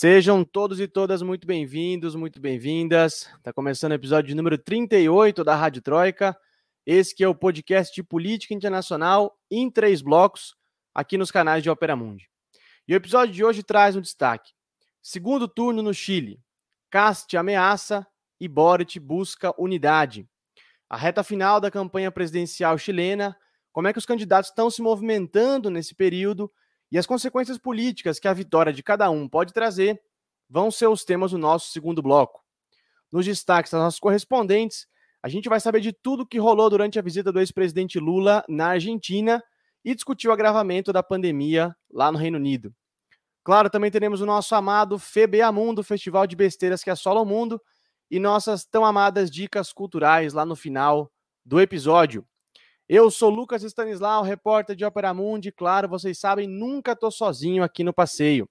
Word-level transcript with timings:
Sejam 0.00 0.44
todos 0.44 0.78
e 0.78 0.86
todas 0.86 1.22
muito 1.22 1.44
bem-vindos, 1.44 2.14
muito 2.14 2.40
bem-vindas. 2.40 3.28
Está 3.36 3.52
começando 3.52 3.90
o 3.90 3.94
episódio 3.96 4.36
número 4.36 4.56
38 4.56 5.42
da 5.42 5.56
Rádio 5.56 5.82
Troika. 5.82 6.38
Esse 6.86 7.12
que 7.12 7.24
é 7.24 7.26
o 7.26 7.34
podcast 7.34 7.92
de 7.92 8.04
política 8.04 8.54
internacional 8.54 9.36
em 9.50 9.68
três 9.68 10.00
blocos, 10.00 10.54
aqui 10.94 11.18
nos 11.18 11.32
canais 11.32 11.64
de 11.64 11.68
Opera 11.68 11.96
Mundi. 11.96 12.30
E 12.86 12.94
o 12.94 12.96
episódio 12.96 13.34
de 13.34 13.44
hoje 13.44 13.64
traz 13.64 13.96
um 13.96 14.00
destaque. 14.00 14.52
Segundo 15.02 15.48
turno 15.48 15.82
no 15.82 15.92
Chile. 15.92 16.40
Cast 16.92 17.36
ameaça 17.36 18.06
e 18.40 18.46
Boric 18.46 19.00
busca 19.00 19.52
unidade. 19.58 20.28
A 20.88 20.96
reta 20.96 21.24
final 21.24 21.60
da 21.60 21.72
campanha 21.72 22.12
presidencial 22.12 22.78
chilena, 22.78 23.36
como 23.72 23.88
é 23.88 23.92
que 23.92 23.98
os 23.98 24.06
candidatos 24.06 24.50
estão 24.50 24.70
se 24.70 24.80
movimentando 24.80 25.68
nesse 25.70 25.92
período 25.92 26.48
e 26.90 26.98
as 26.98 27.06
consequências 27.06 27.58
políticas 27.58 28.18
que 28.18 28.28
a 28.28 28.32
vitória 28.32 28.72
de 28.72 28.82
cada 28.82 29.10
um 29.10 29.28
pode 29.28 29.52
trazer 29.52 30.00
vão 30.48 30.70
ser 30.70 30.86
os 30.86 31.04
temas 31.04 31.32
do 31.32 31.38
nosso 31.38 31.70
segundo 31.70 32.02
bloco. 32.02 32.42
Nos 33.12 33.26
destaques 33.26 33.72
das 33.72 33.80
nossas 33.80 34.00
correspondentes, 34.00 34.86
a 35.22 35.28
gente 35.28 35.48
vai 35.48 35.60
saber 35.60 35.80
de 35.80 35.92
tudo 35.92 36.26
que 36.26 36.38
rolou 36.38 36.70
durante 36.70 36.98
a 36.98 37.02
visita 37.02 37.32
do 37.32 37.40
ex-presidente 37.40 37.98
Lula 37.98 38.44
na 38.48 38.68
Argentina 38.68 39.42
e 39.84 39.94
discutir 39.94 40.28
o 40.28 40.32
agravamento 40.32 40.92
da 40.92 41.02
pandemia 41.02 41.74
lá 41.90 42.12
no 42.12 42.18
Reino 42.18 42.38
Unido. 42.38 42.74
Claro, 43.42 43.70
também 43.70 43.90
teremos 43.90 44.20
o 44.20 44.26
nosso 44.26 44.54
amado 44.54 44.98
FBA 44.98 45.50
Mundo, 45.52 45.82
festival 45.82 46.26
de 46.26 46.36
besteiras 46.36 46.84
que 46.84 46.90
assola 46.90 47.20
o 47.20 47.24
mundo, 47.24 47.60
e 48.10 48.18
nossas 48.18 48.64
tão 48.64 48.84
amadas 48.84 49.30
dicas 49.30 49.72
culturais 49.72 50.32
lá 50.32 50.44
no 50.44 50.56
final 50.56 51.10
do 51.44 51.60
episódio. 51.60 52.26
Eu 52.88 53.10
sou 53.10 53.28
Lucas 53.28 53.62
Stanislau, 53.62 54.22
repórter 54.22 54.74
de 54.74 54.82
Ópera 54.82 55.12
Mundi. 55.12 55.52
Claro, 55.52 55.86
vocês 55.86 56.18
sabem, 56.18 56.48
nunca 56.48 56.92
estou 56.92 57.10
sozinho 57.10 57.62
aqui 57.62 57.84
no 57.84 57.92
passeio. 57.92 58.48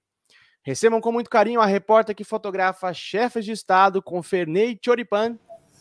Recebam 0.61 1.01
com 1.01 1.11
muito 1.11 1.27
carinho 1.27 1.59
a 1.59 1.65
repórter 1.65 2.15
que 2.15 2.23
fotografa 2.23 2.93
chefes 2.93 3.43
de 3.43 3.51
Estado 3.51 3.99
com 3.99 4.21
Fernei 4.21 4.77
Choripan, 4.79 5.39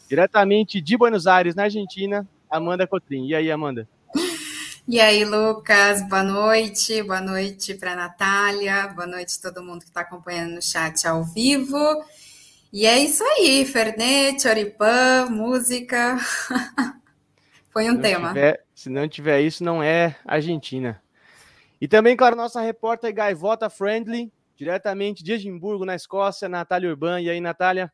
diretamente 0.08 0.80
de 0.80 0.96
Buenos 0.96 1.26
Aires, 1.26 1.54
na 1.54 1.64
Argentina, 1.64 2.26
Amanda 2.50 2.86
Cotrim. 2.86 3.26
E 3.26 3.34
aí, 3.34 3.50
Amanda? 3.50 3.86
E 4.88 5.00
aí, 5.00 5.24
Lucas, 5.24 6.08
boa 6.08 6.22
noite. 6.22 7.02
Boa 7.02 7.20
noite 7.20 7.74
para 7.74 7.94
a 7.94 7.96
Natália, 7.96 8.86
boa 8.86 9.04
noite 9.04 9.42
todo 9.42 9.60
mundo 9.60 9.80
que 9.80 9.88
está 9.88 10.02
acompanhando 10.02 10.54
no 10.54 10.62
chat 10.62 11.08
ao 11.08 11.24
vivo. 11.24 11.76
E 12.72 12.86
é 12.86 12.96
isso 12.96 13.24
aí, 13.24 13.66
Fernê, 13.66 14.38
Choripan, 14.38 15.26
música. 15.28 16.16
Foi 17.76 17.90
um 17.90 17.96
se 17.96 18.00
tema. 18.00 18.28
Tiver, 18.28 18.64
se 18.74 18.88
não 18.88 19.06
tiver 19.06 19.42
isso, 19.42 19.62
não 19.62 19.82
é 19.82 20.16
Argentina. 20.24 21.02
E 21.78 21.86
também, 21.86 22.16
claro, 22.16 22.34
nossa 22.34 22.58
repórter 22.58 23.12
Gaivota 23.12 23.68
Friendly, 23.68 24.32
diretamente 24.56 25.22
de 25.22 25.34
Edimburgo, 25.34 25.84
na 25.84 25.94
Escócia, 25.94 26.48
Natália 26.48 26.88
Urban. 26.88 27.20
E 27.20 27.28
aí, 27.28 27.38
Natália? 27.38 27.92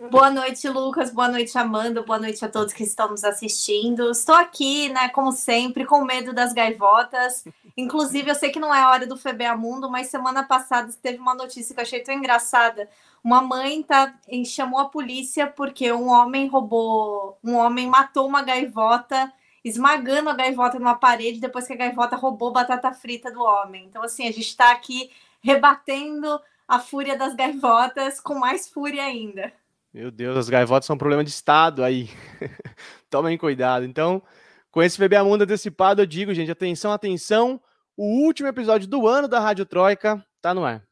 Boa 0.00 0.28
noite, 0.28 0.68
Lucas. 0.68 1.10
Boa 1.12 1.28
noite, 1.28 1.56
Amanda. 1.56 2.02
Boa 2.02 2.18
noite 2.18 2.44
a 2.44 2.48
todos 2.48 2.72
que 2.72 2.82
estão 2.82 3.10
nos 3.10 3.22
assistindo. 3.22 4.10
Estou 4.10 4.34
aqui, 4.34 4.88
né, 4.88 5.08
como 5.08 5.30
sempre, 5.30 5.86
com 5.86 6.04
medo 6.04 6.32
das 6.32 6.52
gaivotas. 6.52 7.44
Inclusive, 7.76 8.30
eu 8.30 8.34
sei 8.34 8.50
que 8.50 8.58
não 8.58 8.74
é 8.74 8.82
a 8.82 8.90
hora 8.90 9.06
do 9.06 9.16
FBA 9.16 9.56
Mundo, 9.56 9.88
mas 9.88 10.08
semana 10.08 10.42
passada 10.42 10.92
teve 11.00 11.18
uma 11.18 11.34
notícia 11.34 11.72
que 11.74 11.80
eu 11.80 11.82
achei 11.82 12.00
tão 12.02 12.14
engraçada. 12.14 12.88
Uma 13.22 13.40
mãe 13.40 13.82
tá, 13.84 14.14
chamou 14.44 14.80
a 14.80 14.88
polícia 14.88 15.46
porque 15.46 15.90
um 15.92 16.08
homem 16.08 16.48
roubou, 16.48 17.38
um 17.42 17.54
homem 17.54 17.86
matou 17.86 18.26
uma 18.26 18.42
gaivota, 18.42 19.32
esmagando 19.64 20.28
a 20.28 20.34
gaivota 20.34 20.78
numa 20.78 20.96
parede 20.96 21.40
depois 21.40 21.66
que 21.66 21.72
a 21.72 21.76
gaivota 21.76 22.16
roubou 22.16 22.52
batata 22.52 22.92
frita 22.92 23.30
do 23.30 23.42
homem. 23.42 23.86
Então, 23.86 24.02
assim, 24.02 24.24
a 24.24 24.32
gente 24.32 24.48
está 24.48 24.72
aqui 24.72 25.10
rebatendo 25.40 26.40
a 26.66 26.80
fúria 26.80 27.16
das 27.16 27.34
gaivotas 27.34 28.20
com 28.20 28.34
mais 28.34 28.68
fúria 28.68 29.04
ainda. 29.04 29.52
Meu 29.94 30.10
Deus, 30.10 30.36
as 30.36 30.48
gaivotas 30.48 30.86
são 30.86 30.96
um 30.96 30.98
problema 30.98 31.22
de 31.22 31.30
Estado 31.30 31.84
aí. 31.84 32.10
Tomem 33.08 33.38
cuidado. 33.38 33.84
Então, 33.84 34.20
com 34.68 34.82
esse 34.82 34.96
FBA 34.96 35.22
Mundo 35.22 35.42
antecipado, 35.42 36.02
eu 36.02 36.06
digo, 36.06 36.34
gente, 36.34 36.50
atenção, 36.50 36.90
atenção. 36.90 37.60
O 37.96 38.24
último 38.24 38.48
episódio 38.48 38.88
do 38.88 39.06
ano 39.06 39.28
da 39.28 39.38
Rádio 39.38 39.64
Troika 39.64 40.20
tá 40.42 40.52
no 40.52 40.64
ar. 40.64 40.82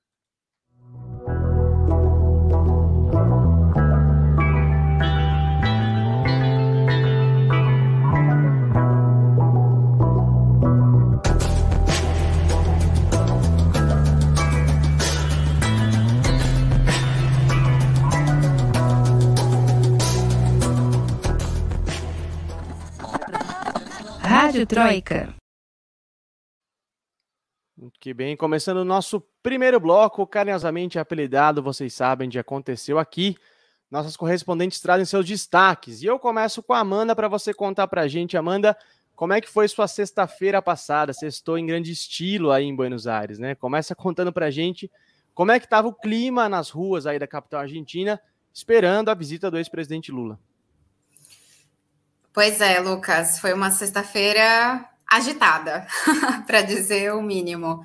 Rádio 24.53 24.67
Troika. 24.67 25.35
Muito 27.75 27.99
que 27.99 28.13
bem, 28.13 28.37
começando 28.37 28.77
o 28.77 28.85
nosso 28.85 29.19
primeiro 29.43 29.81
bloco, 29.81 30.27
carinhosamente 30.27 30.99
apelidado, 30.99 31.63
vocês 31.63 31.95
sabem, 31.95 32.29
de 32.29 32.39
aconteceu 32.39 32.99
aqui. 32.99 33.35
Nossas 33.91 34.15
correspondentes 34.15 34.79
trazem 34.79 35.07
seus 35.07 35.25
destaques. 35.25 36.03
E 36.03 36.07
eu 36.07 36.19
começo 36.19 36.63
com 36.63 36.75
a 36.75 36.81
Amanda 36.81 37.17
para 37.17 37.29
você 37.29 37.55
contar 37.55 37.89
para 37.89 38.03
a 38.03 38.09
gente, 38.09 38.37
Amanda, 38.37 38.77
como 39.17 39.33
é 39.33 39.41
que 39.41 39.49
foi 39.49 39.67
sua 39.69 39.89
sexta-feira 39.89 40.61
passada? 40.61 41.15
Sextou 41.15 41.57
em 41.57 41.65
grande 41.65 41.91
estilo 41.91 42.51
aí 42.51 42.67
em 42.67 42.77
Buenos 42.77 43.07
Aires, 43.07 43.39
né? 43.39 43.55
Começa 43.55 43.95
contando 43.95 44.35
para 44.35 44.47
a 44.47 44.51
gente 44.51 44.91
como 45.33 45.51
é 45.51 45.59
que 45.59 45.65
estava 45.65 45.89
o 45.89 45.95
clima 45.95 46.47
nas 46.47 46.69
ruas 46.69 47.07
aí 47.07 47.19
da 47.19 47.27
capital 47.27 47.61
argentina, 47.61 48.21
esperando 48.53 49.09
a 49.09 49.15
visita 49.15 49.51
do 49.51 49.57
ex-presidente 49.57 50.13
Lula. 50.13 50.39
Pois 52.33 52.63
é, 52.63 52.81
Lucas, 52.81 53.39
foi 53.39 53.53
uma 53.53 53.71
sexta-feira 53.71 54.89
agitada, 55.07 55.87
para 56.47 56.63
dizer 56.63 57.13
o 57.13 57.21
mínimo. 57.21 57.83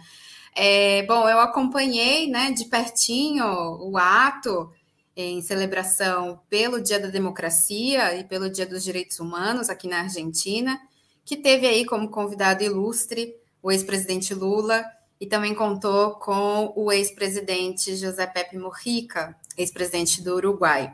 É, 0.55 1.03
bom, 1.03 1.27
eu 1.27 1.39
acompanhei 1.41 2.29
né, 2.29 2.51
de 2.51 2.63
pertinho 2.65 3.45
o 3.45 3.97
ato 3.97 4.71
em 5.17 5.41
celebração 5.41 6.39
pelo 6.49 6.81
Dia 6.81 6.97
da 6.97 7.09
Democracia 7.09 8.15
e 8.15 8.23
pelo 8.23 8.49
Dia 8.49 8.65
dos 8.65 8.85
Direitos 8.85 9.19
Humanos 9.19 9.69
aqui 9.69 9.85
na 9.85 9.99
Argentina, 9.99 10.79
que 11.25 11.35
teve 11.35 11.67
aí 11.67 11.85
como 11.85 12.09
convidado 12.09 12.63
ilustre 12.63 13.35
o 13.61 13.69
ex-presidente 13.69 14.33
Lula 14.33 14.85
e 15.19 15.25
também 15.25 15.53
contou 15.53 16.11
com 16.11 16.71
o 16.73 16.89
ex-presidente 16.89 17.97
José 17.97 18.25
Pepe 18.25 18.57
Mujica, 18.57 19.35
ex-presidente 19.57 20.21
do 20.23 20.35
Uruguai. 20.35 20.93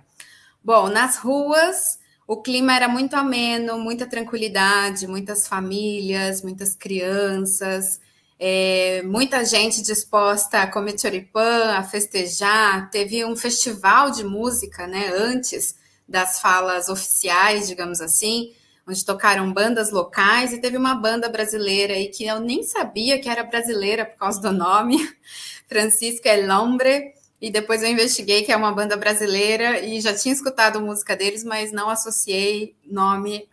Bom, 0.64 0.88
nas 0.88 1.18
ruas 1.18 2.02
o 2.28 2.42
clima 2.42 2.76
era 2.76 2.88
muito 2.88 3.16
ameno, 3.16 3.78
muita 3.78 4.06
tranquilidade, 4.06 5.08
muitas 5.08 5.48
famílias, 5.48 6.42
muitas 6.42 6.76
crianças, 6.76 8.00
é, 8.40 9.02
muita 9.04 9.44
gente 9.44 9.82
disposta 9.82 10.62
a 10.62 10.68
comer 10.68 11.00
choripã, 11.00 11.74
a 11.74 11.84
festejar. 11.84 12.90
Teve 12.90 13.26
um 13.26 13.36
festival 13.36 14.12
de 14.12 14.24
música, 14.24 14.88
né, 14.88 15.12
antes 15.16 15.76
das 16.08 16.40
falas 16.40 16.90
oficiais, 16.90 17.68
digamos 17.68 18.02
assim, 18.02 18.54
onde 18.88 19.06
tocaram 19.06 19.52
bandas 19.52 19.92
locais 19.92 20.54
e 20.54 20.60
teve 20.60 20.78
uma 20.78 20.96
banda 20.96 21.30
brasileira 21.30 21.94
aí 21.94 22.10
que 22.10 22.26
eu 22.26 22.40
nem 22.40 22.64
sabia 22.64 23.20
que 23.20 23.30
era 23.30 23.44
brasileira 23.44 24.06
por 24.06 24.18
causa 24.18 24.42
do 24.42 24.52
nome, 24.52 24.98
Francisco 25.68 26.28
El 26.28 26.50
Hombre 26.50 27.14
e 27.44 27.52
depois 27.52 27.84
eu 27.84 27.90
investiguei 27.90 28.44
que 28.44 28.54
é 28.54 28.56
uma 28.56 28.72
banda 28.72 28.96
brasileira 28.96 29.82
e 29.82 30.00
já 30.00 30.16
tinha 30.16 30.34
escutado 30.34 30.80
música 30.80 31.14
deles, 31.14 31.44
mas 31.44 31.74
não 31.74 31.90
associei 31.90 32.74
nome 32.90 33.46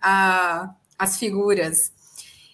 às 0.97 1.19
figuras. 1.19 1.91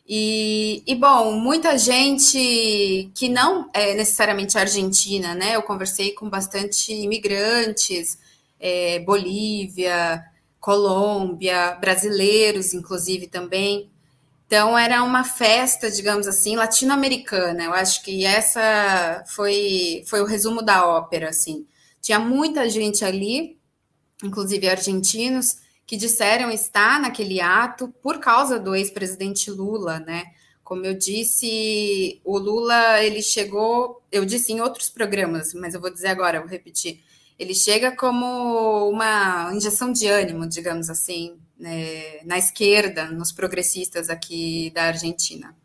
E, 0.08 0.82
e, 0.86 0.94
bom, 0.94 1.32
muita 1.32 1.76
gente 1.76 3.10
que 3.14 3.28
não 3.28 3.68
é 3.74 3.92
necessariamente 3.92 4.56
argentina, 4.56 5.34
né? 5.34 5.56
Eu 5.56 5.62
conversei 5.62 6.12
com 6.12 6.30
bastante 6.30 6.94
imigrantes, 6.94 8.16
é, 8.58 9.00
Bolívia, 9.00 10.24
Colômbia, 10.58 11.72
brasileiros, 11.78 12.72
inclusive 12.72 13.26
também. 13.26 13.90
Então 14.46 14.78
era 14.78 15.02
uma 15.02 15.24
festa, 15.24 15.90
digamos 15.90 16.28
assim, 16.28 16.54
latino-americana. 16.56 17.64
Eu 17.64 17.72
acho 17.72 18.02
que 18.02 18.24
essa 18.24 19.24
foi, 19.28 20.04
foi 20.06 20.20
o 20.20 20.24
resumo 20.24 20.62
da 20.62 20.86
ópera, 20.86 21.30
assim. 21.30 21.66
Tinha 22.00 22.20
muita 22.20 22.68
gente 22.70 23.04
ali, 23.04 23.58
inclusive 24.22 24.68
argentinos, 24.68 25.56
que 25.84 25.96
disseram 25.96 26.50
estar 26.50 27.00
naquele 27.00 27.40
ato 27.40 27.88
por 28.02 28.20
causa 28.20 28.58
do 28.58 28.74
ex-presidente 28.74 29.50
Lula, 29.50 29.98
né? 30.00 30.24
Como 30.62 30.84
eu 30.84 30.94
disse, 30.94 32.20
o 32.24 32.38
Lula 32.38 33.02
ele 33.02 33.22
chegou, 33.22 34.02
eu 34.10 34.24
disse 34.24 34.52
em 34.52 34.60
outros 34.60 34.88
programas, 34.88 35.54
mas 35.54 35.74
eu 35.74 35.80
vou 35.80 35.92
dizer 35.92 36.08
agora, 36.08 36.40
vou 36.40 36.48
repetir. 36.48 37.02
Ele 37.38 37.54
chega 37.54 37.94
como 37.94 38.88
uma 38.90 39.52
injeção 39.54 39.92
de 39.92 40.06
ânimo, 40.08 40.48
digamos 40.48 40.88
assim, 40.90 41.36
né, 41.58 42.22
na 42.24 42.38
esquerda, 42.38 43.06
nos 43.06 43.32
progressistas 43.32 44.08
aqui 44.08 44.70
da 44.74 44.84
Argentina. 44.84 45.56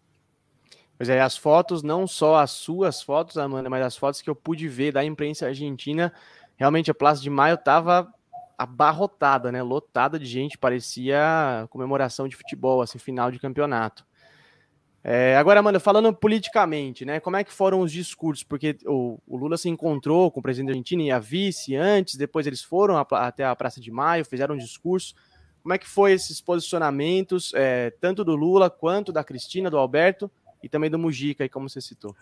Pois 0.98 1.10
é, 1.10 1.20
as 1.20 1.36
fotos, 1.36 1.82
não 1.82 2.06
só 2.06 2.36
as 2.36 2.52
suas 2.52 3.02
fotos, 3.02 3.38
Amanda, 3.38 3.70
mas 3.70 3.84
as 3.84 3.98
fotos 3.98 4.22
que 4.22 4.30
eu 4.30 4.36
pude 4.36 4.68
ver 4.68 4.92
da 4.92 5.04
imprensa 5.04 5.48
argentina, 5.48 6.14
realmente 6.56 6.92
a 6.92 6.94
Praça 6.94 7.22
de 7.22 7.30
Maio 7.30 7.56
estava 7.56 8.08
abarrotada, 8.56 9.52
né? 9.52 9.64
Lotada 9.64 10.20
de 10.20 10.26
gente, 10.26 10.60
parecia 10.60 11.66
comemoração 11.72 12.28
de 12.28 12.36
futebol, 12.36 12.82
assim, 12.84 13.00
final 13.00 13.32
de 13.32 13.40
campeonato. 13.40 14.06
É, 15.04 15.36
agora, 15.36 15.60
Amanda, 15.60 15.80
falando 15.80 16.14
politicamente, 16.14 17.04
né? 17.04 17.20
Como 17.20 17.36
é 17.36 17.44
que 17.44 17.52
foram 17.52 17.80
os 17.82 17.92
discursos? 17.92 18.44
Porque 18.44 18.78
o, 18.86 19.18
o 19.26 19.36
Lula 19.36 19.58
se 19.58 19.68
encontrou 19.68 20.30
com 20.30 20.40
o 20.40 20.44
presidente 20.44 20.68
da 20.68 20.74
Argentina 20.74 21.02
e 21.02 21.12
a 21.12 21.18
vice 21.18 21.76
antes, 21.76 22.16
depois 22.16 22.46
eles 22.46 22.62
foram 22.62 22.96
a, 22.98 23.08
até 23.26 23.44
a 23.44 23.56
Praça 23.56 23.82
de 23.82 23.90
Maio, 23.90 24.24
fizeram 24.24 24.54
um 24.54 24.60
discurso. 24.60 25.16
Como 25.62 25.74
é 25.74 25.78
que 25.78 25.88
foi 25.88 26.14
esses 26.14 26.42
posicionamentos, 26.42 27.52
é, 27.54 27.92
tanto 28.02 28.24
do 28.24 28.36
Lula 28.36 28.70
quanto 28.70 29.12
da 29.12 29.24
Cristina, 29.24 29.70
do 29.70 29.78
Alberto 29.78 30.30
e 30.64 30.70
também 30.70 30.90
do 30.90 30.98
Mujica, 30.98 31.44
aí, 31.44 31.50
como 31.50 31.70
você 31.70 31.82
citou? 31.82 32.16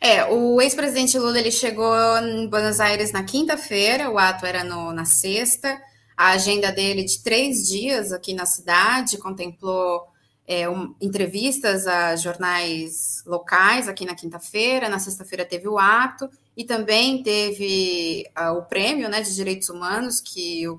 É, 0.00 0.24
o 0.24 0.60
ex-presidente 0.60 1.18
Lula 1.18 1.38
ele 1.38 1.50
chegou 1.50 1.94
em 2.18 2.48
Buenos 2.48 2.80
Aires 2.80 3.12
na 3.12 3.22
quinta-feira, 3.22 4.10
o 4.10 4.18
ato 4.18 4.44
era 4.44 4.64
no, 4.64 4.92
na 4.92 5.04
sexta. 5.04 5.80
A 6.16 6.30
agenda 6.30 6.70
dele 6.70 7.04
de 7.04 7.22
três 7.22 7.66
dias 7.66 8.12
aqui 8.12 8.34
na 8.34 8.46
cidade 8.46 9.18
contemplou 9.18 10.06
é, 10.46 10.68
um, 10.68 10.94
entrevistas 11.00 11.86
a 11.86 12.16
jornais 12.16 13.22
locais 13.26 13.88
aqui 13.88 14.04
na 14.04 14.14
quinta-feira, 14.14 14.88
na 14.88 14.98
sexta-feira 14.98 15.44
teve 15.44 15.66
o 15.68 15.78
ato 15.78 16.28
e 16.56 16.64
também 16.64 17.22
teve 17.22 18.26
uh, 18.38 18.58
o 18.58 18.62
prêmio 18.62 19.08
né, 19.08 19.22
de 19.22 19.34
direitos 19.34 19.68
humanos 19.68 20.20
que 20.20 20.68
o, 20.68 20.78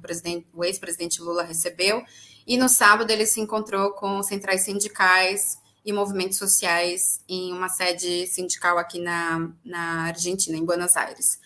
o 0.54 0.64
ex-presidente 0.64 1.22
Lula 1.22 1.44
recebeu, 1.44 2.04
e 2.48 2.58
no 2.58 2.70
sábado 2.70 3.10
ele 3.10 3.26
se 3.26 3.42
encontrou 3.42 3.92
com 3.92 4.22
centrais 4.22 4.62
sindicais 4.62 5.58
e 5.84 5.92
movimentos 5.92 6.38
sociais 6.38 7.22
em 7.28 7.52
uma 7.52 7.70
sede 7.70 8.28
sindical 8.28 8.78
aqui 8.78 9.00
na, 9.00 9.50
na 9.64 10.06
Argentina, 10.06 10.58
em 10.58 10.64
Buenos 10.64 10.96
Aires. 10.96 11.40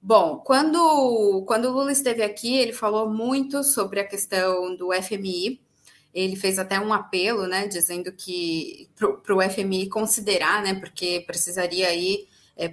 Bom, 0.00 0.36
quando, 0.36 1.42
quando 1.46 1.64
o 1.64 1.72
Lula 1.72 1.90
esteve 1.90 2.22
aqui, 2.22 2.54
ele 2.56 2.74
falou 2.74 3.08
muito 3.08 3.64
sobre 3.64 4.00
a 4.00 4.06
questão 4.06 4.76
do 4.76 4.90
FMI, 4.92 5.63
ele 6.14 6.36
fez 6.36 6.60
até 6.60 6.78
um 6.78 6.92
apelo, 6.92 7.48
né, 7.48 7.66
dizendo 7.66 8.12
que 8.12 8.88
para 8.94 9.34
o 9.34 9.42
FMI 9.42 9.88
considerar, 9.88 10.62
né, 10.62 10.74
porque 10.74 11.24
precisaria 11.26 11.88
aí 11.88 12.28
é, 12.56 12.72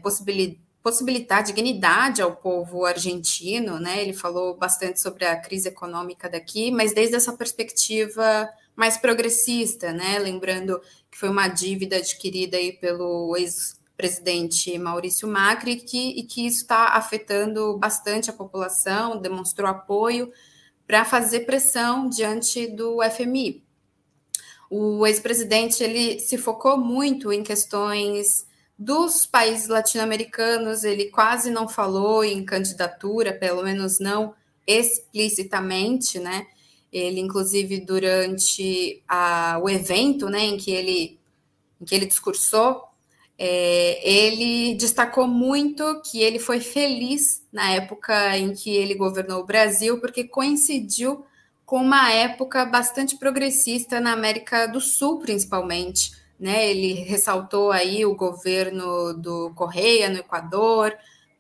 possibilitar 0.83 1.43
dignidade 1.43 2.21
ao 2.21 2.35
povo 2.35 2.85
argentino, 2.85 3.79
né, 3.79 3.99
ele 3.99 4.13
falou 4.13 4.55
bastante 4.55 5.01
sobre 5.01 5.25
a 5.25 5.35
crise 5.35 5.69
econômica 5.69 6.29
daqui, 6.29 6.69
mas 6.69 6.93
desde 6.93 7.15
essa 7.15 7.33
perspectiva 7.33 8.47
mais 8.75 8.95
progressista, 8.95 9.91
né, 9.91 10.19
lembrando 10.19 10.79
que 11.09 11.17
foi 11.17 11.29
uma 11.29 11.47
dívida 11.47 11.97
adquirida 11.97 12.57
aí 12.57 12.71
pelo 12.73 13.35
ex-presidente 13.35 14.77
Maurício 14.77 15.27
Macri 15.27 15.77
que, 15.77 16.09
e 16.11 16.23
que 16.23 16.45
isso 16.45 16.61
está 16.61 16.89
afetando 16.89 17.75
bastante 17.79 18.29
a 18.29 18.33
população, 18.33 19.19
demonstrou 19.19 19.67
apoio, 19.67 20.31
para 20.91 21.05
fazer 21.05 21.45
pressão 21.45 22.09
diante 22.09 22.67
do 22.67 22.97
FMI. 23.01 23.63
O 24.69 25.07
ex-presidente 25.07 25.81
ele 25.81 26.19
se 26.19 26.37
focou 26.37 26.77
muito 26.77 27.31
em 27.31 27.43
questões 27.43 28.45
dos 28.77 29.25
países 29.25 29.69
latino-americanos, 29.69 30.83
ele 30.83 31.05
quase 31.05 31.49
não 31.49 31.65
falou 31.65 32.25
em 32.25 32.43
candidatura, 32.43 33.31
pelo 33.31 33.63
menos 33.63 34.01
não 34.01 34.33
explicitamente, 34.67 36.19
né? 36.19 36.45
Ele, 36.91 37.21
inclusive, 37.21 37.79
durante 37.79 39.01
a, 39.07 39.61
o 39.63 39.69
evento 39.69 40.27
né, 40.27 40.41
em, 40.41 40.57
que 40.57 40.71
ele, 40.71 41.17
em 41.79 41.85
que 41.85 41.95
ele 41.95 42.05
discursou, 42.05 42.83
é, 43.37 44.07
ele 44.07 44.75
destacou 44.75 45.27
muito 45.27 46.01
que 46.01 46.21
ele 46.21 46.37
foi 46.37 46.59
feliz 46.59 47.43
na 47.51 47.71
época 47.71 48.37
em 48.37 48.53
que 48.53 48.69
ele 48.69 48.93
governou 48.93 49.41
o 49.41 49.45
Brasil, 49.45 49.99
porque 49.99 50.23
coincidiu 50.23 51.25
com 51.65 51.77
uma 51.77 52.11
época 52.11 52.65
bastante 52.65 53.17
progressista 53.17 53.99
na 53.99 54.11
América 54.11 54.67
do 54.67 54.81
Sul, 54.81 55.19
principalmente. 55.19 56.11
Né? 56.39 56.69
Ele 56.69 56.93
ressaltou 56.93 57.71
aí 57.71 58.05
o 58.05 58.15
governo 58.15 59.13
do 59.13 59.51
Correia 59.55 60.09
no 60.09 60.17
Equador, 60.17 60.93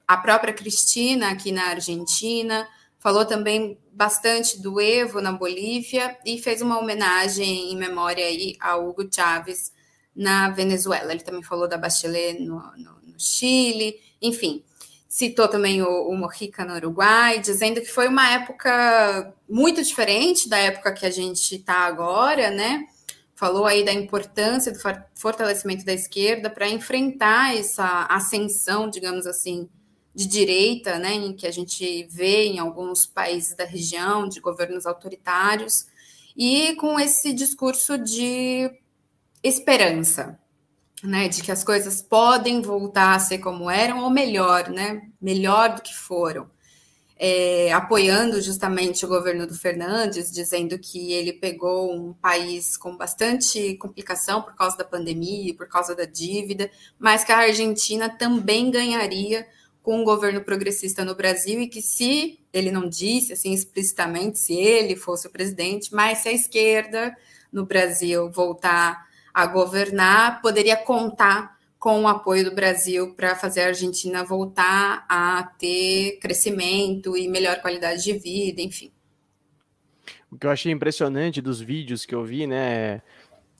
a 0.07 0.17
própria 0.17 0.53
Cristina 0.53 1.31
aqui 1.31 1.51
na 1.51 1.65
Argentina, 1.69 2.67
falou 2.99 3.25
também 3.25 3.77
bastante 3.91 4.61
do 4.61 4.79
Evo 4.79 5.21
na 5.21 5.31
Bolívia 5.31 6.17
e 6.25 6.37
fez 6.37 6.61
uma 6.61 6.79
homenagem 6.79 7.71
em 7.71 7.75
memória 7.75 8.25
aí 8.25 8.55
a 8.59 8.77
Hugo 8.77 9.07
Chávez 9.13 9.71
na 10.15 10.49
Venezuela. 10.49 11.11
Ele 11.11 11.23
também 11.23 11.43
falou 11.43 11.67
da 11.67 11.77
Bachelet 11.77 12.39
no, 12.39 12.59
no, 12.77 12.91
no 13.03 13.19
Chile, 13.19 13.99
enfim. 14.21 14.63
Citou 15.07 15.47
também 15.47 15.81
o, 15.81 16.07
o 16.07 16.15
Mojica 16.15 16.63
no 16.63 16.75
Uruguai, 16.75 17.39
dizendo 17.39 17.81
que 17.81 17.87
foi 17.87 18.07
uma 18.07 18.29
época 18.31 19.33
muito 19.49 19.83
diferente 19.83 20.47
da 20.47 20.57
época 20.57 20.93
que 20.93 21.05
a 21.05 21.11
gente 21.11 21.55
está 21.55 21.79
agora, 21.79 22.49
né? 22.49 22.85
Falou 23.35 23.65
aí 23.65 23.83
da 23.83 23.91
importância 23.91 24.71
do 24.71 24.79
fortalecimento 25.15 25.83
da 25.83 25.93
esquerda 25.93 26.49
para 26.49 26.69
enfrentar 26.69 27.57
essa 27.57 28.05
ascensão, 28.09 28.89
digamos 28.89 29.25
assim, 29.25 29.67
de 30.13 30.27
direita, 30.27 30.99
né, 30.99 31.13
em 31.13 31.33
que 31.33 31.47
a 31.47 31.51
gente 31.51 32.03
vê 32.09 32.45
em 32.45 32.59
alguns 32.59 33.05
países 33.05 33.55
da 33.55 33.63
região, 33.63 34.27
de 34.27 34.39
governos 34.39 34.85
autoritários, 34.85 35.87
e 36.35 36.75
com 36.75 36.99
esse 36.99 37.33
discurso 37.33 37.97
de 37.97 38.69
esperança, 39.43 40.39
né, 41.03 41.27
de 41.27 41.41
que 41.41 41.51
as 41.51 41.63
coisas 41.63 42.01
podem 42.01 42.61
voltar 42.61 43.15
a 43.15 43.19
ser 43.19 43.39
como 43.39 43.69
eram, 43.69 44.03
ou 44.03 44.09
melhor, 44.09 44.69
né, 44.69 45.01
melhor 45.19 45.75
do 45.75 45.81
que 45.81 45.95
foram. 45.95 46.49
É, 47.23 47.71
apoiando 47.71 48.41
justamente 48.41 49.05
o 49.05 49.07
governo 49.07 49.45
do 49.45 49.53
Fernandes, 49.53 50.31
dizendo 50.31 50.79
que 50.79 51.13
ele 51.13 51.33
pegou 51.33 51.93
um 51.93 52.13
país 52.13 52.75
com 52.75 52.97
bastante 52.97 53.75
complicação 53.75 54.41
por 54.41 54.55
causa 54.55 54.77
da 54.77 54.83
pandemia, 54.83 55.53
por 55.55 55.67
causa 55.67 55.93
da 55.95 56.05
dívida, 56.05 56.71
mas 56.97 57.23
que 57.23 57.31
a 57.31 57.37
Argentina 57.37 58.09
também 58.09 58.71
ganharia 58.71 59.47
com 59.83 60.01
um 60.01 60.03
governo 60.03 60.41
progressista 60.41 61.03
no 61.05 61.15
Brasil 61.15 61.61
e 61.61 61.67
que 61.67 61.81
se 61.81 62.39
ele 62.53 62.71
não 62.71 62.87
disse 62.87 63.33
assim 63.33 63.53
explicitamente 63.53 64.39
se 64.39 64.53
ele 64.53 64.95
fosse 64.95 65.27
o 65.27 65.31
presidente, 65.31 65.93
mas 65.93 66.19
se 66.19 66.29
a 66.29 66.33
esquerda 66.33 67.15
no 67.51 67.65
Brasil 67.65 68.31
voltar 68.31 69.10
a 69.33 69.45
governar, 69.47 70.41
poderia 70.41 70.77
contar 70.77 71.57
com 71.79 72.03
o 72.03 72.07
apoio 72.07 72.45
do 72.45 72.53
Brasil 72.55 73.15
para 73.15 73.35
fazer 73.35 73.61
a 73.61 73.67
Argentina 73.67 74.23
voltar 74.23 75.03
a 75.09 75.43
ter 75.57 76.19
crescimento 76.21 77.17
e 77.17 77.27
melhor 77.27 77.59
qualidade 77.59 78.03
de 78.03 78.13
vida, 78.13 78.61
enfim. 78.61 78.91
O 80.31 80.37
que 80.37 80.45
eu 80.45 80.51
achei 80.51 80.71
impressionante 80.71 81.41
dos 81.41 81.59
vídeos 81.59 82.05
que 82.05 82.13
eu 82.13 82.23
vi, 82.23 82.45
né, 82.45 83.01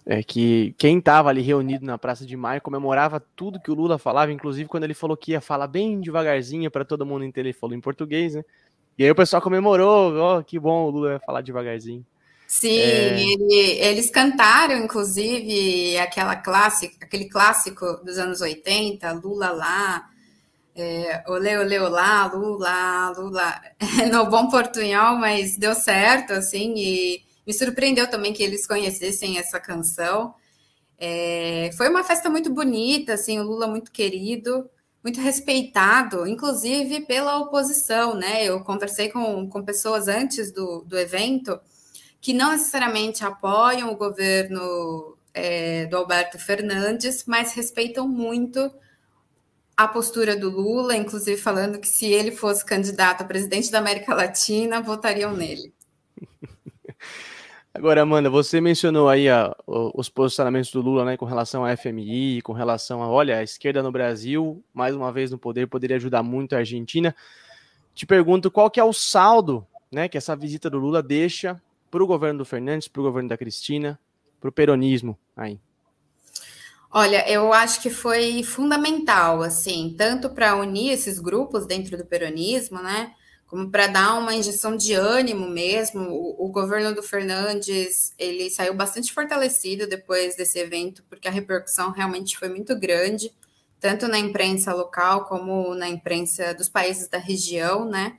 é 0.05 0.23
que 0.23 0.75
quem 0.77 0.99
estava 0.99 1.29
ali 1.29 1.41
reunido 1.41 1.85
na 1.85 1.97
Praça 1.97 2.25
de 2.25 2.37
Maio 2.37 2.61
comemorava 2.61 3.19
tudo 3.35 3.59
que 3.59 3.71
o 3.71 3.73
Lula 3.73 3.97
falava, 3.97 4.31
inclusive 4.31 4.69
quando 4.69 4.83
ele 4.83 4.93
falou 4.93 5.17
que 5.17 5.31
ia 5.31 5.41
falar 5.41 5.67
bem 5.67 5.99
devagarzinho 5.99 6.69
para 6.71 6.85
todo 6.85 7.05
mundo 7.05 7.25
entender, 7.25 7.49
ele 7.49 7.57
falou 7.57 7.75
em 7.75 7.81
português, 7.81 8.35
né? 8.35 8.43
E 8.97 9.03
aí 9.03 9.09
o 9.09 9.15
pessoal 9.15 9.41
comemorou, 9.41 10.15
ó, 10.17 10.37
oh, 10.37 10.43
que 10.43 10.59
bom 10.59 10.85
o 10.85 10.89
Lula 10.89 11.13
ia 11.13 11.19
falar 11.19 11.41
devagarzinho. 11.41 12.05
Sim, 12.51 12.67
é... 12.67 13.21
ele, 13.21 13.53
eles 13.79 14.09
cantaram, 14.09 14.75
inclusive, 14.83 15.97
aquela 15.97 16.35
clássica, 16.35 17.05
aquele 17.05 17.29
clássico 17.29 17.85
dos 18.03 18.17
anos 18.17 18.41
80, 18.41 19.09
Lula 19.13 19.51
lá, 19.51 20.09
é, 20.75 21.23
olê, 21.29 21.57
olê, 21.57 21.79
olá, 21.79 22.25
Lula, 22.25 23.13
Lula, 23.17 23.61
no 24.11 24.29
bom 24.29 24.49
portunhol, 24.49 25.15
mas 25.15 25.55
deu 25.55 25.73
certo, 25.73 26.33
assim, 26.33 26.73
e 26.75 27.23
me 27.47 27.53
surpreendeu 27.53 28.09
também 28.09 28.33
que 28.33 28.43
eles 28.43 28.67
conhecessem 28.67 29.37
essa 29.37 29.57
canção. 29.57 30.35
É, 30.97 31.69
foi 31.77 31.87
uma 31.87 32.03
festa 32.03 32.29
muito 32.29 32.53
bonita, 32.53 33.13
assim, 33.13 33.39
o 33.39 33.43
Lula 33.43 33.65
muito 33.65 33.93
querido, 33.93 34.69
muito 35.01 35.21
respeitado, 35.21 36.27
inclusive 36.27 36.99
pela 37.05 37.37
oposição, 37.39 38.13
né? 38.13 38.43
Eu 38.43 38.61
conversei 38.61 39.07
com, 39.09 39.47
com 39.49 39.63
pessoas 39.63 40.09
antes 40.09 40.51
do, 40.51 40.81
do 40.81 40.99
evento, 40.99 41.57
que 42.21 42.33
não 42.33 42.51
necessariamente 42.51 43.25
apoiam 43.25 43.91
o 43.91 43.97
governo 43.97 45.17
é, 45.33 45.87
do 45.87 45.97
Alberto 45.97 46.37
Fernandes, 46.37 47.25
mas 47.25 47.53
respeitam 47.53 48.07
muito 48.07 48.71
a 49.75 49.87
postura 49.87 50.35
do 50.35 50.49
Lula, 50.49 50.95
inclusive 50.95 51.41
falando 51.41 51.79
que 51.79 51.87
se 51.87 52.05
ele 52.05 52.31
fosse 52.31 52.63
candidato 52.63 53.21
a 53.21 53.25
presidente 53.25 53.71
da 53.71 53.79
América 53.79 54.13
Latina, 54.13 54.79
votariam 54.79 55.33
nele. 55.33 55.73
Agora, 57.73 58.01
Amanda, 58.01 58.29
você 58.29 58.61
mencionou 58.61 59.09
aí 59.09 59.27
a, 59.27 59.55
os 59.65 60.07
posicionamentos 60.07 60.71
do 60.71 60.81
Lula 60.81 61.05
né, 61.05 61.17
com 61.17 61.25
relação 61.25 61.65
à 61.65 61.75
FMI, 61.75 62.41
com 62.43 62.53
relação 62.53 63.01
a, 63.01 63.07
olha, 63.09 63.37
a 63.37 63.43
esquerda 63.43 63.81
no 63.81 63.91
Brasil, 63.91 64.63
mais 64.71 64.93
uma 64.93 65.11
vez 65.11 65.31
no 65.31 65.39
poder, 65.39 65.67
poderia 65.67 65.95
ajudar 65.95 66.21
muito 66.21 66.53
a 66.53 66.59
Argentina. 66.59 67.15
Te 67.95 68.05
pergunto 68.05 68.51
qual 68.51 68.69
que 68.69 68.79
é 68.79 68.83
o 68.83 68.93
saldo 68.93 69.65
né, 69.91 70.07
que 70.07 70.17
essa 70.17 70.35
visita 70.35 70.69
do 70.69 70.77
Lula 70.77 71.01
deixa 71.01 71.59
para 71.91 72.01
o 72.01 72.07
governo 72.07 72.39
do 72.39 72.45
Fernandes, 72.45 72.87
para 72.87 73.01
o 73.01 73.03
governo 73.03 73.27
da 73.27 73.37
Cristina, 73.37 73.99
para 74.39 74.49
o 74.49 74.51
peronismo 74.51 75.19
aí? 75.35 75.59
Olha, 76.93 77.29
eu 77.29 77.53
acho 77.53 77.81
que 77.81 77.89
foi 77.89 78.43
fundamental, 78.43 79.41
assim, 79.41 79.93
tanto 79.97 80.29
para 80.29 80.55
unir 80.55 80.91
esses 80.91 81.19
grupos 81.19 81.65
dentro 81.65 81.97
do 81.97 82.05
peronismo, 82.05 82.81
né? 82.81 83.13
Como 83.45 83.69
para 83.69 83.87
dar 83.87 84.17
uma 84.17 84.33
injeção 84.33 84.75
de 84.75 84.93
ânimo 84.93 85.47
mesmo. 85.47 86.01
O, 86.01 86.45
o, 86.45 86.49
governo 86.49 86.93
do 86.93 87.03
Fernandes 87.03 88.13
ele 88.17 88.49
saiu 88.49 88.73
bastante 88.73 89.13
fortalecido 89.13 89.87
depois 89.87 90.35
desse 90.35 90.59
evento, 90.59 91.03
porque 91.09 91.27
a 91.27 91.31
repercussão 91.31 91.91
realmente 91.91 92.37
foi 92.37 92.49
muito 92.49 92.77
grande, 92.77 93.31
tanto 93.79 94.07
na 94.07 94.19
imprensa 94.19 94.73
local 94.73 95.25
como 95.25 95.73
na 95.75 95.87
imprensa 95.87 96.53
dos 96.53 96.67
países 96.67 97.07
da 97.07 97.17
região, 97.17 97.85
né? 97.85 98.17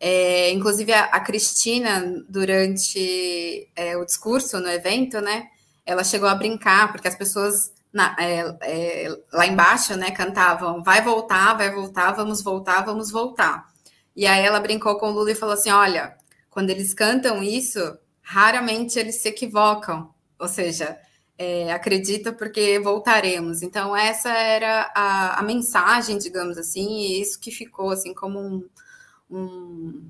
É, 0.00 0.50
inclusive 0.50 0.92
a, 0.92 1.04
a, 1.04 1.20
Cristina, 1.20 2.24
durante 2.26 3.70
é, 3.76 3.96
o 3.98 4.04
discurso 4.06 4.58
no 4.58 4.68
evento, 4.68 5.20
né? 5.20 5.48
Ela 5.84 6.02
chegou 6.02 6.28
a 6.28 6.34
brincar, 6.34 6.90
porque 6.90 7.06
as 7.06 7.14
pessoas 7.14 7.70
na, 7.92 8.16
é, 8.18 8.56
é, 8.62 9.18
lá 9.32 9.46
embaixo, 9.46 9.96
né, 9.96 10.10
cantavam 10.12 10.82
vai 10.82 11.02
voltar, 11.02 11.54
vai 11.54 11.70
voltar, 11.74 12.12
vamos 12.12 12.42
voltar, 12.42 12.84
vamos 12.84 13.10
voltar. 13.10 13.68
E 14.14 14.26
aí 14.26 14.44
ela 14.44 14.60
brincou 14.60 14.96
com 14.98 15.08
o 15.10 15.12
Lula 15.12 15.32
e 15.32 15.34
falou 15.34 15.54
assim: 15.54 15.70
olha, 15.70 16.16
quando 16.48 16.70
eles 16.70 16.94
cantam 16.94 17.42
isso, 17.42 17.80
raramente 18.22 18.98
eles 18.98 19.16
se 19.16 19.28
equivocam, 19.28 20.12
ou 20.38 20.48
seja, 20.48 20.98
é, 21.38 21.72
acredita 21.72 22.32
porque 22.32 22.78
voltaremos. 22.78 23.62
Então, 23.62 23.96
essa 23.96 24.30
era 24.30 24.90
a, 24.94 25.40
a, 25.40 25.42
mensagem, 25.42 26.18
digamos 26.18 26.58
assim, 26.58 27.00
e 27.00 27.20
isso 27.20 27.40
que 27.40 27.50
ficou 27.50 27.90
assim 27.90 28.12
como 28.14 28.38
um, 28.38 28.68
um, 29.30 30.08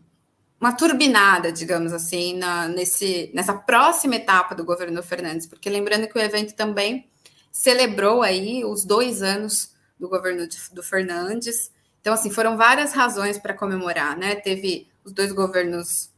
uma 0.61 0.73
turbinada, 0.73 1.53
digamos 1.53 1.93
assim, 1.93 2.37
na, 2.37 2.69
nesse, 2.69 3.31
nessa 3.35 3.55
próxima 3.55 4.17
etapa 4.17 4.55
do 4.55 4.65
governo 4.65 5.03
Fernandes, 5.03 5.47
porque 5.47 5.71
lembrando 5.71 6.09
que 6.09 6.19
o 6.19 6.23
evento 6.23 6.55
também 6.55 7.09
celebrou 7.51 8.23
aí 8.23 8.65
os 8.65 8.85
dois 8.85 9.23
anos 9.23 9.73
do 9.99 10.09
governo 10.09 10.47
de, 10.47 10.59
do 10.73 10.83
Fernandes. 10.83 11.71
Então, 12.01 12.15
assim, 12.15 12.31
foram 12.31 12.57
várias 12.57 12.93
razões 12.93 13.39
para 13.39 13.55
comemorar, 13.55 14.17
né? 14.17 14.35
Teve 14.35 14.89
os 15.05 15.13
dois 15.13 15.33
governos 15.33 16.11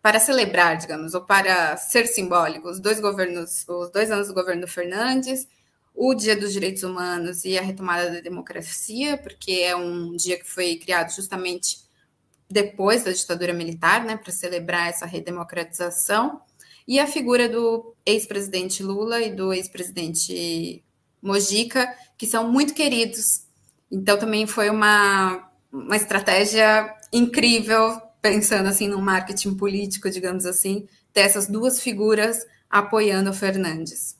para 0.00 0.18
celebrar, 0.18 0.76
digamos, 0.76 1.14
ou 1.14 1.20
para 1.22 1.76
ser 1.76 2.06
simbólico, 2.06 2.68
os 2.68 2.80
dois 2.80 2.98
governos, 2.98 3.64
os 3.68 3.90
dois 3.90 4.10
anos 4.10 4.28
do 4.28 4.34
governo 4.34 4.66
Fernandes, 4.66 5.46
o 5.94 6.14
Dia 6.14 6.34
dos 6.34 6.52
Direitos 6.52 6.82
Humanos 6.82 7.44
e 7.44 7.58
a 7.58 7.62
retomada 7.62 8.10
da 8.10 8.20
democracia, 8.20 9.18
porque 9.18 9.52
é 9.52 9.76
um 9.76 10.16
dia 10.16 10.38
que 10.38 10.48
foi 10.48 10.76
criado 10.76 11.14
justamente 11.14 11.81
depois 12.52 13.02
da 13.02 13.10
ditadura 13.10 13.54
militar, 13.54 14.04
né, 14.04 14.16
para 14.16 14.30
celebrar 14.30 14.90
essa 14.90 15.06
redemocratização 15.06 16.42
e 16.86 17.00
a 17.00 17.06
figura 17.06 17.48
do 17.48 17.94
ex-presidente 18.04 18.82
Lula 18.82 19.20
e 19.22 19.34
do 19.34 19.52
ex-presidente 19.52 20.84
Mojica, 21.22 21.88
que 22.18 22.26
são 22.26 22.50
muito 22.50 22.74
queridos. 22.74 23.24
Então, 23.90 24.18
também 24.18 24.46
foi 24.46 24.68
uma, 24.68 25.48
uma 25.72 25.96
estratégia 25.96 26.94
incrível, 27.12 27.98
pensando 28.20 28.68
assim 28.68 28.86
no 28.86 29.00
marketing 29.00 29.54
político, 29.54 30.10
digamos 30.10 30.44
assim, 30.44 30.86
dessas 31.14 31.46
duas 31.46 31.80
figuras 31.80 32.38
apoiando 32.68 33.30
o 33.30 33.34
Fernandes. 33.34 34.16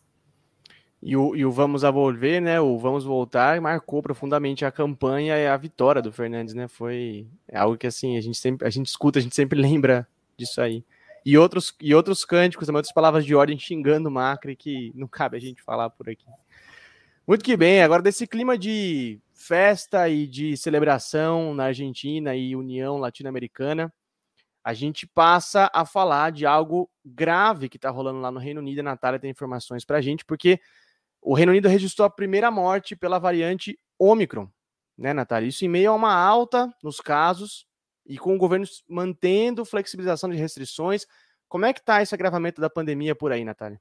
E 1.03 1.17
o, 1.17 1.35
e 1.35 1.45
o 1.45 1.51
Vamos 1.51 1.85
a 1.85 1.91
Volver, 1.91 2.41
né? 2.41 2.61
O 2.61 2.79
Vamos 2.79 3.05
Voltar 3.05 3.61
marcou 3.61 4.01
profundamente 4.01 4.65
a 4.65 4.71
campanha 4.71 5.37
e 5.37 5.47
a 5.47 5.57
vitória 5.57 6.01
do 6.01 6.13
Fernandes, 6.13 6.55
né? 6.55 6.69
Foi 6.69 7.27
algo 7.53 7.77
que 7.77 7.87
assim 7.87 8.17
a 8.17 8.21
gente 8.21 8.39
sempre 8.39 8.67
a 8.67 8.71
gente 8.71 8.87
escuta, 8.87 9.19
a 9.19 9.23
gente 9.23 9.35
sempre 9.35 9.59
lembra 9.61 10.07
disso 10.37 10.61
aí 10.61 10.85
e 11.25 11.39
outros, 11.39 11.75
e 11.81 11.95
outros 11.95 12.25
cânticos, 12.25 12.67
também 12.67 12.79
outras 12.79 12.93
palavras 12.93 13.25
de 13.25 13.35
ordem 13.35 13.59
xingando 13.59 14.09
o 14.09 14.13
Macri 14.13 14.57
que 14.57 14.93
não 14.95 15.07
cabe 15.07 15.37
a 15.37 15.41
gente 15.41 15.63
falar 15.63 15.91
por 15.91 16.09
aqui. 16.09 16.27
Muito 17.27 17.45
que 17.45 17.57
bem, 17.57 17.83
agora 17.83 18.03
desse 18.03 18.27
clima 18.27 18.59
de 18.59 19.21
festa 19.33 20.09
e 20.09 20.27
de 20.27 20.57
celebração 20.57 21.55
na 21.55 21.67
Argentina 21.67 22.35
e 22.35 22.57
União 22.57 22.99
Latino-Americana, 22.99 23.93
a 24.65 24.75
gente 24.75 25.07
passa 25.07 25.71
a 25.73 25.85
falar 25.85 26.31
de 26.33 26.47
algo 26.47 26.91
grave 27.05 27.69
que 27.69 27.77
está 27.77 27.91
rolando 27.91 28.21
lá 28.21 28.31
no 28.31 28.39
Reino 28.39 28.61
Unido. 28.61 28.81
A 28.81 28.85
Natália 28.85 29.19
tem 29.19 29.31
informações 29.31 29.85
para 29.85 29.99
a 29.99 30.01
gente, 30.01 30.25
porque 30.25 30.61
o 31.23 31.35
Reino 31.35 31.53
Unido 31.53 31.69
registrou 31.69 32.05
a 32.05 32.11
primeira 32.11 32.51
morte 32.51 32.97
pela 32.97 33.19
variante 33.19 33.79
Omicron, 33.99 34.49
né, 34.99 35.13
Natália? 35.13 35.49
Isso 35.49 35.65
em 35.65 35.69
meio 35.69 35.93
a 35.93 35.95
uma 35.95 36.13
alta 36.13 36.69
nos 36.83 37.01
casos 37.01 37.65
e 38.05 38.19
com 38.19 38.35
o 38.35 38.39
governo 38.39 38.67
mantendo 38.89 39.65
flexibilização 39.65 40.29
de 40.29 40.37
restrições. 40.37 41.07
Como 41.49 41.65
é 41.65 41.73
que 41.73 41.79
está 41.79 42.03
esse 42.03 42.15
agravamento 42.15 42.61
da 42.61 42.69
pandemia 42.69 43.15
por 43.15 43.31
aí, 43.31 43.45
Natália? 43.45 43.81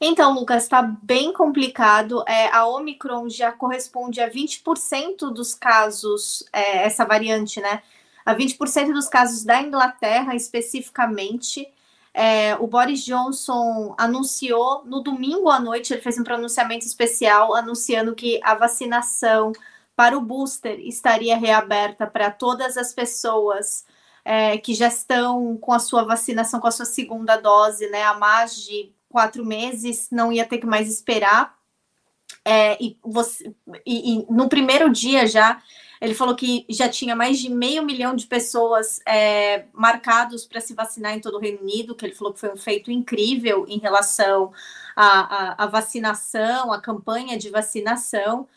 Então, 0.00 0.32
Lucas, 0.32 0.62
está 0.62 0.82
bem 0.82 1.32
complicado. 1.32 2.24
É, 2.26 2.48
a 2.48 2.66
Omicron 2.66 3.28
já 3.28 3.52
corresponde 3.52 4.20
a 4.20 4.30
20% 4.30 5.30
dos 5.32 5.54
casos, 5.54 6.48
é, 6.52 6.84
essa 6.84 7.04
variante, 7.04 7.60
né? 7.60 7.82
A 8.24 8.34
20% 8.34 8.92
dos 8.92 9.08
casos 9.08 9.44
da 9.44 9.60
Inglaterra, 9.60 10.34
especificamente. 10.34 11.66
É, 12.20 12.56
o 12.56 12.66
Boris 12.66 13.04
Johnson 13.04 13.94
anunciou 13.96 14.82
no 14.84 15.00
domingo 15.00 15.48
à 15.48 15.60
noite, 15.60 15.92
ele 15.92 16.02
fez 16.02 16.18
um 16.18 16.24
pronunciamento 16.24 16.84
especial 16.84 17.54
anunciando 17.54 18.12
que 18.12 18.40
a 18.42 18.56
vacinação 18.56 19.52
para 19.94 20.18
o 20.18 20.20
booster 20.20 20.80
estaria 20.80 21.36
reaberta 21.36 22.08
para 22.08 22.28
todas 22.28 22.76
as 22.76 22.92
pessoas 22.92 23.86
é, 24.24 24.58
que 24.58 24.74
já 24.74 24.88
estão 24.88 25.56
com 25.58 25.72
a 25.72 25.78
sua 25.78 26.02
vacinação, 26.02 26.58
com 26.58 26.66
a 26.66 26.72
sua 26.72 26.86
segunda 26.86 27.36
dose, 27.36 27.88
né, 27.88 28.02
há 28.02 28.14
mais 28.14 28.64
de 28.64 28.92
quatro 29.08 29.44
meses, 29.46 30.08
não 30.10 30.32
ia 30.32 30.44
ter 30.44 30.58
que 30.58 30.66
mais 30.66 30.90
esperar. 30.90 31.56
É, 32.44 32.76
e, 32.82 32.98
você, 33.00 33.54
e, 33.86 34.14
e 34.14 34.26
no 34.28 34.48
primeiro 34.48 34.90
dia 34.90 35.24
já, 35.24 35.62
ele 36.00 36.14
falou 36.14 36.34
que 36.34 36.64
já 36.68 36.88
tinha 36.88 37.14
mais 37.16 37.38
de 37.38 37.50
meio 37.50 37.84
milhão 37.84 38.14
de 38.14 38.26
pessoas 38.26 39.00
é, 39.06 39.66
marcados 39.72 40.46
para 40.46 40.60
se 40.60 40.74
vacinar 40.74 41.14
em 41.14 41.20
todo 41.20 41.36
o 41.36 41.40
Reino 41.40 41.60
Unido, 41.60 41.94
que 41.94 42.06
ele 42.06 42.14
falou 42.14 42.32
que 42.32 42.40
foi 42.40 42.52
um 42.52 42.56
feito 42.56 42.90
incrível 42.90 43.66
em 43.68 43.78
relação 43.78 44.52
à, 44.96 45.52
à, 45.52 45.64
à 45.64 45.66
vacinação, 45.66 46.72
à 46.72 46.80
campanha 46.80 47.38
de 47.38 47.50
vacinação. 47.50 48.48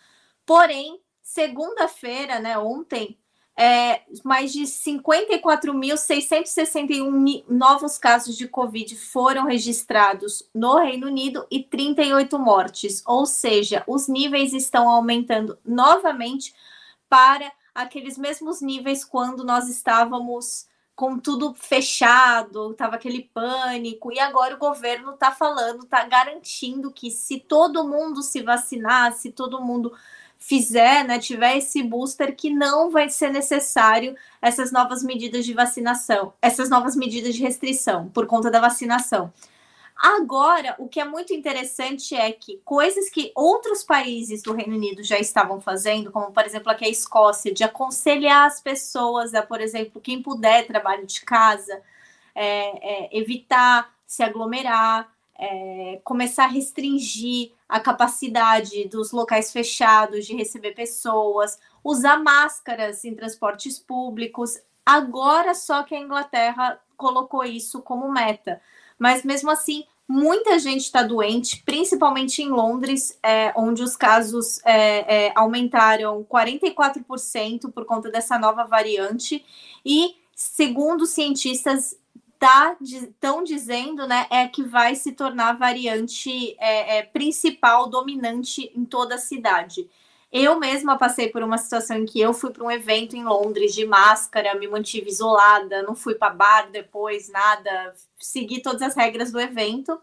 Porém, 0.45 0.99
Segunda-feira, 1.33 2.39
né, 2.41 2.57
ontem, 2.57 3.17
é, 3.55 4.01
mais 4.21 4.51
de 4.51 4.63
54.661 4.63 7.45
novos 7.47 7.97
casos 7.97 8.35
de 8.35 8.49
Covid 8.49 8.97
foram 8.97 9.45
registrados 9.45 10.43
no 10.53 10.79
Reino 10.79 11.07
Unido 11.07 11.47
e 11.49 11.63
38 11.63 12.37
mortes, 12.37 13.01
ou 13.05 13.25
seja, 13.25 13.81
os 13.87 14.09
níveis 14.09 14.51
estão 14.51 14.89
aumentando 14.89 15.57
novamente 15.65 16.53
para 17.11 17.51
aqueles 17.75 18.17
mesmos 18.17 18.61
níveis 18.61 19.03
quando 19.03 19.43
nós 19.43 19.67
estávamos 19.67 20.65
com 20.95 21.19
tudo 21.19 21.53
fechado, 21.53 22.71
estava 22.71 22.95
aquele 22.95 23.29
pânico, 23.33 24.13
e 24.13 24.19
agora 24.19 24.55
o 24.55 24.57
governo 24.57 25.11
está 25.11 25.29
falando, 25.29 25.83
está 25.83 26.05
garantindo 26.05 26.89
que 26.89 27.11
se 27.11 27.37
todo 27.37 27.85
mundo 27.85 28.21
se 28.21 28.41
vacinar, 28.41 29.11
se 29.11 29.29
todo 29.29 29.61
mundo 29.61 29.91
fizer, 30.37 31.03
né, 31.03 31.19
tiver 31.19 31.57
esse 31.57 31.83
booster, 31.83 32.33
que 32.33 32.49
não 32.49 32.89
vai 32.89 33.09
ser 33.09 33.29
necessário 33.29 34.15
essas 34.41 34.71
novas 34.71 35.03
medidas 35.03 35.45
de 35.45 35.53
vacinação, 35.53 36.33
essas 36.41 36.69
novas 36.69 36.95
medidas 36.95 37.35
de 37.35 37.41
restrição 37.41 38.07
por 38.09 38.25
conta 38.25 38.49
da 38.49 38.61
vacinação. 38.61 39.33
Agora, 40.01 40.75
o 40.79 40.87
que 40.87 40.99
é 40.99 41.05
muito 41.05 41.31
interessante 41.31 42.15
é 42.15 42.31
que 42.31 42.59
coisas 42.65 43.07
que 43.07 43.31
outros 43.35 43.83
países 43.83 44.41
do 44.41 44.51
Reino 44.51 44.75
Unido 44.75 45.03
já 45.03 45.19
estavam 45.19 45.61
fazendo, 45.61 46.11
como 46.11 46.31
por 46.31 46.43
exemplo 46.43 46.71
aqui 46.71 46.85
a 46.85 46.89
Escócia, 46.89 47.53
de 47.53 47.63
aconselhar 47.63 48.47
as 48.47 48.59
pessoas 48.59 49.35
a, 49.35 49.43
por 49.43 49.61
exemplo, 49.61 50.01
quem 50.01 50.19
puder 50.19 50.65
trabalho 50.65 51.05
de 51.05 51.21
casa, 51.21 51.83
é, 52.33 53.05
é, 53.05 53.09
evitar 53.15 53.93
se 54.07 54.23
aglomerar, 54.23 55.07
é, 55.37 56.01
começar 56.03 56.45
a 56.45 56.47
restringir 56.47 57.51
a 57.69 57.79
capacidade 57.79 58.87
dos 58.87 59.11
locais 59.11 59.53
fechados 59.53 60.25
de 60.25 60.35
receber 60.35 60.71
pessoas, 60.71 61.59
usar 61.83 62.17
máscaras 62.17 63.05
em 63.05 63.13
transportes 63.13 63.77
públicos. 63.77 64.59
Agora 64.83 65.53
só 65.53 65.83
que 65.83 65.93
a 65.93 65.99
Inglaterra 65.99 66.81
colocou 66.97 67.45
isso 67.45 67.83
como 67.83 68.11
meta. 68.11 68.59
Mas 68.97 69.23
mesmo 69.23 69.49
assim, 69.49 69.85
muita 70.07 70.59
gente 70.59 70.81
está 70.81 71.03
doente, 71.03 71.63
principalmente 71.63 72.41
em 72.41 72.49
Londres, 72.49 73.17
é, 73.23 73.53
onde 73.55 73.81
os 73.81 73.95
casos 73.95 74.59
é, 74.65 75.27
é, 75.27 75.31
aumentaram 75.35 76.25
44% 76.25 77.71
por 77.71 77.85
conta 77.85 78.11
dessa 78.11 78.37
nova 78.37 78.65
variante. 78.65 79.43
E, 79.85 80.15
segundo 80.35 81.05
cientistas, 81.05 81.97
estão 82.41 83.37
tá, 83.39 83.43
dizendo 83.43 84.07
né, 84.07 84.25
é 84.31 84.47
que 84.47 84.63
vai 84.63 84.95
se 84.95 85.11
tornar 85.11 85.49
a 85.49 85.53
variante 85.53 86.55
é, 86.59 86.97
é, 86.97 87.03
principal, 87.03 87.87
dominante 87.87 88.71
em 88.75 88.83
toda 88.83 89.15
a 89.15 89.19
cidade. 89.19 89.87
Eu 90.31 90.57
mesma 90.57 90.97
passei 90.97 91.27
por 91.27 91.43
uma 91.43 91.57
situação 91.57 91.97
em 91.97 92.05
que 92.05 92.19
eu 92.19 92.33
fui 92.33 92.51
para 92.51 92.63
um 92.63 92.71
evento 92.71 93.17
em 93.17 93.23
Londres 93.25 93.73
de 93.73 93.85
máscara, 93.85 94.55
me 94.55 94.67
mantive 94.67 95.09
isolada, 95.09 95.83
não 95.83 95.93
fui 95.93 96.15
para 96.15 96.33
bar 96.33 96.71
depois, 96.71 97.29
nada, 97.29 97.93
segui 98.17 98.61
todas 98.61 98.81
as 98.81 98.95
regras 98.95 99.31
do 99.31 99.39
evento. 99.41 99.99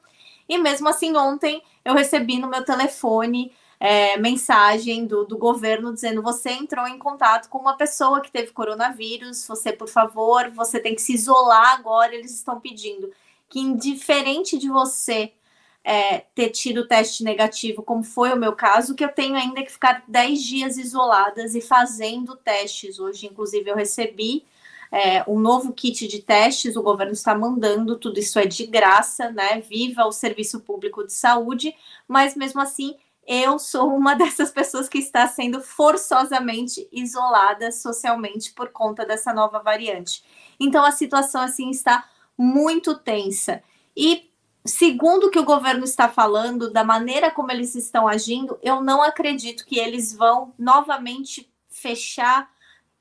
E 0.46 0.58
mesmo 0.58 0.88
assim, 0.88 1.16
ontem 1.16 1.62
eu 1.82 1.94
recebi 1.94 2.38
no 2.38 2.48
meu 2.48 2.62
telefone 2.62 3.52
é, 3.80 4.16
mensagem 4.18 5.06
do, 5.06 5.24
do 5.24 5.38
governo 5.38 5.94
dizendo: 5.94 6.22
você 6.22 6.50
entrou 6.50 6.86
em 6.86 6.98
contato 6.98 7.48
com 7.48 7.58
uma 7.58 7.76
pessoa 7.76 8.20
que 8.20 8.30
teve 8.30 8.52
coronavírus, 8.52 9.46
você, 9.46 9.72
por 9.72 9.88
favor, 9.88 10.50
você 10.50 10.80
tem 10.80 10.94
que 10.94 11.02
se 11.02 11.14
isolar 11.14 11.74
agora. 11.74 12.14
Eles 12.14 12.34
estão 12.34 12.60
pedindo 12.60 13.10
que, 13.48 13.60
indiferente 13.60 14.58
de 14.58 14.68
você 14.68 15.32
é, 15.84 16.18
ter 16.34 16.50
tido 16.50 16.86
teste 16.86 17.24
negativo, 17.24 17.82
como 17.82 18.02
foi 18.02 18.32
o 18.32 18.36
meu 18.36 18.52
caso, 18.52 18.94
que 18.94 19.04
eu 19.04 19.08
tenho 19.08 19.36
ainda 19.36 19.62
que 19.62 19.72
ficar 19.72 20.04
10 20.06 20.42
dias 20.42 20.76
isoladas 20.76 21.54
e 21.54 21.60
fazendo 21.60 22.36
testes. 22.36 22.98
Hoje, 22.98 23.26
inclusive, 23.26 23.70
eu 23.70 23.76
recebi 23.76 24.44
é, 24.90 25.24
um 25.28 25.38
novo 25.38 25.72
kit 25.72 26.06
de 26.06 26.20
testes, 26.20 26.76
o 26.76 26.82
governo 26.82 27.12
está 27.12 27.34
mandando, 27.34 27.96
tudo 27.96 28.18
isso 28.18 28.38
é 28.38 28.46
de 28.46 28.66
graça, 28.66 29.30
né? 29.30 29.60
Viva 29.60 30.04
o 30.04 30.12
serviço 30.12 30.60
público 30.60 31.04
de 31.04 31.12
saúde, 31.12 31.74
mas 32.06 32.34
mesmo 32.34 32.60
assim. 32.60 32.96
Eu 33.30 33.58
sou 33.58 33.94
uma 33.94 34.14
dessas 34.16 34.50
pessoas 34.50 34.88
que 34.88 34.96
está 34.96 35.28
sendo 35.28 35.60
forçosamente 35.60 36.88
isolada 36.90 37.70
socialmente 37.70 38.54
por 38.54 38.70
conta 38.70 39.04
dessa 39.04 39.34
nova 39.34 39.58
variante. 39.58 40.24
Então 40.58 40.82
a 40.82 40.90
situação 40.90 41.42
assim 41.42 41.68
está 41.68 42.08
muito 42.38 42.96
tensa. 42.96 43.62
E 43.94 44.27
segundo 44.64 45.26
o 45.26 45.30
que 45.30 45.38
o 45.38 45.44
governo 45.44 45.84
está 45.84 46.08
falando, 46.08 46.70
da 46.70 46.84
maneira 46.84 47.30
como 47.30 47.50
eles 47.50 47.74
estão 47.74 48.06
agindo, 48.06 48.58
eu 48.62 48.80
não 48.80 49.02
acredito 49.02 49.64
que 49.64 49.78
eles 49.78 50.14
vão 50.14 50.52
novamente 50.58 51.50
fechar 51.68 52.50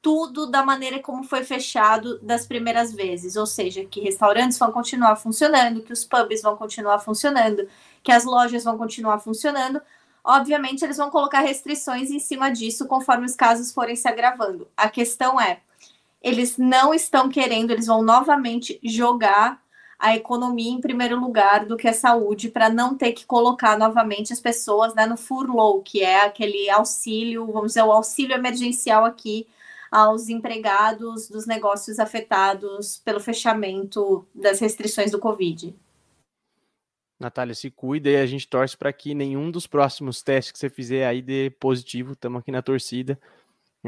tudo 0.01 0.49
da 0.49 0.63
maneira 0.63 0.99
como 0.99 1.23
foi 1.23 1.43
fechado 1.43 2.19
das 2.19 2.45
primeiras 2.45 2.93
vezes, 2.93 3.35
ou 3.35 3.45
seja, 3.45 3.83
que 3.83 3.99
restaurantes 3.99 4.57
vão 4.57 4.71
continuar 4.71 5.15
funcionando, 5.15 5.81
que 5.81 5.91
os 5.91 6.05
pubs 6.05 6.41
vão 6.41 6.55
continuar 6.55 6.99
funcionando, 6.99 7.67
que 8.03 8.11
as 8.11 8.23
lojas 8.23 8.63
vão 8.63 8.77
continuar 8.77 9.19
funcionando. 9.19 9.81
Obviamente, 10.23 10.83
eles 10.83 10.97
vão 10.97 11.09
colocar 11.09 11.41
restrições 11.41 12.11
em 12.11 12.19
cima 12.19 12.49
disso 12.49 12.87
conforme 12.87 13.25
os 13.25 13.35
casos 13.35 13.73
forem 13.73 13.95
se 13.95 14.07
agravando. 14.07 14.67
A 14.77 14.89
questão 14.89 15.41
é, 15.41 15.61
eles 16.21 16.57
não 16.57 16.93
estão 16.93 17.27
querendo, 17.27 17.71
eles 17.71 17.87
vão 17.87 18.01
novamente 18.01 18.79
jogar 18.83 19.61
a 19.99 20.15
economia 20.15 20.71
em 20.71 20.81
primeiro 20.81 21.19
lugar 21.19 21.65
do 21.65 21.75
que 21.75 21.87
a 21.87 21.93
saúde, 21.93 22.49
para 22.49 22.69
não 22.69 22.95
ter 22.95 23.13
que 23.13 23.25
colocar 23.25 23.77
novamente 23.77 24.31
as 24.31 24.39
pessoas 24.39 24.93
né, 24.93 25.05
no 25.05 25.17
furlough, 25.17 25.81
que 25.81 26.01
é 26.03 26.25
aquele 26.25 26.69
auxílio, 26.69 27.47
vamos 27.47 27.69
dizer, 27.69 27.83
o 27.83 27.91
auxílio 27.91 28.35
emergencial 28.35 29.03
aqui 29.03 29.47
aos 29.91 30.29
empregados 30.29 31.29
dos 31.29 31.47
negócios 31.47 31.97
afetados 31.97 33.01
pelo 33.03 33.19
fechamento 33.19 34.27
das 34.35 34.59
restrições 34.59 35.11
do 35.11 35.19
Covid. 35.19 35.73
Natália, 37.19 37.55
se 37.55 37.71
cuida 37.71 38.09
e 38.09 38.17
a 38.17 38.25
gente 38.27 38.47
torce 38.47 38.77
para 38.77 38.93
que 38.93 39.15
nenhum 39.15 39.49
dos 39.49 39.65
próximos 39.65 40.21
testes 40.21 40.51
que 40.51 40.59
você 40.59 40.69
fizer 40.69 41.07
aí 41.07 41.21
dê 41.21 41.49
positivo. 41.49 42.13
Estamos 42.13 42.41
aqui 42.41 42.51
na 42.51 42.61
torcida. 42.61 43.19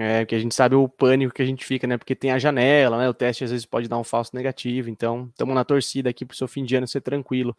É, 0.02 0.26
que 0.26 0.34
a 0.34 0.40
gente 0.40 0.56
sabe 0.56 0.76
o 0.76 0.88
pânico 0.88 1.34
que 1.34 1.42
a 1.42 1.46
gente 1.46 1.66
fica, 1.66 1.86
né? 1.86 1.98
Porque 1.98 2.16
tem 2.16 2.32
a 2.32 2.40
janela, 2.40 2.98
né? 2.98 3.10
O 3.10 3.14
teste 3.14 3.44
às 3.44 3.52
vezes 3.52 3.66
pode 3.66 3.90
dar 3.90 3.98
um 3.98 4.04
falso 4.04 4.34
negativo. 4.34 4.90
Então, 4.90 5.28
estamos 5.30 5.54
na 5.54 5.66
torcida 5.66 6.10
aqui 6.10 6.26
para 6.26 6.34
o 6.34 6.38
seu 6.38 6.48
fim 6.48 6.64
de 6.64 6.74
ano 6.74 6.88
ser 6.88 7.02
tranquilo. 7.02 7.54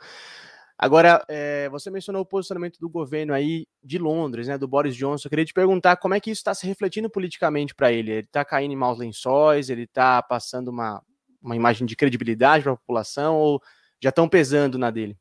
Agora, 0.78 1.22
é, 1.28 1.68
você 1.68 1.90
mencionou 1.90 2.22
o 2.22 2.24
posicionamento 2.24 2.78
do 2.80 2.88
governo 2.88 3.34
aí 3.34 3.66
de 3.84 3.98
Londres, 3.98 4.48
né? 4.48 4.56
Do 4.56 4.66
Boris 4.66 4.96
Johnson. 4.96 5.26
Eu 5.26 5.30
queria 5.30 5.44
te 5.44 5.52
perguntar 5.52 5.96
como 5.96 6.14
é 6.14 6.20
que 6.20 6.30
isso 6.30 6.40
está 6.40 6.54
se 6.54 6.66
refletindo 6.66 7.10
politicamente 7.10 7.74
para 7.74 7.92
ele. 7.92 8.10
Ele 8.10 8.20
está 8.20 8.42
caindo 8.42 8.72
em 8.72 8.76
maus 8.76 8.98
lençóis? 8.98 9.68
Ele 9.68 9.82
está 9.82 10.22
passando 10.22 10.68
uma, 10.68 11.02
uma 11.42 11.54
imagem 11.54 11.86
de 11.86 11.94
credibilidade 11.94 12.62
para 12.62 12.72
a 12.72 12.76
população? 12.76 13.36
Ou 13.36 13.60
já 14.02 14.08
estão 14.08 14.26
pesando 14.26 14.78
na 14.78 14.90
dele? 14.90 15.14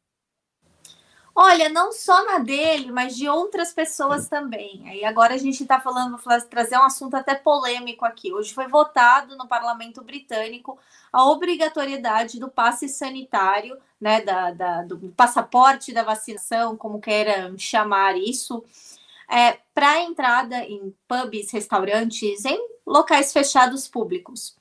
Olha, 1.42 1.70
não 1.70 1.94
só 1.94 2.26
na 2.26 2.40
dele, 2.40 2.92
mas 2.92 3.16
de 3.16 3.30
outras 3.30 3.72
pessoas 3.72 4.28
também. 4.28 4.84
Aí 4.90 5.06
agora 5.06 5.36
a 5.36 5.38
gente 5.38 5.62
está 5.64 5.80
falando, 5.80 6.18
vou 6.18 6.42
trazer 6.50 6.78
um 6.78 6.84
assunto 6.84 7.16
até 7.16 7.34
polêmico 7.34 8.04
aqui. 8.04 8.34
Hoje 8.34 8.54
foi 8.54 8.68
votado 8.68 9.38
no 9.38 9.48
parlamento 9.48 10.04
britânico 10.04 10.78
a 11.14 11.24
obrigatoriedade 11.30 12.42
do 12.42 12.50
passe 12.50 12.90
sanitário, 12.90 13.78
né, 14.02 14.20
da, 14.20 14.52
da 14.52 14.82
do 14.82 14.98
passaporte 15.16 15.94
da 15.94 16.04
vacinação, 16.04 16.76
como 16.76 17.00
queira 17.00 17.54
chamar 17.58 18.18
isso, 18.18 18.62
é, 19.30 19.60
para 19.74 20.02
entrada 20.02 20.58
em 20.66 20.94
pubs, 21.08 21.52
restaurantes, 21.52 22.44
em 22.44 22.60
locais 22.86 23.32
fechados 23.32 23.88
públicos. 23.88 24.58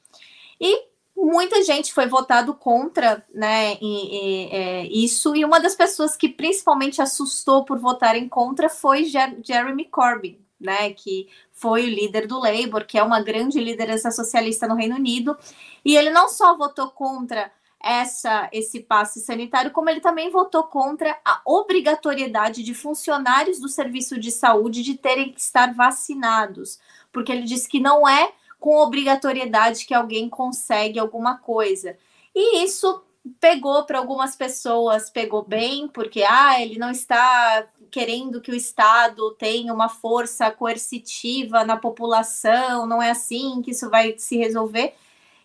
E 0.60 0.87
muita 1.18 1.62
gente 1.64 1.92
foi 1.92 2.06
votado 2.06 2.54
contra 2.54 3.24
né, 3.34 3.76
e, 3.80 3.82
e, 3.82 4.48
é, 4.52 4.86
isso, 4.86 5.34
e 5.34 5.44
uma 5.44 5.58
das 5.58 5.74
pessoas 5.74 6.16
que 6.16 6.28
principalmente 6.28 7.02
assustou 7.02 7.64
por 7.64 7.78
votarem 7.78 8.28
contra 8.28 8.68
foi 8.68 9.04
Jeremy 9.04 9.86
Corbyn, 9.86 10.38
né, 10.60 10.92
que 10.92 11.28
foi 11.52 11.84
o 11.84 11.90
líder 11.90 12.28
do 12.28 12.38
Labour, 12.38 12.84
que 12.86 12.96
é 12.96 13.02
uma 13.02 13.20
grande 13.20 13.58
liderança 13.58 14.12
socialista 14.12 14.68
no 14.68 14.76
Reino 14.76 14.94
Unido, 14.94 15.36
e 15.84 15.96
ele 15.96 16.10
não 16.10 16.28
só 16.28 16.56
votou 16.56 16.90
contra 16.90 17.50
essa 17.80 18.48
esse 18.52 18.80
passe 18.80 19.20
sanitário, 19.20 19.70
como 19.70 19.88
ele 19.88 20.00
também 20.00 20.30
votou 20.30 20.64
contra 20.64 21.16
a 21.24 21.40
obrigatoriedade 21.44 22.62
de 22.62 22.74
funcionários 22.74 23.60
do 23.60 23.68
serviço 23.68 24.18
de 24.18 24.30
saúde 24.32 24.82
de 24.82 24.96
terem 24.96 25.32
que 25.32 25.40
estar 25.40 25.72
vacinados, 25.74 26.78
porque 27.12 27.32
ele 27.32 27.42
disse 27.42 27.68
que 27.68 27.80
não 27.80 28.08
é 28.08 28.32
com 28.58 28.76
obrigatoriedade 28.76 29.86
que 29.86 29.94
alguém 29.94 30.28
consegue 30.28 30.98
alguma 30.98 31.38
coisa. 31.38 31.96
E 32.34 32.64
isso 32.64 33.02
pegou 33.40 33.84
para 33.84 33.98
algumas 33.98 34.34
pessoas, 34.36 35.10
pegou 35.10 35.42
bem, 35.42 35.88
porque 35.88 36.22
ah, 36.22 36.60
ele 36.60 36.78
não 36.78 36.90
está 36.90 37.66
querendo 37.90 38.40
que 38.40 38.50
o 38.50 38.54
Estado 38.54 39.30
tenha 39.32 39.72
uma 39.72 39.88
força 39.88 40.50
coercitiva 40.50 41.64
na 41.64 41.76
população, 41.76 42.86
não 42.86 43.02
é 43.02 43.10
assim 43.10 43.62
que 43.62 43.70
isso 43.70 43.88
vai 43.90 44.14
se 44.18 44.36
resolver. 44.36 44.94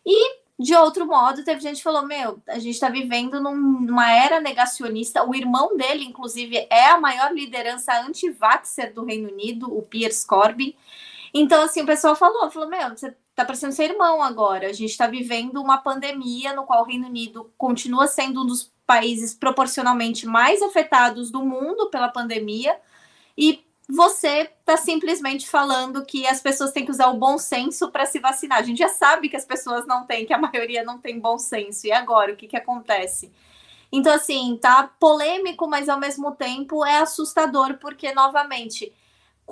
E 0.06 0.44
de 0.60 0.76
outro 0.76 1.06
modo, 1.06 1.44
teve 1.44 1.62
gente 1.62 1.78
que 1.78 1.84
falou: 1.84 2.06
Meu, 2.06 2.40
a 2.48 2.60
gente 2.60 2.76
está 2.76 2.90
vivendo 2.90 3.42
num, 3.42 3.56
numa 3.82 4.12
era 4.12 4.40
negacionista. 4.40 5.24
O 5.28 5.34
irmão 5.34 5.76
dele, 5.76 6.06
inclusive, 6.06 6.68
é 6.70 6.86
a 6.90 7.00
maior 7.00 7.34
liderança 7.34 8.00
anti-vaxxer 8.02 8.94
do 8.94 9.04
Reino 9.04 9.30
Unido, 9.32 9.76
o 9.76 9.82
Piers 9.82 10.24
Corbyn. 10.24 10.76
Então, 11.34 11.64
assim, 11.64 11.82
o 11.82 11.86
pessoal 11.86 12.16
falou, 12.16 12.52
falou, 12.52 12.70
meu, 12.70 12.90
você 12.90 13.16
tá 13.34 13.44
parecendo 13.44 13.74
ser 13.74 13.92
irmão 13.92 14.22
agora. 14.22 14.68
A 14.68 14.74
gente 14.74 14.92
está 14.92 15.08
vivendo 15.08 15.62
uma 15.62 15.80
pandemia 15.80 16.54
no 16.54 16.64
qual 16.64 16.84
o 16.84 16.86
Reino 16.86 17.08
Unido 17.08 17.52
continua 17.58 18.06
sendo 18.06 18.44
um 18.44 18.46
dos 18.46 18.72
países 18.86 19.34
proporcionalmente 19.34 20.28
mais 20.28 20.62
afetados 20.62 21.32
do 21.32 21.44
mundo 21.44 21.90
pela 21.90 22.10
pandemia. 22.10 22.78
E 23.36 23.66
você 23.90 24.50
está 24.60 24.78
simplesmente 24.78 25.50
falando 25.50 26.06
que 26.06 26.28
as 26.28 26.40
pessoas 26.40 26.72
têm 26.72 26.86
que 26.86 26.92
usar 26.92 27.08
o 27.08 27.18
bom 27.18 27.38
senso 27.38 27.90
para 27.92 28.06
se 28.06 28.20
vacinar. 28.20 28.60
A 28.60 28.64
gente 28.64 28.78
já 28.78 28.90
sabe 28.90 29.28
que 29.28 29.36
as 29.36 29.46
pessoas 29.46 29.88
não 29.88 30.06
têm, 30.06 30.26
que 30.26 30.34
a 30.34 30.38
maioria 30.38 30.84
não 30.84 31.00
tem 31.00 31.20
bom 31.20 31.40
senso. 31.40 31.88
E 31.88 31.92
agora, 31.92 32.34
o 32.34 32.36
que, 32.36 32.48
que 32.48 32.56
acontece? 32.56 33.32
Então, 33.92 34.14
assim, 34.14 34.58
tá 34.62 34.90
polêmico, 35.00 35.68
mas 35.68 35.90
ao 35.90 36.00
mesmo 36.00 36.32
tempo 36.32 36.86
é 36.86 36.98
assustador, 36.98 37.78
porque, 37.78 38.14
novamente, 38.14 38.92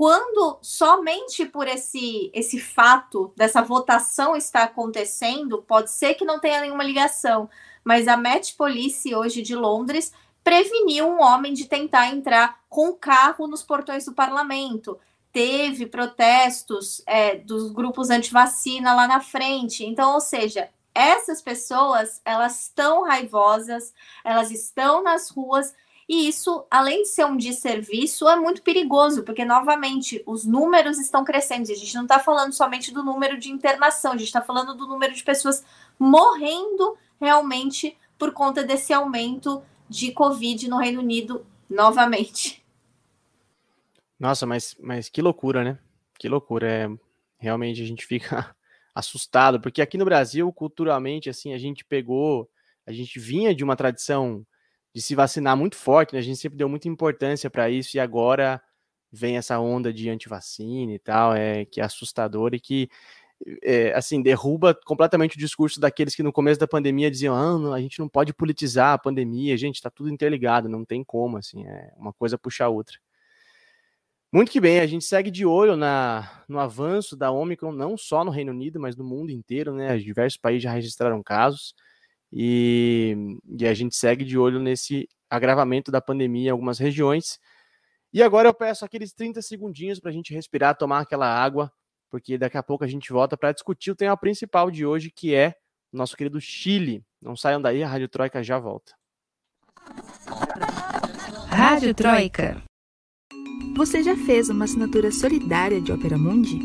quando 0.01 0.57
somente 0.63 1.45
por 1.45 1.67
esse 1.67 2.31
esse 2.33 2.59
fato 2.59 3.31
dessa 3.37 3.61
votação 3.61 4.35
estar 4.35 4.63
acontecendo, 4.63 5.61
pode 5.61 5.91
ser 5.91 6.15
que 6.15 6.25
não 6.25 6.39
tenha 6.39 6.59
nenhuma 6.59 6.83
ligação, 6.83 7.47
mas 7.83 8.07
a 8.07 8.17
Met 8.17 8.55
Police 8.55 9.13
hoje 9.13 9.43
de 9.43 9.55
Londres 9.55 10.11
preveniu 10.43 11.07
um 11.07 11.21
homem 11.21 11.53
de 11.53 11.65
tentar 11.65 12.07
entrar 12.07 12.61
com 12.67 12.89
o 12.89 12.95
carro 12.95 13.45
nos 13.45 13.61
portões 13.61 14.05
do 14.05 14.11
parlamento. 14.11 14.99
Teve 15.31 15.85
protestos 15.85 17.03
é, 17.05 17.35
dos 17.35 17.71
grupos 17.71 18.09
anti-vacina 18.09 18.95
lá 18.95 19.07
na 19.07 19.21
frente. 19.21 19.85
Então, 19.85 20.15
ou 20.15 20.19
seja, 20.19 20.67
essas 20.95 21.43
pessoas 21.43 22.19
elas 22.25 22.59
estão 22.63 23.03
raivosas, 23.03 23.93
elas 24.23 24.49
estão 24.49 25.03
nas 25.03 25.29
ruas 25.29 25.75
e 26.13 26.27
isso, 26.27 26.65
além 26.69 27.03
de 27.03 27.07
ser 27.07 27.23
um 27.25 27.37
desserviço, 27.37 28.27
é 28.27 28.35
muito 28.35 28.61
perigoso, 28.61 29.23
porque, 29.23 29.45
novamente, 29.45 30.21
os 30.25 30.43
números 30.43 30.99
estão 30.99 31.23
crescendo. 31.23 31.69
E 31.69 31.71
a 31.71 31.75
gente 31.77 31.95
não 31.95 32.01
está 32.01 32.19
falando 32.19 32.51
somente 32.51 32.93
do 32.93 33.01
número 33.01 33.39
de 33.39 33.49
internação, 33.49 34.11
a 34.11 34.17
gente 34.17 34.27
está 34.27 34.41
falando 34.41 34.75
do 34.75 34.85
número 34.85 35.13
de 35.13 35.23
pessoas 35.23 35.63
morrendo 35.97 36.97
realmente 37.17 37.97
por 38.19 38.33
conta 38.33 38.61
desse 38.61 38.91
aumento 38.91 39.63
de 39.87 40.11
Covid 40.11 40.69
no 40.69 40.79
Reino 40.79 40.99
Unido 40.99 41.45
novamente. 41.69 42.61
Nossa, 44.19 44.45
mas, 44.45 44.75
mas 44.81 45.07
que 45.07 45.21
loucura, 45.21 45.63
né? 45.63 45.79
Que 46.19 46.27
loucura. 46.27 46.69
É, 46.69 46.89
realmente 47.37 47.81
a 47.81 47.85
gente 47.85 48.05
fica 48.05 48.53
assustado, 48.93 49.61
porque 49.61 49.81
aqui 49.81 49.97
no 49.97 50.03
Brasil, 50.03 50.51
culturalmente, 50.51 51.29
assim, 51.29 51.53
a 51.53 51.57
gente 51.57 51.85
pegou, 51.85 52.49
a 52.85 52.91
gente 52.91 53.17
vinha 53.17 53.55
de 53.55 53.63
uma 53.63 53.77
tradição 53.77 54.45
de 54.93 55.01
se 55.01 55.15
vacinar 55.15 55.55
muito 55.57 55.75
forte, 55.77 56.13
né? 56.13 56.19
A 56.19 56.23
gente 56.23 56.37
sempre 56.39 56.57
deu 56.57 56.69
muita 56.69 56.87
importância 56.87 57.49
para 57.49 57.69
isso 57.69 57.97
e 57.97 57.99
agora 57.99 58.61
vem 59.11 59.37
essa 59.37 59.59
onda 59.59 59.93
de 59.93 60.09
antivacina 60.09 60.93
e 60.93 60.99
tal, 60.99 61.33
é 61.35 61.65
que 61.65 61.81
é 61.81 61.83
assustador 61.83 62.53
e 62.53 62.59
que 62.59 62.89
é, 63.63 63.93
assim 63.93 64.21
derruba 64.21 64.77
completamente 64.85 65.35
o 65.35 65.39
discurso 65.39 65.79
daqueles 65.79 66.15
que 66.15 66.23
no 66.23 66.31
começo 66.33 66.59
da 66.59 66.67
pandemia 66.67 67.09
diziam: 67.11 67.35
"Ah, 67.35 67.57
não, 67.57 67.73
a 67.73 67.81
gente 67.81 67.99
não 67.99 68.07
pode 68.09 68.33
politizar 68.33 68.93
a 68.93 68.97
pandemia, 68.97 69.57
gente, 69.57 69.75
está 69.75 69.89
tudo 69.89 70.09
interligado, 70.09 70.69
não 70.69 70.85
tem 70.85 71.03
como, 71.03 71.37
assim, 71.37 71.65
é 71.67 71.91
uma 71.97 72.13
coisa 72.13 72.37
puxar 72.37 72.65
a 72.65 72.69
outra". 72.69 72.97
Muito 74.33 74.49
que 74.51 74.61
bem, 74.61 74.79
a 74.79 74.87
gente 74.87 75.03
segue 75.03 75.29
de 75.29 75.45
olho 75.45 75.75
na, 75.75 76.43
no 76.47 76.57
avanço 76.57 77.17
da 77.17 77.31
Omicron, 77.31 77.73
não 77.73 77.97
só 77.97 78.23
no 78.23 78.31
Reino 78.31 78.51
Unido, 78.53 78.79
mas 78.79 78.95
no 78.95 79.03
mundo 79.03 79.29
inteiro, 79.29 79.73
né? 79.73 79.97
Diversos 79.97 80.37
países 80.39 80.63
já 80.63 80.71
registraram 80.71 81.21
casos 81.21 81.75
e, 82.31 83.15
e 83.59 83.67
a 83.67 83.73
gente 83.73 83.95
segue 83.95 84.23
de 84.23 84.37
olho 84.37 84.59
nesse 84.59 85.07
agravamento 85.29 85.91
da 85.91 86.01
pandemia 86.01 86.47
em 86.47 86.51
algumas 86.51 86.79
regiões. 86.79 87.39
E 88.13 88.21
agora 88.21 88.49
eu 88.49 88.53
peço 88.53 88.83
aqueles 88.83 89.13
30 89.13 89.41
segundinhos 89.41 89.99
para 89.99 90.09
a 90.09 90.13
gente 90.13 90.33
respirar, 90.33 90.77
tomar 90.77 90.99
aquela 90.99 91.27
água, 91.27 91.71
porque 92.09 92.37
daqui 92.37 92.57
a 92.57 92.63
pouco 92.63 92.83
a 92.83 92.87
gente 92.87 93.11
volta 93.11 93.37
para 93.37 93.53
discutir 93.53 93.91
o 93.91 93.95
tema 93.95 94.17
principal 94.17 94.69
de 94.69 94.85
hoje, 94.85 95.09
que 95.09 95.33
é 95.33 95.55
nosso 95.91 96.15
querido 96.15 96.39
Chile. 96.39 97.03
Não 97.21 97.35
saiam 97.35 97.61
daí, 97.61 97.83
a 97.83 97.87
Rádio 97.87 98.09
Troika 98.09 98.43
já 98.43 98.59
volta. 98.59 98.93
Rádio 101.47 101.93
Troika. 101.93 102.61
Você 103.75 104.03
já 104.03 104.15
fez 104.15 104.49
uma 104.49 104.65
assinatura 104.65 105.11
solidária 105.11 105.79
de 105.81 105.91
Opera 105.91 106.17
Mundi? 106.17 106.59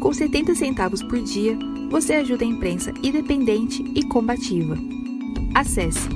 Com 0.00 0.12
70 0.12 0.54
centavos 0.54 1.02
por 1.02 1.22
dia, 1.22 1.56
você 1.90 2.14
ajuda 2.14 2.44
a 2.44 2.48
imprensa 2.48 2.92
independente 3.02 3.82
e 3.94 4.02
combativa. 4.08 4.74
Acesse 5.54 6.08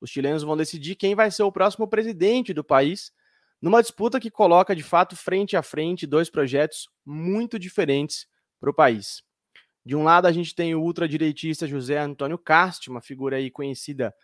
Os 0.00 0.10
chilenos 0.10 0.42
vão 0.42 0.56
decidir 0.56 0.96
quem 0.96 1.14
vai 1.14 1.30
ser 1.30 1.44
o 1.44 1.52
próximo 1.52 1.88
presidente 1.88 2.52
do 2.52 2.62
país 2.62 3.10
numa 3.60 3.80
disputa 3.80 4.20
que 4.20 4.30
coloca 4.30 4.76
de 4.76 4.82
fato 4.82 5.16
frente 5.16 5.56
a 5.56 5.62
frente 5.62 6.06
dois 6.06 6.28
projetos 6.28 6.88
muito 7.06 7.58
diferentes 7.58 8.26
para 8.60 8.70
o 8.70 8.74
país. 8.74 9.22
De 9.84 9.96
um 9.96 10.02
lado, 10.02 10.26
a 10.26 10.32
gente 10.32 10.54
tem 10.54 10.74
o 10.74 10.82
ultradireitista 10.82 11.66
José 11.66 11.98
Antônio 11.98 12.38
Cast, 12.38 12.90
uma 12.90 13.00
figura 13.00 13.36
aí 13.36 13.50
conhecida 13.50 14.14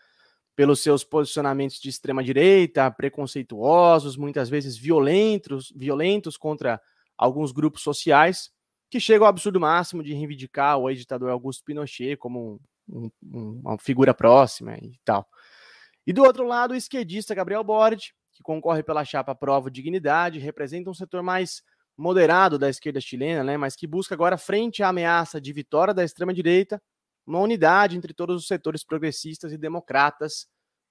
pelos 0.59 0.81
seus 0.81 1.05
posicionamentos 1.05 1.79
de 1.79 1.89
extrema 1.89 2.21
direita, 2.21 2.91
preconceituosos, 2.91 4.17
muitas 4.17 4.49
vezes 4.49 4.77
violentos, 4.77 5.73
violentos 5.77 6.37
contra 6.37 6.81
alguns 7.17 7.53
grupos 7.53 7.81
sociais, 7.81 8.51
que 8.91 8.99
chegam 8.99 9.25
ao 9.25 9.31
absurdo 9.31 9.61
máximo 9.61 10.03
de 10.03 10.13
reivindicar 10.13 10.77
o 10.77 10.91
ex-ditador 10.91 11.31
Augusto 11.31 11.63
Pinochet 11.65 12.17
como 12.17 12.61
um, 12.89 13.09
um, 13.23 13.61
uma 13.61 13.79
figura 13.79 14.13
próxima 14.13 14.77
e 14.79 14.99
tal. 15.05 15.29
E 16.05 16.13
do 16.13 16.25
outro 16.25 16.45
lado, 16.45 16.73
o 16.73 16.77
esquerdista 16.77 17.37
Gabriel 17.37 17.63
Boric, 17.63 18.11
que 18.33 18.43
concorre 18.43 18.83
pela 18.83 19.05
chapa 19.05 19.37
Prova 19.37 19.71
Dignidade, 19.71 20.41
representa 20.41 20.91
um 20.91 20.95
setor 20.95 21.23
mais 21.23 21.63
moderado 21.97 22.59
da 22.59 22.69
esquerda 22.69 23.01
chilena, 23.01 23.45
né, 23.45 23.57
mas 23.57 23.77
que 23.77 23.87
busca 23.87 24.13
agora, 24.13 24.37
frente 24.37 24.83
à 24.83 24.89
ameaça 24.89 25.41
de 25.41 25.53
vitória 25.53 25.95
da 25.95 26.03
extrema-direita, 26.03 26.83
uma 27.29 27.41
unidade 27.41 27.97
entre 27.97 28.15
todos 28.15 28.37
os 28.37 28.47
setores 28.47 28.83
progressistas 28.83 29.53
e 29.53 29.59
democratas 29.59 30.49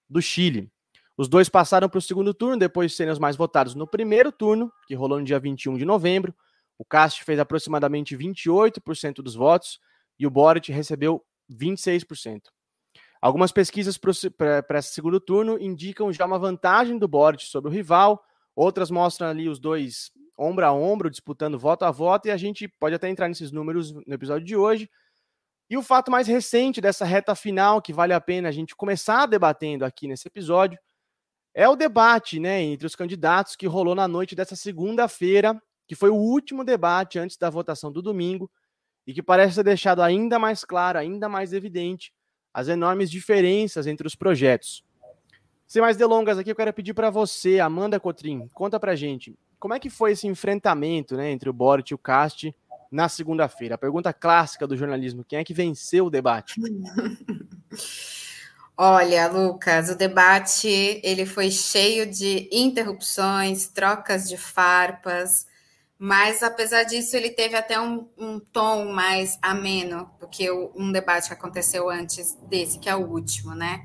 do 0.07 0.21
Chile. 0.21 0.71
Os 1.17 1.27
dois 1.27 1.49
passaram 1.49 1.89
para 1.89 1.97
o 1.97 2.01
segundo 2.01 2.31
turno, 2.31 2.57
depois 2.57 2.91
de 2.91 2.97
serem 2.97 3.11
os 3.11 3.17
mais 3.17 3.35
votados 3.35 3.73
no 3.73 3.87
primeiro 3.87 4.31
turno, 4.31 4.71
que 4.87 4.93
rolou 4.93 5.17
no 5.17 5.25
dia 5.25 5.39
21 5.39 5.77
de 5.77 5.83
novembro. 5.83 6.33
O 6.77 6.85
Cast 6.85 7.23
fez 7.23 7.39
aproximadamente 7.39 8.15
28% 8.15 9.15
dos 9.15 9.33
votos 9.33 9.79
e 10.19 10.27
o 10.27 10.29
Boric 10.29 10.71
recebeu 10.71 11.25
26%. 11.51 12.41
Algumas 13.19 13.51
pesquisas 13.51 13.97
para 13.97 14.77
esse 14.77 14.93
segundo 14.93 15.19
turno 15.19 15.59
indicam 15.59 16.13
já 16.13 16.23
uma 16.27 16.37
vantagem 16.37 16.99
do 16.99 17.07
Boric 17.07 17.45
sobre 17.45 17.71
o 17.71 17.73
rival, 17.73 18.23
outras 18.55 18.91
mostram 18.91 19.27
ali 19.27 19.49
os 19.49 19.57
dois 19.59 20.11
ombro 20.37 20.63
a 20.63 20.71
ombro, 20.71 21.09
disputando 21.09 21.57
voto 21.57 21.83
a 21.83 21.89
voto, 21.89 22.27
e 22.27 22.31
a 22.31 22.37
gente 22.37 22.67
pode 22.67 22.93
até 22.93 23.09
entrar 23.09 23.27
nesses 23.27 23.51
números 23.51 23.91
no 23.91 24.13
episódio 24.13 24.45
de 24.45 24.55
hoje. 24.55 24.87
E 25.69 25.75
o 25.75 25.83
fato 25.83 26.09
mais 26.09 26.27
recente 26.27 26.79
dessa 26.79 27.03
reta 27.03 27.35
final, 27.35 27.81
que 27.81 27.91
vale 27.91 28.13
a 28.13 28.21
pena 28.21 28.47
a 28.47 28.51
gente 28.51 28.75
começar 28.75 29.25
debatendo 29.25 29.83
aqui 29.83 30.07
nesse 30.07 30.27
episódio, 30.27 30.79
é 31.53 31.67
o 31.67 31.75
debate 31.75 32.39
né, 32.39 32.61
entre 32.61 32.85
os 32.85 32.95
candidatos 32.95 33.55
que 33.55 33.67
rolou 33.67 33.95
na 33.95 34.07
noite 34.07 34.35
dessa 34.35 34.55
segunda-feira, 34.55 35.61
que 35.87 35.95
foi 35.95 36.09
o 36.09 36.15
último 36.15 36.63
debate 36.63 37.19
antes 37.19 37.35
da 37.35 37.49
votação 37.49 37.91
do 37.91 38.01
domingo, 38.01 38.49
e 39.05 39.13
que 39.13 39.23
parece 39.23 39.55
ter 39.55 39.63
deixado 39.63 40.01
ainda 40.01 40.37
mais 40.37 40.63
claro, 40.63 40.99
ainda 40.99 41.27
mais 41.27 41.53
evidente, 41.53 42.13
as 42.53 42.67
enormes 42.67 43.09
diferenças 43.09 43.87
entre 43.87 44.05
os 44.05 44.15
projetos. 44.15 44.83
Sem 45.65 45.81
mais 45.81 45.97
delongas 45.97 46.37
aqui, 46.37 46.51
eu 46.51 46.55
quero 46.55 46.73
pedir 46.73 46.93
para 46.93 47.09
você, 47.09 47.59
Amanda 47.59 47.99
Cotrim, 47.99 48.47
conta 48.53 48.79
para 48.79 48.95
gente, 48.95 49.37
como 49.59 49.73
é 49.73 49.79
que 49.79 49.89
foi 49.89 50.11
esse 50.11 50.27
enfrentamento 50.27 51.17
né, 51.17 51.31
entre 51.31 51.49
o 51.49 51.53
Boric 51.53 51.91
e 51.91 51.95
o 51.95 51.97
Cast 51.97 52.55
na 52.91 53.09
segunda-feira? 53.09 53.75
A 53.75 53.77
pergunta 53.77 54.13
clássica 54.13 54.67
do 54.67 54.77
jornalismo, 54.77 55.23
quem 55.23 55.39
é 55.39 55.43
que 55.43 55.53
venceu 55.53 56.05
o 56.05 56.09
debate? 56.09 56.59
Olha, 58.79 59.27
Lucas, 59.27 59.89
o 59.89 59.95
debate 59.95 61.01
ele 61.03 61.25
foi 61.25 61.49
cheio 61.49 62.05
de 62.05 62.47
interrupções, 62.51 63.67
trocas 63.67 64.29
de 64.29 64.37
farpas, 64.37 65.47
mas, 65.97 66.43
apesar 66.43 66.83
disso, 66.83 67.17
ele 67.17 67.31
teve 67.31 67.55
até 67.55 67.79
um, 67.79 68.07
um 68.15 68.39
tom 68.39 68.91
mais 68.91 69.39
ameno 69.41 70.11
do 70.19 70.27
que 70.27 70.47
o, 70.51 70.71
um 70.75 70.91
debate 70.91 71.27
que 71.27 71.33
aconteceu 71.33 71.89
antes 71.89 72.35
desse, 72.47 72.77
que 72.77 72.87
é 72.87 72.95
o 72.95 73.07
último, 73.09 73.55
né? 73.55 73.83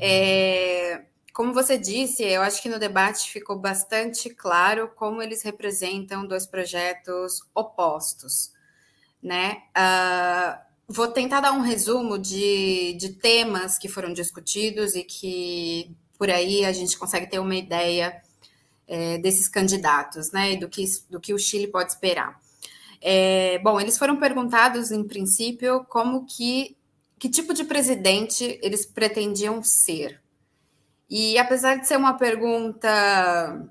É, 0.00 1.02
como 1.34 1.52
você 1.52 1.76
disse, 1.76 2.22
eu 2.22 2.42
acho 2.42 2.62
que 2.62 2.68
no 2.68 2.78
debate 2.78 3.28
ficou 3.28 3.58
bastante 3.58 4.30
claro 4.30 4.92
como 4.94 5.20
eles 5.20 5.42
representam 5.42 6.24
dois 6.24 6.46
projetos 6.46 7.42
opostos, 7.52 8.52
né? 9.20 9.64
Uh, 9.76 10.56
vou 10.86 11.08
tentar 11.08 11.40
dar 11.40 11.50
um 11.50 11.60
resumo 11.60 12.20
de, 12.20 12.92
de 12.94 13.14
temas 13.14 13.76
que 13.76 13.88
foram 13.88 14.12
discutidos 14.12 14.94
e 14.94 15.02
que 15.02 15.90
por 16.16 16.30
aí 16.30 16.64
a 16.64 16.72
gente 16.72 16.96
consegue 16.96 17.26
ter 17.26 17.40
uma 17.40 17.56
ideia 17.56 18.22
é, 18.86 19.18
desses 19.18 19.48
candidatos, 19.48 20.30
né, 20.30 20.52
e 20.52 20.56
do 20.56 20.68
que, 20.68 20.84
do 21.10 21.18
que 21.18 21.34
o 21.34 21.38
Chile 21.38 21.66
pode 21.66 21.90
esperar. 21.90 22.40
É, 23.00 23.58
bom, 23.58 23.80
eles 23.80 23.98
foram 23.98 24.20
perguntados, 24.20 24.92
em 24.92 25.02
princípio, 25.02 25.84
como 25.88 26.26
que, 26.26 26.76
que 27.18 27.28
tipo 27.28 27.52
de 27.52 27.64
presidente 27.64 28.56
eles 28.62 28.86
pretendiam 28.86 29.64
ser. 29.64 30.22
E 31.16 31.38
apesar 31.38 31.76
de 31.76 31.86
ser 31.86 31.96
uma 31.96 32.14
pergunta 32.14 33.70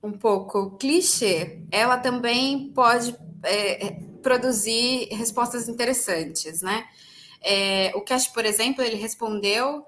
um 0.00 0.12
pouco 0.12 0.76
clichê, 0.76 1.58
ela 1.72 1.98
também 1.98 2.70
pode 2.72 3.18
é, 3.42 3.98
produzir 4.22 5.08
respostas 5.10 5.68
interessantes, 5.68 6.62
né? 6.62 6.86
É, 7.42 7.90
o 7.96 8.00
Cash, 8.02 8.28
por 8.28 8.44
exemplo, 8.44 8.80
ele 8.80 8.94
respondeu 8.94 9.84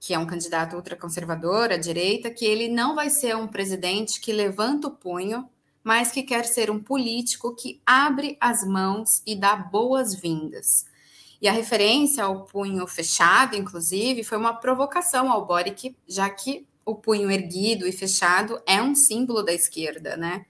que 0.00 0.12
é 0.12 0.18
um 0.18 0.26
candidato 0.26 0.74
ultraconservador 0.74 1.70
à 1.70 1.76
direita, 1.76 2.28
que 2.28 2.44
ele 2.44 2.66
não 2.66 2.96
vai 2.96 3.08
ser 3.08 3.36
um 3.36 3.46
presidente 3.46 4.20
que 4.20 4.32
levanta 4.32 4.88
o 4.88 4.96
punho, 4.96 5.48
mas 5.84 6.10
que 6.10 6.24
quer 6.24 6.44
ser 6.44 6.72
um 6.72 6.82
político 6.82 7.54
que 7.54 7.80
abre 7.86 8.36
as 8.40 8.66
mãos 8.66 9.22
e 9.24 9.36
dá 9.36 9.54
boas-vindas. 9.54 10.89
E 11.40 11.48
a 11.48 11.52
referência 11.52 12.24
ao 12.24 12.44
punho 12.44 12.86
fechado, 12.86 13.56
inclusive, 13.56 14.22
foi 14.22 14.36
uma 14.36 14.54
provocação 14.54 15.30
ao 15.30 15.46
Boric, 15.46 15.96
já 16.06 16.28
que 16.28 16.66
o 16.84 16.94
punho 16.94 17.30
erguido 17.30 17.86
e 17.86 17.92
fechado 17.92 18.60
é 18.66 18.82
um 18.82 18.94
símbolo 18.94 19.42
da 19.42 19.52
esquerda, 19.52 20.16
né? 20.16 20.44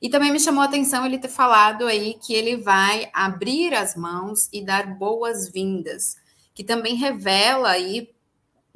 E 0.00 0.08
também 0.08 0.30
me 0.30 0.38
chamou 0.38 0.62
a 0.62 0.66
atenção 0.66 1.06
ele 1.06 1.18
ter 1.18 1.28
falado 1.28 1.86
aí 1.86 2.14
que 2.14 2.34
ele 2.34 2.56
vai 2.56 3.10
abrir 3.12 3.74
as 3.74 3.96
mãos 3.96 4.48
e 4.52 4.62
dar 4.62 4.94
boas-vindas, 4.94 6.16
que 6.54 6.62
também 6.62 6.94
revela 6.94 7.70
aí 7.70 8.14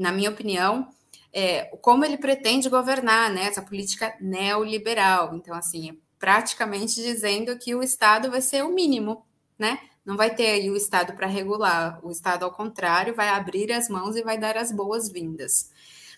na 0.00 0.11
minha 0.11 0.30
opinião, 0.30 0.88
é, 1.30 1.64
como 1.83 2.06
ele 2.06 2.16
pretende 2.16 2.70
governar, 2.70 3.30
né, 3.30 3.44
essa 3.44 3.61
política 3.61 4.16
neoliberal. 4.18 5.35
Então, 5.35 5.54
assim, 5.54 5.90
é 5.90 5.94
praticamente 6.18 6.94
dizendo 6.94 7.56
que 7.59 7.74
o 7.74 7.83
Estado 7.83 8.30
vai 8.30 8.40
ser 8.40 8.64
o 8.64 8.72
mínimo, 8.72 9.24
né? 9.59 9.78
Não 10.04 10.16
vai 10.16 10.34
ter 10.34 10.46
aí 10.46 10.70
o 10.70 10.76
Estado 10.76 11.12
para 11.14 11.26
regular. 11.26 12.00
O 12.02 12.10
Estado, 12.10 12.44
ao 12.44 12.52
contrário, 12.52 13.14
vai 13.14 13.28
abrir 13.28 13.70
as 13.72 13.88
mãos 13.88 14.16
e 14.16 14.22
vai 14.22 14.38
dar 14.38 14.56
as 14.56 14.72
boas-vindas. 14.72 15.70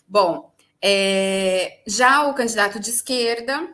Bom, 0.07 0.53
é, 0.81 1.83
já 1.87 2.27
o 2.27 2.35
candidato 2.35 2.79
de 2.79 2.90
esquerda, 2.90 3.73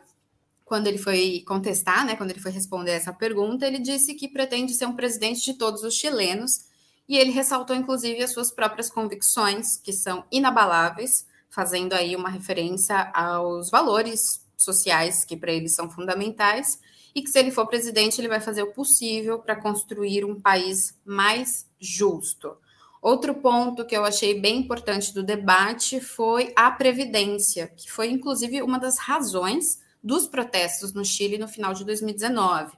quando 0.65 0.87
ele 0.87 0.97
foi 0.97 1.43
contestar, 1.47 2.05
né, 2.05 2.15
quando 2.15 2.31
ele 2.31 2.39
foi 2.39 2.51
responder 2.51 2.91
essa 2.91 3.11
pergunta, 3.11 3.65
ele 3.65 3.79
disse 3.79 4.13
que 4.13 4.27
pretende 4.27 4.73
ser 4.73 4.85
um 4.85 4.95
presidente 4.95 5.43
de 5.43 5.55
todos 5.55 5.83
os 5.83 5.95
chilenos 5.95 6.69
e 7.07 7.17
ele 7.17 7.31
ressaltou 7.31 7.75
inclusive 7.75 8.21
as 8.21 8.31
suas 8.31 8.51
próprias 8.51 8.89
convicções, 8.89 9.77
que 9.77 9.91
são 9.91 10.23
inabaláveis, 10.31 11.25
fazendo 11.49 11.93
aí 11.93 12.15
uma 12.15 12.29
referência 12.29 13.11
aos 13.15 13.71
valores 13.71 14.21
sociais 14.55 15.25
que 15.25 15.35
para 15.35 15.51
ele 15.51 15.67
são 15.67 15.89
fundamentais 15.89 16.79
e 17.19 17.21
que 17.21 17.29
se 17.29 17.37
ele 17.37 17.51
for 17.51 17.67
presidente 17.67 18.19
ele 18.19 18.29
vai 18.29 18.39
fazer 18.39 18.63
o 18.63 18.71
possível 18.71 19.39
para 19.39 19.57
construir 19.57 20.23
um 20.23 20.39
país 20.39 20.97
mais 21.05 21.67
justo. 21.77 22.55
Outro 23.01 23.35
ponto 23.35 23.85
que 23.85 23.95
eu 23.95 24.05
achei 24.05 24.39
bem 24.39 24.59
importante 24.59 25.13
do 25.13 25.21
debate 25.21 25.99
foi 25.99 26.53
a 26.55 26.71
previdência, 26.71 27.67
que 27.75 27.91
foi 27.91 28.09
inclusive 28.09 28.61
uma 28.61 28.79
das 28.79 28.97
razões 28.97 29.81
dos 30.01 30.27
protestos 30.27 30.93
no 30.93 31.03
Chile 31.03 31.37
no 31.37 31.47
final 31.47 31.73
de 31.73 31.83
2019. 31.83 32.77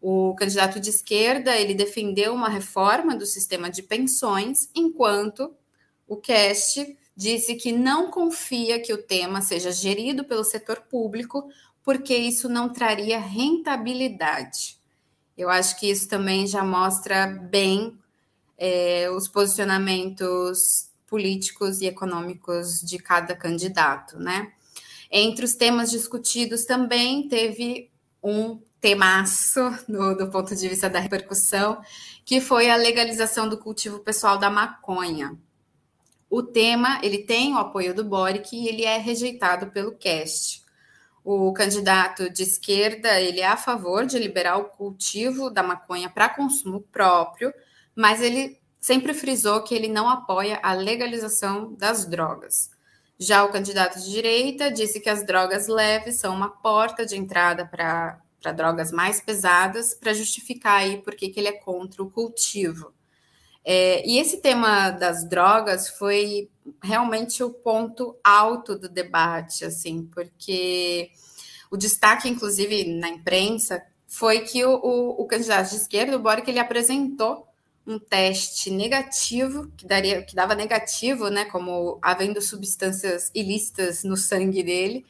O 0.00 0.36
candidato 0.36 0.78
de 0.78 0.90
esquerda 0.90 1.56
ele 1.56 1.74
defendeu 1.74 2.32
uma 2.32 2.48
reforma 2.48 3.16
do 3.16 3.26
sistema 3.26 3.68
de 3.68 3.82
pensões, 3.82 4.70
enquanto 4.72 5.52
o 6.06 6.16
Cast 6.16 6.96
disse 7.16 7.56
que 7.56 7.72
não 7.72 8.08
confia 8.08 8.80
que 8.80 8.92
o 8.92 9.02
tema 9.02 9.42
seja 9.42 9.72
gerido 9.72 10.22
pelo 10.22 10.44
setor 10.44 10.82
público, 10.82 11.48
porque 11.84 12.16
isso 12.16 12.48
não 12.48 12.70
traria 12.70 13.20
rentabilidade. 13.20 14.78
Eu 15.36 15.50
acho 15.50 15.78
que 15.78 15.90
isso 15.90 16.08
também 16.08 16.46
já 16.46 16.64
mostra 16.64 17.26
bem 17.26 17.98
é, 18.56 19.10
os 19.10 19.28
posicionamentos 19.28 20.88
políticos 21.06 21.80
e 21.80 21.86
econômicos 21.86 22.80
de 22.80 22.98
cada 22.98 23.36
candidato, 23.36 24.18
né? 24.18 24.52
Entre 25.10 25.44
os 25.44 25.54
temas 25.54 25.90
discutidos 25.90 26.64
também 26.64 27.28
teve 27.28 27.90
um 28.22 28.60
temaço 28.80 29.60
do, 29.86 30.16
do 30.16 30.30
ponto 30.30 30.56
de 30.56 30.68
vista 30.68 30.88
da 30.88 30.98
repercussão, 30.98 31.80
que 32.24 32.40
foi 32.40 32.70
a 32.70 32.76
legalização 32.76 33.48
do 33.48 33.58
cultivo 33.58 33.98
pessoal 33.98 34.38
da 34.38 34.48
maconha. 34.48 35.38
O 36.30 36.42
tema, 36.42 36.98
ele 37.02 37.18
tem 37.18 37.52
o 37.52 37.58
apoio 37.58 37.94
do 37.94 38.02
Boric 38.02 38.56
e 38.56 38.66
ele 38.66 38.84
é 38.84 38.96
rejeitado 38.96 39.66
pelo 39.68 39.92
CAST. 39.92 40.63
O 41.24 41.50
candidato 41.54 42.28
de 42.28 42.42
esquerda, 42.42 43.18
ele 43.18 43.40
é 43.40 43.46
a 43.46 43.56
favor 43.56 44.04
de 44.04 44.18
liberar 44.18 44.58
o 44.58 44.66
cultivo 44.66 45.48
da 45.48 45.62
maconha 45.62 46.10
para 46.10 46.28
consumo 46.28 46.82
próprio, 46.82 47.52
mas 47.96 48.20
ele 48.20 48.60
sempre 48.78 49.14
frisou 49.14 49.62
que 49.64 49.74
ele 49.74 49.88
não 49.88 50.06
apoia 50.06 50.60
a 50.62 50.74
legalização 50.74 51.72
das 51.72 52.04
drogas. 52.04 52.70
Já 53.18 53.42
o 53.42 53.50
candidato 53.50 53.98
de 53.98 54.10
direita 54.10 54.70
disse 54.70 55.00
que 55.00 55.08
as 55.08 55.24
drogas 55.24 55.66
leves 55.66 56.16
são 56.16 56.34
uma 56.34 56.50
porta 56.50 57.06
de 57.06 57.16
entrada 57.16 57.64
para 57.64 58.20
drogas 58.52 58.92
mais 58.92 59.18
pesadas, 59.18 59.94
para 59.94 60.12
justificar 60.12 60.80
aí 60.80 61.00
por 61.00 61.14
que 61.14 61.32
ele 61.34 61.48
é 61.48 61.52
contra 61.52 62.02
o 62.02 62.10
cultivo. 62.10 62.92
É, 63.64 64.06
e 64.06 64.18
esse 64.18 64.38
tema 64.38 64.90
das 64.90 65.26
drogas 65.26 65.88
foi 65.88 66.50
realmente 66.82 67.42
o 67.42 67.50
ponto 67.50 68.16
alto 68.22 68.78
do 68.78 68.88
debate, 68.88 69.64
assim, 69.64 70.04
porque 70.12 71.10
o 71.70 71.76
destaque, 71.76 72.28
inclusive, 72.28 72.84
na 72.84 73.08
imprensa, 73.08 73.82
foi 74.06 74.40
que 74.40 74.64
o, 74.64 74.74
o, 74.76 75.22
o 75.22 75.26
candidato 75.26 75.70
de 75.70 75.76
esquerda, 75.76 76.16
o 76.16 76.20
Boric, 76.20 76.48
ele 76.48 76.58
apresentou 76.58 77.48
um 77.86 77.98
teste 77.98 78.70
negativo, 78.70 79.70
que 79.76 79.86
daria, 79.86 80.22
que 80.22 80.34
dava 80.34 80.54
negativo, 80.54 81.28
né, 81.28 81.44
como 81.46 81.98
havendo 82.00 82.40
substâncias 82.40 83.30
ilícitas 83.34 84.04
no 84.04 84.16
sangue 84.16 84.62
dele, 84.62 85.04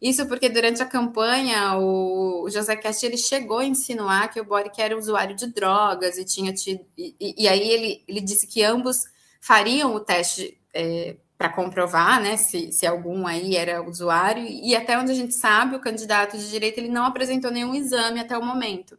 isso 0.00 0.26
porque 0.26 0.48
durante 0.48 0.82
a 0.82 0.86
campanha 0.86 1.76
o 1.78 2.48
José 2.50 2.76
Cast 2.76 3.04
ele 3.04 3.16
chegou 3.16 3.58
a 3.58 3.64
insinuar 3.64 4.30
que 4.30 4.40
o 4.40 4.44
Boric 4.44 4.80
era 4.80 4.96
usuário 4.96 5.34
de 5.34 5.46
drogas 5.46 6.18
e 6.18 6.24
tinha 6.24 6.52
tido. 6.52 6.84
E, 6.96 7.14
e 7.20 7.48
aí 7.48 7.68
ele, 7.68 8.04
ele 8.06 8.20
disse 8.20 8.46
que 8.46 8.62
ambos 8.62 9.04
fariam 9.40 9.94
o 9.94 10.00
teste 10.00 10.58
é, 10.74 11.16
para 11.38 11.48
comprovar 11.50 12.20
né, 12.20 12.36
se, 12.36 12.72
se 12.72 12.86
algum 12.86 13.26
aí 13.26 13.56
era 13.56 13.82
usuário, 13.82 14.44
e 14.44 14.74
até 14.74 14.98
onde 14.98 15.12
a 15.12 15.14
gente 15.14 15.34
sabe, 15.34 15.76
o 15.76 15.80
candidato 15.80 16.36
de 16.36 16.48
direita 16.50 16.80
ele 16.80 16.88
não 16.88 17.04
apresentou 17.04 17.50
nenhum 17.50 17.74
exame 17.74 18.20
até 18.20 18.36
o 18.36 18.44
momento. 18.44 18.98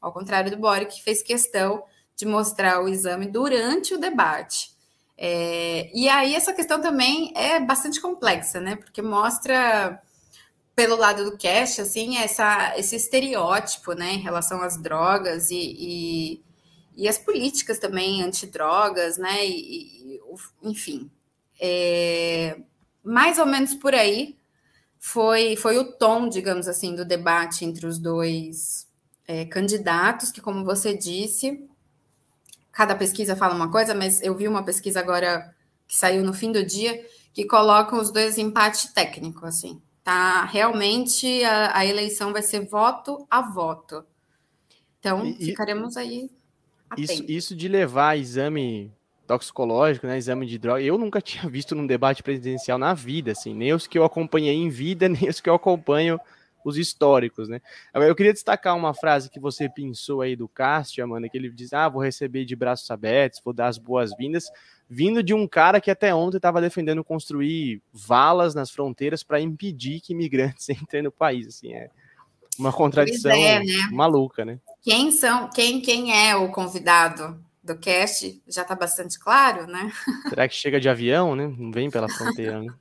Ao 0.00 0.12
contrário 0.12 0.50
do 0.50 0.56
Boric, 0.56 0.96
que 0.96 1.02
fez 1.02 1.22
questão 1.22 1.82
de 2.16 2.26
mostrar 2.26 2.82
o 2.82 2.88
exame 2.88 3.26
durante 3.26 3.94
o 3.94 3.98
debate. 3.98 4.70
É, 5.18 5.90
e 5.94 6.08
aí 6.08 6.34
essa 6.34 6.52
questão 6.52 6.80
também 6.80 7.32
é 7.34 7.58
bastante 7.60 8.00
complexa, 8.00 8.60
né? 8.60 8.76
Porque 8.76 9.00
mostra 9.00 10.00
pelo 10.76 10.94
lado 10.94 11.24
do 11.24 11.38
cash, 11.38 11.80
assim, 11.80 12.18
essa, 12.18 12.74
esse 12.76 12.94
estereótipo, 12.94 13.94
né, 13.94 14.12
em 14.12 14.18
relação 14.18 14.60
às 14.60 14.76
drogas 14.76 15.50
e, 15.50 15.56
e, 15.56 16.44
e 16.94 17.08
as 17.08 17.16
políticas 17.16 17.78
também 17.78 18.22
antidrogas, 18.22 19.16
né, 19.16 19.44
e, 19.46 20.16
e 20.16 20.20
enfim, 20.62 21.10
é, 21.58 22.60
mais 23.02 23.38
ou 23.38 23.46
menos 23.46 23.72
por 23.72 23.94
aí 23.94 24.36
foi, 24.98 25.56
foi 25.56 25.78
o 25.78 25.92
tom, 25.92 26.28
digamos 26.28 26.68
assim, 26.68 26.94
do 26.94 27.06
debate 27.06 27.64
entre 27.64 27.86
os 27.86 27.98
dois 27.98 28.86
é, 29.26 29.46
candidatos, 29.46 30.30
que, 30.30 30.42
como 30.42 30.62
você 30.62 30.94
disse, 30.94 31.66
cada 32.70 32.94
pesquisa 32.94 33.34
fala 33.34 33.54
uma 33.54 33.70
coisa, 33.70 33.94
mas 33.94 34.20
eu 34.20 34.34
vi 34.34 34.46
uma 34.46 34.62
pesquisa 34.62 35.00
agora 35.00 35.54
que 35.88 35.96
saiu 35.96 36.22
no 36.22 36.34
fim 36.34 36.52
do 36.52 36.62
dia 36.62 37.02
que 37.32 37.46
coloca 37.46 37.96
os 37.96 38.10
dois 38.10 38.36
empate 38.36 38.92
técnico, 38.92 39.46
assim 39.46 39.80
tá? 40.06 40.44
Realmente 40.44 41.42
a, 41.42 41.78
a 41.78 41.84
eleição 41.84 42.32
vai 42.32 42.40
ser 42.40 42.60
voto 42.60 43.26
a 43.28 43.42
voto. 43.42 44.04
Então, 45.00 45.26
e, 45.26 45.46
ficaremos 45.46 45.96
aí 45.96 46.30
Isso, 46.96 47.24
isso 47.26 47.56
de 47.56 47.66
levar 47.66 48.16
exame 48.16 48.92
toxicológico, 49.26 50.06
né, 50.06 50.16
exame 50.16 50.46
de 50.46 50.56
droga, 50.58 50.80
eu 50.80 50.96
nunca 50.96 51.20
tinha 51.20 51.42
visto 51.50 51.74
num 51.74 51.88
debate 51.88 52.22
presidencial 52.22 52.78
na 52.78 52.94
vida, 52.94 53.32
assim, 53.32 53.52
nem 53.52 53.72
os 53.74 53.88
que 53.88 53.98
eu 53.98 54.04
acompanhei 54.04 54.54
em 54.54 54.68
vida, 54.68 55.08
nem 55.10 55.28
os 55.28 55.40
que 55.40 55.50
eu 55.50 55.54
acompanho 55.56 56.20
os 56.64 56.78
históricos, 56.78 57.48
né? 57.48 57.60
Eu 57.92 58.14
queria 58.14 58.32
destacar 58.32 58.76
uma 58.76 58.94
frase 58.94 59.28
que 59.28 59.40
você 59.40 59.68
pensou 59.68 60.20
aí 60.20 60.36
do 60.36 60.46
Castro, 60.46 61.02
Amanda, 61.02 61.28
que 61.28 61.36
ele 61.36 61.50
diz: 61.50 61.72
"Ah, 61.72 61.88
vou 61.88 62.02
receber 62.02 62.44
de 62.44 62.54
braços 62.54 62.88
abertos, 62.90 63.40
vou 63.44 63.52
dar 63.52 63.68
as 63.68 63.78
boas-vindas", 63.78 64.50
vindo 64.88 65.22
de 65.22 65.34
um 65.34 65.46
cara 65.46 65.80
que 65.80 65.90
até 65.90 66.14
ontem 66.14 66.36
estava 66.36 66.60
defendendo 66.60 67.02
construir 67.02 67.82
valas 67.92 68.54
nas 68.54 68.70
fronteiras 68.70 69.22
para 69.22 69.40
impedir 69.40 70.00
que 70.00 70.12
imigrantes 70.12 70.68
entrem 70.70 71.02
no 71.02 71.12
país, 71.12 71.46
assim, 71.48 71.72
é 71.72 71.90
uma 72.58 72.72
contradição 72.72 73.32
é, 73.32 73.60
né? 73.60 73.72
maluca, 73.92 74.44
né? 74.44 74.58
Quem 74.82 75.10
são, 75.10 75.50
quem 75.50 75.80
quem 75.80 76.26
é 76.26 76.34
o 76.34 76.50
convidado 76.50 77.38
do 77.62 77.76
cast 77.76 78.40
já 78.46 78.62
está 78.62 78.74
bastante 78.74 79.18
claro, 79.18 79.66
né? 79.66 79.92
Será 80.28 80.48
que 80.48 80.54
chega 80.54 80.80
de 80.80 80.88
avião, 80.88 81.34
né? 81.34 81.52
Não 81.58 81.70
vem 81.70 81.90
pela 81.90 82.08
fronteira, 82.08 82.62
né? 82.62 82.72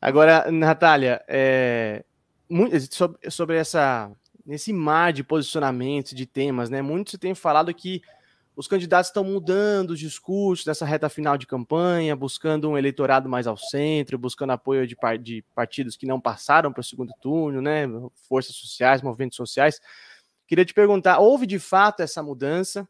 Agora, 0.00 0.50
Natália, 0.50 1.22
é, 1.28 2.04
sobre, 3.30 3.56
essa 3.56 4.10
nesse 4.44 4.72
mar 4.72 5.12
de 5.12 5.24
posicionamentos, 5.24 6.12
de 6.12 6.26
temas, 6.26 6.68
né? 6.68 6.82
Muito 6.82 7.12
se 7.12 7.18
tem 7.18 7.34
falado 7.34 7.72
que 7.72 8.02
os 8.56 8.66
candidatos 8.66 9.10
estão 9.10 9.22
mudando 9.22 9.90
os 9.90 10.00
discursos 10.00 10.64
nessa 10.64 10.86
reta 10.86 11.10
final 11.10 11.36
de 11.36 11.46
campanha, 11.46 12.16
buscando 12.16 12.70
um 12.70 12.78
eleitorado 12.78 13.28
mais 13.28 13.46
ao 13.46 13.56
centro, 13.56 14.16
buscando 14.16 14.52
apoio 14.52 14.86
de, 14.86 14.96
par 14.96 15.18
de 15.18 15.44
partidos 15.54 15.94
que 15.94 16.06
não 16.06 16.18
passaram 16.18 16.72
para 16.72 16.80
o 16.80 16.84
segundo 16.84 17.12
turno, 17.20 17.60
né? 17.60 17.82
Forças 18.26 18.56
sociais, 18.56 19.02
movimentos 19.02 19.36
sociais. 19.36 19.78
Queria 20.46 20.64
te 20.64 20.72
perguntar: 20.72 21.18
houve 21.18 21.46
de 21.46 21.58
fato 21.58 22.00
essa 22.00 22.22
mudança? 22.22 22.88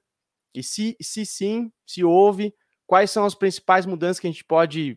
E 0.55 0.63
se, 0.63 0.97
se 1.01 1.27
sim, 1.27 1.71
se 1.85 2.05
houve, 2.05 2.55
quais 2.87 3.11
são 3.11 3.25
as 3.25 3.35
principais 3.35 3.85
mudanças 3.85 4.21
que 4.21 4.27
a 4.29 4.31
gente 4.31 4.45
pode 4.45 4.97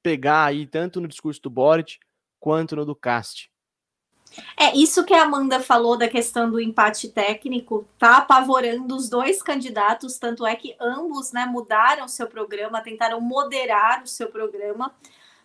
pegar 0.00 0.44
aí, 0.44 0.64
tanto 0.64 1.00
no 1.00 1.08
discurso 1.08 1.42
do 1.42 1.50
Boric 1.50 1.98
quanto 2.38 2.76
no 2.76 2.86
do 2.86 2.94
Cast? 2.94 3.50
É, 4.56 4.76
isso 4.76 5.04
que 5.04 5.14
a 5.14 5.22
Amanda 5.22 5.60
falou 5.60 5.96
da 5.96 6.08
questão 6.08 6.50
do 6.50 6.60
empate 6.60 7.08
técnico 7.08 7.86
tá 7.98 8.18
apavorando 8.18 8.96
os 8.96 9.08
dois 9.08 9.42
candidatos, 9.42 10.18
tanto 10.18 10.44
é 10.44 10.56
que 10.56 10.76
ambos 10.80 11.32
né, 11.32 11.46
mudaram 11.46 12.08
seu 12.08 12.26
programa, 12.26 12.80
tentaram 12.80 13.20
moderar 13.20 14.02
o 14.02 14.08
seu 14.08 14.28
programa. 14.28 14.94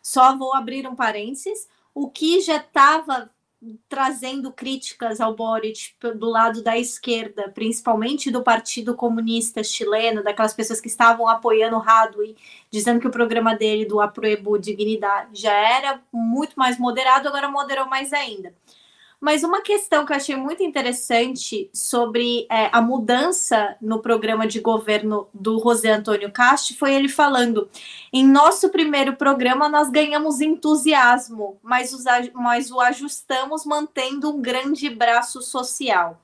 Só 0.02 0.36
vou 0.36 0.54
abrir 0.56 0.88
um 0.88 0.96
parênteses. 0.96 1.68
O 1.94 2.10
que 2.10 2.42
já 2.42 2.58
estava 2.58 3.30
trazendo 3.89 4.54
críticas 4.54 5.19
ao 5.19 5.36
Boric 5.36 5.93
do 6.15 6.30
lado 6.30 6.63
da 6.63 6.78
esquerda, 6.78 7.50
principalmente 7.50 8.32
do 8.32 8.41
Partido 8.41 8.95
Comunista 8.95 9.63
Chileno, 9.63 10.24
daquelas 10.24 10.54
pessoas 10.54 10.80
que 10.80 10.88
estavam 10.88 11.28
apoiando 11.28 11.76
o 11.76 11.80
Radui, 11.80 12.38
dizendo 12.72 13.02
que 13.02 13.08
o 13.08 13.12
programa 13.12 13.56
dele 13.56 13.86
do 13.86 14.00
Aproebu 14.00 14.58
Dignidade 14.58 15.41
já 15.41 15.54
era 15.54 16.02
muito 16.12 16.54
mais 16.58 16.80
moderado, 16.80 17.28
agora 17.28 17.50
moderou 17.50 17.88
mais 17.88 18.13
ainda. 18.13 18.54
Mas 19.19 19.43
uma 19.43 19.62
questão 19.62 20.05
que 20.05 20.13
eu 20.13 20.15
achei 20.15 20.36
muito 20.38 20.63
interessante 20.63 21.69
sobre 21.73 22.47
é, 22.49 22.69
a 22.71 22.82
mudança 22.82 23.75
no 23.82 24.01
programa 24.01 24.47
de 24.47 24.62
governo 24.62 25.27
do 25.34 25.60
José 25.60 25.91
Antônio 25.91 26.32
Castro 26.32 26.77
foi 26.77 26.93
ele 26.93 27.10
falando: 27.10 27.69
em 28.13 28.25
nosso 28.25 28.69
primeiro 28.69 29.17
programa 29.17 29.67
nós 29.67 29.89
ganhamos 29.89 30.39
entusiasmo, 30.39 31.60
mas, 31.62 31.91
os, 31.91 32.05
mas 32.34 32.71
o 32.71 32.79
ajustamos 32.79 33.65
mantendo 33.65 34.29
um 34.29 34.41
grande 34.41 34.89
braço 34.89 35.41
social. 35.41 36.17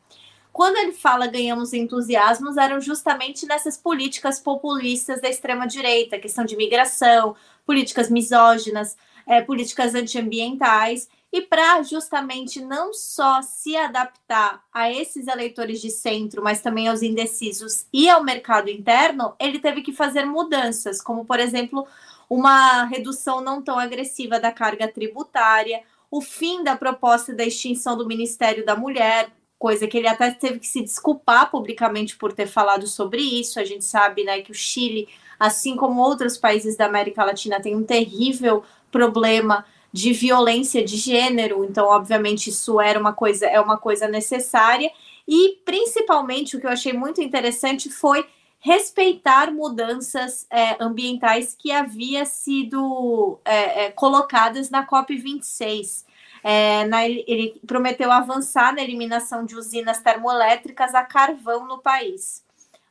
Quando 0.53 0.77
ele 0.77 0.93
fala 0.93 1.27
ganhamos 1.27 1.73
entusiasmos, 1.73 2.55
eram 2.55 2.79
justamente 2.79 3.45
nessas 3.45 3.75
políticas 3.75 4.39
populistas 4.39 5.19
da 5.19 5.27
extrema-direita, 5.27 6.17
questão 6.17 6.45
de 6.45 6.53
imigração, 6.53 7.35
políticas 7.65 8.09
misóginas, 8.09 8.95
é, 9.27 9.41
políticas 9.41 9.93
antiambientais, 9.93 11.09
e 11.35 11.41
para 11.41 11.83
justamente 11.83 12.61
não 12.61 12.93
só 12.93 13.41
se 13.41 13.75
adaptar 13.75 14.63
a 14.73 14.89
esses 14.89 15.27
eleitores 15.27 15.81
de 15.81 15.89
centro, 15.89 16.41
mas 16.41 16.61
também 16.61 16.87
aos 16.87 17.01
indecisos 17.01 17.87
e 17.91 18.09
ao 18.09 18.23
mercado 18.23 18.69
interno, 18.69 19.35
ele 19.37 19.59
teve 19.59 19.81
que 19.81 19.91
fazer 19.91 20.23
mudanças, 20.23 21.01
como, 21.01 21.25
por 21.25 21.37
exemplo, 21.37 21.85
uma 22.29 22.85
redução 22.85 23.41
não 23.41 23.61
tão 23.61 23.77
agressiva 23.77 24.39
da 24.39 24.49
carga 24.49 24.87
tributária, 24.87 25.83
o 26.09 26.21
fim 26.21 26.63
da 26.63 26.77
proposta 26.77 27.35
da 27.35 27.43
extinção 27.43 27.97
do 27.97 28.07
Ministério 28.07 28.65
da 28.65 28.77
Mulher, 28.77 29.29
coisa 29.59 29.87
que 29.87 29.97
ele 29.97 30.07
até 30.07 30.31
teve 30.31 30.59
que 30.59 30.67
se 30.67 30.81
desculpar 30.81 31.51
publicamente 31.51 32.15
por 32.15 32.31
ter 32.31 32.47
falado 32.47 32.87
sobre 32.87 33.21
isso. 33.21 33.59
A 33.59 33.65
gente 33.65 33.83
sabe 33.83 34.23
né, 34.23 34.39
que 34.39 34.51
o 34.51 34.55
Chile, 34.55 35.09
assim 35.37 35.75
como 35.75 35.99
outros 35.99 36.37
países 36.37 36.77
da 36.77 36.85
América 36.85 37.25
Latina, 37.25 37.59
tem 37.59 37.75
um 37.75 37.83
terrível 37.83 38.63
problema 38.89 39.65
de 39.95 40.11
violência 40.11 40.83
de 40.83 40.97
gênero, 40.97 41.63
então 41.63 41.85
obviamente 41.87 42.49
isso 42.49 42.81
era 42.81 42.99
uma 42.99 43.13
coisa 43.13 43.45
é 43.45 43.61
uma 43.61 43.77
coisa 43.77 44.09
necessária 44.09 44.91
e 45.25 45.57
principalmente 45.63 46.57
o 46.57 46.59
que 46.59 46.67
eu 46.67 46.71
achei 46.71 46.91
muito 46.91 47.21
interessante 47.21 47.89
foi 47.89 48.27
respeitar 48.59 49.53
mudanças 49.53 50.45
é, 50.49 50.75
ambientais 50.83 51.55
que 51.57 51.71
havia 51.71 52.25
sido 52.25 53.39
é, 53.45 53.85
é, 53.85 53.91
colocadas 53.91 54.69
na 54.69 54.85
COP 54.85 55.15
26. 55.15 56.05
É, 56.43 56.83
na, 56.85 57.07
ele 57.07 57.61
prometeu 57.65 58.11
avançar 58.11 58.75
na 58.75 58.81
eliminação 58.81 59.45
de 59.45 59.55
usinas 59.55 60.01
termoelétricas 60.01 60.93
a 60.93 61.03
carvão 61.03 61.65
no 61.65 61.77
país. 61.77 62.43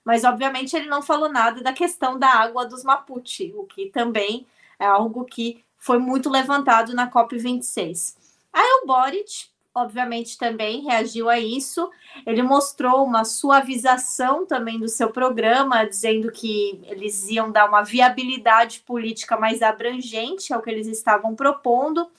Mas, 0.04 0.24
obviamente, 0.24 0.74
ele 0.76 0.88
não 0.88 1.02
falou 1.02 1.28
nada 1.28 1.60
da 1.60 1.72
questão 1.72 2.18
da 2.18 2.28
água 2.28 2.64
dos 2.64 2.82
Mapuche, 2.82 3.52
o 3.56 3.64
que 3.64 3.86
também 3.86 4.46
é 4.78 4.86
algo 4.86 5.24
que 5.24 5.63
foi 5.84 5.98
muito 5.98 6.30
levantado 6.30 6.94
na 6.94 7.10
COP26. 7.10 8.16
Aí 8.50 8.80
o 8.82 8.86
Boric, 8.86 9.48
obviamente, 9.74 10.38
também 10.38 10.82
reagiu 10.82 11.28
a 11.28 11.38
isso. 11.38 11.90
Ele 12.26 12.42
mostrou 12.42 13.04
uma 13.04 13.22
suavização 13.22 14.46
também 14.46 14.80
do 14.80 14.88
seu 14.88 15.10
programa, 15.10 15.84
dizendo 15.84 16.32
que 16.32 16.80
eles 16.84 17.28
iam 17.28 17.52
dar 17.52 17.68
uma 17.68 17.82
viabilidade 17.82 18.80
política 18.80 19.36
mais 19.36 19.60
abrangente 19.60 20.54
ao 20.54 20.62
que 20.62 20.70
eles 20.70 20.86
estavam 20.86 21.34
propondo. 21.34 22.10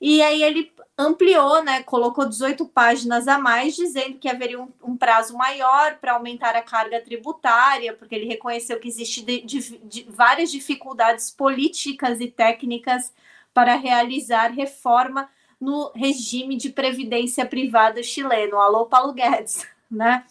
E 0.00 0.22
aí 0.22 0.40
ele 0.40 0.70
ampliou, 1.02 1.62
né, 1.62 1.82
colocou 1.82 2.28
18 2.28 2.66
páginas 2.66 3.28
a 3.28 3.38
mais, 3.38 3.74
dizendo 3.74 4.18
que 4.18 4.28
haveria 4.28 4.60
um, 4.60 4.68
um 4.82 4.96
prazo 4.96 5.36
maior 5.36 5.96
para 5.98 6.12
aumentar 6.12 6.56
a 6.56 6.62
carga 6.62 7.00
tributária, 7.00 7.94
porque 7.94 8.14
ele 8.14 8.26
reconheceu 8.26 8.78
que 8.80 8.88
existe 8.88 9.22
de, 9.22 9.40
de, 9.42 9.78
de 9.78 10.02
várias 10.08 10.50
dificuldades 10.50 11.30
políticas 11.30 12.20
e 12.20 12.28
técnicas 12.28 13.12
para 13.52 13.76
realizar 13.76 14.50
reforma 14.50 15.28
no 15.60 15.92
regime 15.94 16.56
de 16.56 16.70
previdência 16.70 17.46
privada 17.46 18.02
chileno. 18.02 18.58
Alô, 18.58 18.86
Paulo 18.86 19.12
Guedes, 19.12 19.66
né? 19.90 20.24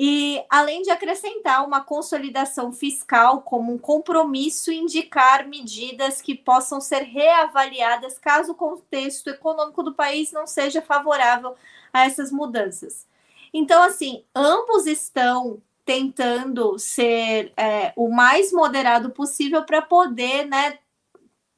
E 0.00 0.44
além 0.48 0.82
de 0.82 0.90
acrescentar 0.90 1.66
uma 1.66 1.80
consolidação 1.80 2.72
fiscal 2.72 3.42
como 3.42 3.72
um 3.72 3.78
compromisso 3.78 4.70
indicar 4.70 5.48
medidas 5.48 6.22
que 6.22 6.36
possam 6.36 6.80
ser 6.80 7.02
reavaliadas 7.02 8.16
caso 8.16 8.52
o 8.52 8.54
contexto 8.54 9.26
econômico 9.26 9.82
do 9.82 9.92
país 9.92 10.30
não 10.30 10.46
seja 10.46 10.80
favorável 10.80 11.56
a 11.92 12.04
essas 12.06 12.30
mudanças. 12.30 13.08
Então, 13.52 13.82
assim, 13.82 14.22
ambos 14.32 14.86
estão 14.86 15.60
tentando 15.84 16.78
ser 16.78 17.52
é, 17.56 17.92
o 17.96 18.08
mais 18.08 18.52
moderado 18.52 19.10
possível 19.10 19.64
para 19.64 19.82
poder, 19.82 20.44
né, 20.46 20.78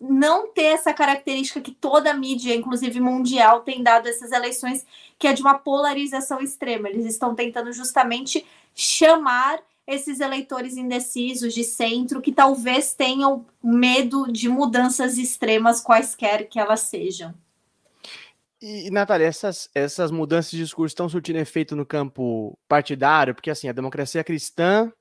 não 0.01 0.49
ter 0.49 0.65
essa 0.65 0.95
característica 0.95 1.61
que 1.61 1.73
toda 1.73 2.11
a 2.11 2.15
mídia, 2.15 2.55
inclusive 2.55 2.99
mundial, 3.01 3.61
tem 3.61 3.83
dado 3.83 4.09
essas 4.09 4.33
eleições, 4.33 4.87
que 5.19 5.29
é 5.29 5.33
de 5.33 5.43
uma 5.43 5.59
polarização 5.59 6.41
extrema. 6.41 6.89
Eles 6.89 7.05
estão 7.05 7.35
tentando 7.35 7.71
justamente 7.73 8.47
chamar 8.75 9.61
esses 9.87 10.21
eleitores 10.21 10.77
indecisos 10.77 11.53
de 11.53 11.65
centro 11.65 12.23
que 12.23 12.33
talvez 12.33 12.95
tenham 12.95 13.45
medo 13.63 14.31
de 14.33 14.49
mudanças 14.49 15.19
extremas, 15.19 15.81
quaisquer 15.81 16.49
que 16.49 16.59
elas 16.59 16.81
sejam. 16.81 17.35
E, 18.63 18.91
Natália, 18.91 19.27
essas, 19.27 19.69
essas 19.75 20.11
mudanças 20.11 20.51
de 20.51 20.59
discurso 20.59 20.93
estão 20.93 21.09
surtindo 21.09 21.39
efeito 21.39 21.75
no 21.75 21.85
campo 21.85 22.59
partidário? 22.69 23.35
Porque, 23.35 23.51
assim, 23.51 23.69
a 23.69 23.73
democracia 23.73 24.23
cristã, 24.23 24.93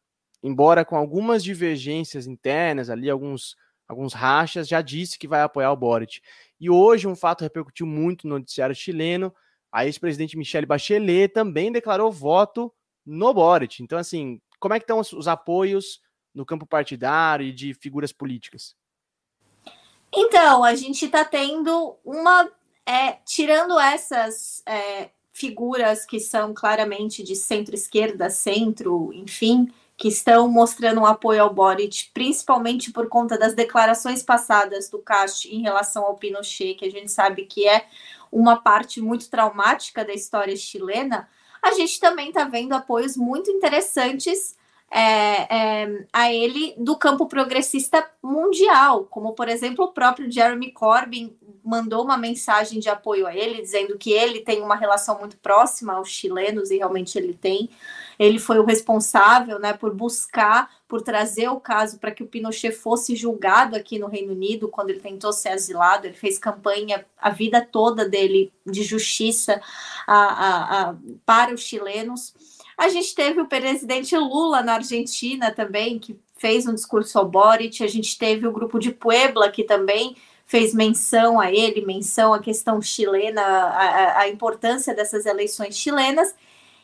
embora 0.42 0.84
com 0.84 0.96
algumas 0.96 1.44
divergências 1.44 2.26
internas 2.26 2.90
ali, 2.90 3.10
alguns 3.10 3.56
alguns 3.90 4.14
rachas, 4.14 4.68
já 4.68 4.82
disse 4.82 5.18
que 5.18 5.28
vai 5.28 5.42
apoiar 5.42 5.72
o 5.72 5.76
Boric. 5.76 6.22
E 6.60 6.70
hoje 6.70 7.08
um 7.08 7.16
fato 7.16 7.42
repercutiu 7.42 7.88
muito 7.88 8.28
no 8.28 8.38
noticiário 8.38 8.76
chileno, 8.76 9.34
a 9.72 9.86
ex-presidente 9.86 10.38
Michelle 10.38 10.66
Bachelet 10.66 11.34
também 11.34 11.72
declarou 11.72 12.12
voto 12.12 12.72
no 13.06 13.34
Boric. 13.34 13.82
Então, 13.82 13.98
assim, 13.98 14.40
como 14.60 14.74
é 14.74 14.80
que 14.80 14.84
estão 14.84 15.00
os, 15.00 15.12
os 15.12 15.28
apoios 15.28 16.02
no 16.34 16.46
campo 16.46 16.66
partidário 16.66 17.46
e 17.46 17.52
de 17.52 17.74
figuras 17.74 18.12
políticas? 18.12 18.76
Então, 20.14 20.64
a 20.64 20.76
gente 20.76 21.06
está 21.06 21.26
tendo 21.26 21.98
uma. 22.04 22.52
É, 22.86 23.14
tirando 23.24 23.80
essas 23.80 24.64
é, 24.66 25.12
figuras 25.32 26.06
que 26.06 26.20
são 26.20 26.54
claramente 26.54 27.24
de 27.24 27.36
centro-esquerda, 27.36 28.32
centro, 28.32 29.14
enfim, 29.14 29.72
que 30.00 30.08
estão 30.08 30.48
mostrando 30.48 31.02
um 31.02 31.06
apoio 31.06 31.44
ao 31.44 31.54
Boric, 31.54 32.10
principalmente 32.14 32.90
por 32.90 33.10
conta 33.10 33.38
das 33.38 33.54
declarações 33.54 34.24
passadas 34.24 34.90
do 34.90 34.98
Cast 35.00 35.54
em 35.54 35.62
relação 35.62 36.06
ao 36.06 36.16
Pinochet, 36.16 36.76
que 36.76 36.86
a 36.86 36.90
gente 36.90 37.12
sabe 37.12 37.44
que 37.44 37.68
é 37.68 37.86
uma 38.32 38.56
parte 38.56 39.02
muito 39.02 39.30
traumática 39.30 40.06
da 40.06 40.14
história 40.14 40.56
chilena, 40.56 41.28
a 41.62 41.74
gente 41.74 42.00
também 42.00 42.30
está 42.30 42.46
vendo 42.46 42.72
apoios 42.72 43.18
muito 43.18 43.52
interessantes 43.52 44.58
é, 44.90 45.82
é, 45.84 46.06
a 46.14 46.34
ele 46.34 46.74
do 46.78 46.96
campo 46.96 47.28
progressista 47.28 48.10
mundial, 48.24 49.04
como 49.04 49.34
por 49.34 49.50
exemplo 49.50 49.84
o 49.84 49.92
próprio 49.92 50.32
Jeremy 50.32 50.72
Corbyn 50.72 51.36
mandou 51.62 52.06
uma 52.06 52.18
mensagem 52.18 52.80
de 52.80 52.88
apoio 52.88 53.28
a 53.28 53.36
ele, 53.36 53.62
dizendo 53.62 53.98
que 53.98 54.14
ele 54.14 54.40
tem 54.40 54.62
uma 54.62 54.76
relação 54.78 55.20
muito 55.20 55.38
próxima 55.38 55.96
aos 55.96 56.10
chilenos, 56.10 56.72
e 56.72 56.78
realmente 56.78 57.18
ele 57.18 57.34
tem 57.34 57.70
ele 58.20 58.38
foi 58.38 58.60
o 58.60 58.66
responsável 58.66 59.58
né, 59.60 59.72
por 59.72 59.96
buscar, 59.96 60.70
por 60.90 61.02
trazer 61.02 61.48
o 61.48 61.60
caso 61.60 61.98
para 61.98 62.12
que 62.12 62.22
o 62.22 62.28
Pinochet 62.28 62.74
fosse 62.74 63.16
julgado 63.16 63.78
aqui 63.78 63.98
no 63.98 64.08
Reino 64.08 64.34
Unido, 64.34 64.68
quando 64.68 64.90
ele 64.90 65.00
tentou 65.00 65.32
ser 65.32 65.50
asilado, 65.50 66.06
ele 66.06 66.18
fez 66.18 66.38
campanha 66.38 67.06
a 67.18 67.30
vida 67.30 67.66
toda 67.66 68.08
dele 68.08 68.52
de 68.66 68.84
justiça 68.84 69.62
a, 70.06 70.18
a, 70.18 70.82
a, 70.90 70.96
para 71.26 71.54
os 71.54 71.62
chilenos. 71.62 72.34
A 72.78 72.90
gente 72.90 73.16
teve 73.16 73.40
o 73.40 73.48
presidente 73.48 74.18
Lula 74.18 74.62
na 74.62 74.76
Argentina 74.76 75.50
também, 75.52 75.98
que 75.98 76.20
fez 76.38 76.68
um 76.68 76.74
discurso 76.74 77.18
ao 77.18 77.26
Boric, 77.26 77.84
a 77.84 77.88
gente 77.88 78.18
teve 78.18 78.46
o 78.46 78.52
grupo 78.52 78.80
de 78.80 78.92
Puebla, 78.92 79.50
que 79.50 79.64
também 79.64 80.16
fez 80.46 80.74
menção 80.74 81.40
a 81.40 81.52
ele, 81.52 81.86
menção 81.86 82.34
à 82.34 82.40
questão 82.40 82.82
chilena, 82.82 83.42
a, 83.42 84.20
a 84.22 84.30
importância 84.30 84.96
dessas 84.96 85.26
eleições 85.26 85.78
chilenas, 85.78 86.34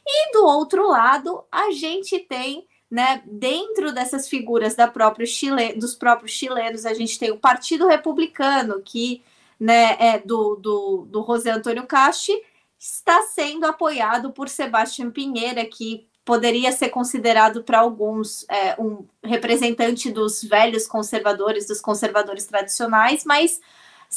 e 0.05 0.31
do 0.31 0.45
outro 0.45 0.87
lado, 0.87 1.43
a 1.51 1.71
gente 1.71 2.19
tem, 2.19 2.67
né, 2.89 3.23
dentro 3.25 3.91
dessas 3.91 4.27
figuras 4.27 4.75
própria 4.93 5.25
Chile, 5.25 5.73
dos 5.73 5.95
próprios 5.95 6.31
chilenos, 6.31 6.85
a 6.85 6.93
gente 6.93 7.17
tem 7.17 7.31
o 7.31 7.39
Partido 7.39 7.87
Republicano, 7.87 8.81
que 8.81 9.23
né, 9.59 9.95
é 9.99 10.19
do, 10.19 10.55
do, 10.55 11.07
do 11.09 11.25
José 11.25 11.51
Antônio 11.51 11.87
Casti, 11.87 12.33
está 12.77 13.21
sendo 13.23 13.65
apoiado 13.65 14.31
por 14.31 14.47
Sebastião 14.47 15.09
Pinheira, 15.09 15.65
que 15.65 16.07
poderia 16.23 16.71
ser 16.71 16.89
considerado 16.89 17.63
para 17.63 17.79
alguns 17.79 18.45
é, 18.49 18.75
um 18.81 19.05
representante 19.23 20.11
dos 20.11 20.43
velhos 20.43 20.87
conservadores, 20.87 21.67
dos 21.67 21.79
conservadores 21.79 22.45
tradicionais, 22.45 23.23
mas 23.23 23.61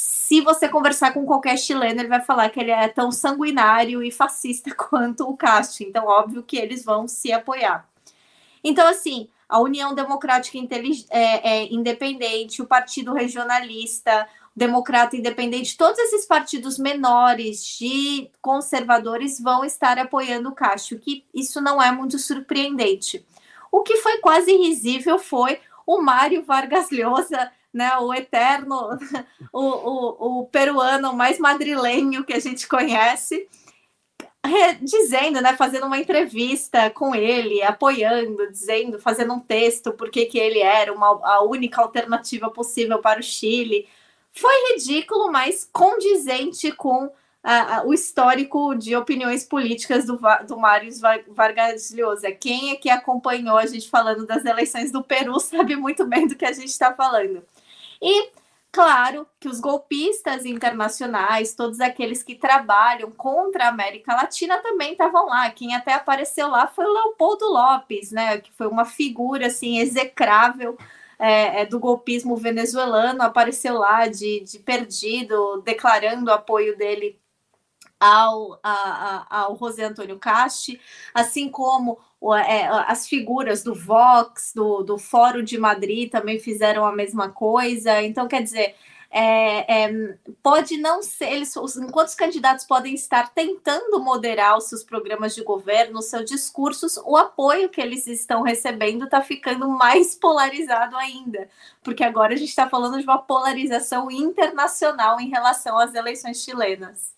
se 0.00 0.40
você 0.42 0.68
conversar 0.68 1.12
com 1.12 1.26
qualquer 1.26 1.58
chileno, 1.58 2.00
ele 2.00 2.08
vai 2.08 2.20
falar 2.20 2.50
que 2.50 2.60
ele 2.60 2.70
é 2.70 2.86
tão 2.86 3.10
sanguinário 3.10 4.00
e 4.00 4.12
fascista 4.12 4.72
quanto 4.76 5.28
o 5.28 5.36
Castro. 5.36 5.82
Então, 5.82 6.06
óbvio 6.06 6.40
que 6.40 6.56
eles 6.56 6.84
vão 6.84 7.08
se 7.08 7.32
apoiar. 7.32 7.84
Então, 8.62 8.86
assim, 8.86 9.28
a 9.48 9.58
União 9.58 9.92
Democrática 9.96 10.56
é, 11.10 11.64
é, 11.64 11.74
Independente, 11.74 12.62
o 12.62 12.66
Partido 12.66 13.12
Regionalista, 13.12 14.28
Democrata 14.54 15.16
Independente, 15.16 15.76
todos 15.76 15.98
esses 15.98 16.24
partidos 16.26 16.78
menores 16.78 17.64
de 17.76 18.30
conservadores 18.40 19.40
vão 19.40 19.64
estar 19.64 19.98
apoiando 19.98 20.48
o 20.50 20.54
Castro, 20.54 21.00
que 21.00 21.24
isso 21.34 21.60
não 21.60 21.82
é 21.82 21.90
muito 21.90 22.20
surpreendente. 22.20 23.26
O 23.72 23.82
que 23.82 23.96
foi 23.96 24.18
quase 24.18 24.52
risível 24.52 25.18
foi 25.18 25.60
o 25.84 26.00
Mário 26.00 26.44
Vargas 26.44 26.88
Llosa, 26.92 27.50
né, 27.72 27.96
o 27.98 28.12
eterno, 28.12 28.76
o, 29.52 29.60
o, 29.60 30.40
o 30.40 30.46
peruano 30.46 31.12
mais 31.12 31.38
madrilenho 31.38 32.24
que 32.24 32.32
a 32.32 32.40
gente 32.40 32.66
conhece, 32.66 33.48
dizendo, 34.80 35.40
né, 35.40 35.56
fazendo 35.56 35.86
uma 35.86 35.98
entrevista 35.98 36.90
com 36.90 37.14
ele, 37.14 37.62
apoiando, 37.62 38.50
dizendo, 38.50 38.98
fazendo 38.98 39.34
um 39.34 39.40
texto 39.40 39.92
porque 39.92 40.26
que 40.26 40.38
ele 40.38 40.60
era 40.60 40.92
uma, 40.92 41.20
a 41.22 41.42
única 41.42 41.82
alternativa 41.82 42.50
possível 42.50 42.98
para 43.00 43.20
o 43.20 43.22
Chile. 43.22 43.88
Foi 44.32 44.72
ridículo, 44.72 45.30
mas 45.30 45.68
condizente 45.70 46.72
com 46.72 47.10
o 47.86 47.94
histórico 47.94 48.74
de 48.74 48.94
opiniões 48.94 49.44
políticas 49.44 50.04
do, 50.04 50.18
do 50.46 50.56
Mário 50.58 50.90
Vargas 51.28 51.90
Llosa. 51.90 52.30
Quem 52.32 52.72
é 52.72 52.76
que 52.76 52.90
acompanhou 52.90 53.56
a 53.56 53.64
gente 53.64 53.88
falando 53.88 54.26
das 54.26 54.44
eleições 54.44 54.92
do 54.92 55.02
Peru 55.02 55.38
sabe 55.40 55.76
muito 55.76 56.04
bem 56.04 56.26
do 56.26 56.36
que 56.36 56.44
a 56.44 56.52
gente 56.52 56.68
está 56.68 56.92
falando. 56.92 57.42
E 58.02 58.30
Claro 58.70 59.26
que 59.40 59.48
os 59.48 59.60
golpistas 59.60 60.44
internacionais, 60.44 61.54
todos 61.54 61.80
aqueles 61.80 62.22
que 62.22 62.34
trabalham 62.34 63.10
contra 63.10 63.64
a 63.64 63.68
América 63.68 64.14
Latina 64.14 64.58
também 64.58 64.92
estavam 64.92 65.26
lá. 65.26 65.50
Quem 65.50 65.74
até 65.74 65.94
apareceu 65.94 66.48
lá 66.48 66.68
foi 66.68 66.84
o 66.84 66.92
Leopoldo 66.92 67.46
Lopes, 67.46 68.12
né? 68.12 68.38
Que 68.38 68.52
foi 68.52 68.66
uma 68.66 68.84
figura 68.84 69.46
assim 69.46 69.78
execrável 69.78 70.76
é, 71.18 71.62
é, 71.62 71.66
do 71.66 71.80
golpismo 71.80 72.36
venezuelano, 72.36 73.22
apareceu 73.22 73.78
lá 73.78 74.06
de, 74.06 74.40
de 74.40 74.58
perdido, 74.58 75.62
declarando 75.62 76.30
o 76.30 76.34
apoio 76.34 76.76
dele 76.76 77.18
ao, 77.98 78.60
a, 78.62 79.26
a, 79.28 79.40
ao 79.42 79.56
José 79.56 79.84
Antônio 79.84 80.18
Casti, 80.18 80.80
assim 81.12 81.48
como 81.50 81.98
as 82.86 83.06
figuras 83.06 83.62
do 83.62 83.74
Vox, 83.74 84.52
do, 84.54 84.82
do 84.82 84.98
Fórum 84.98 85.42
de 85.42 85.56
Madrid 85.56 86.10
também 86.10 86.38
fizeram 86.38 86.84
a 86.84 86.92
mesma 86.92 87.30
coisa. 87.30 88.02
Então, 88.02 88.26
quer 88.26 88.42
dizer, 88.42 88.74
é, 89.10 89.84
é, 89.84 90.18
pode 90.42 90.76
não 90.76 91.02
ser, 91.02 91.32
eles, 91.32 91.54
enquanto 91.76 92.08
os 92.08 92.14
candidatos 92.14 92.66
podem 92.66 92.94
estar 92.94 93.32
tentando 93.32 93.98
moderar 94.00 94.56
os 94.56 94.64
seus 94.64 94.84
programas 94.84 95.34
de 95.34 95.42
governo, 95.42 95.98
os 95.98 96.06
seus 96.06 96.26
discursos, 96.26 96.98
o 96.98 97.16
apoio 97.16 97.70
que 97.70 97.80
eles 97.80 98.06
estão 98.06 98.42
recebendo 98.42 99.04
está 99.04 99.22
ficando 99.22 99.68
mais 99.68 100.14
polarizado 100.14 100.96
ainda, 100.96 101.48
porque 101.82 102.04
agora 102.04 102.34
a 102.34 102.36
gente 102.36 102.50
está 102.50 102.68
falando 102.68 102.98
de 102.98 103.04
uma 103.04 103.18
polarização 103.18 104.10
internacional 104.10 105.18
em 105.20 105.30
relação 105.30 105.78
às 105.78 105.94
eleições 105.94 106.42
chilenas. 106.42 107.16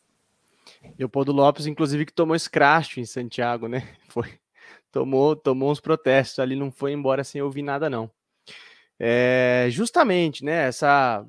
Leopoldo 0.97 1.33
Lopes, 1.33 1.67
inclusive, 1.67 2.07
que 2.07 2.13
tomou 2.13 2.37
escracho 2.37 3.01
em 3.01 3.05
Santiago, 3.05 3.67
né? 3.67 3.97
Foi 4.09 4.39
tomou, 4.91 5.37
tomou 5.37 5.71
uns 5.71 5.81
protestos 5.81 6.39
ali, 6.39 6.57
não 6.57 6.71
foi 6.71 6.93
embora 6.93 7.25
sem 7.25 7.41
ouvir 7.43 7.63
nada, 7.63 7.89
não. 7.89 8.11
É, 8.99 9.69
justamente, 9.71 10.45
né, 10.45 10.69
essa, 10.69 11.25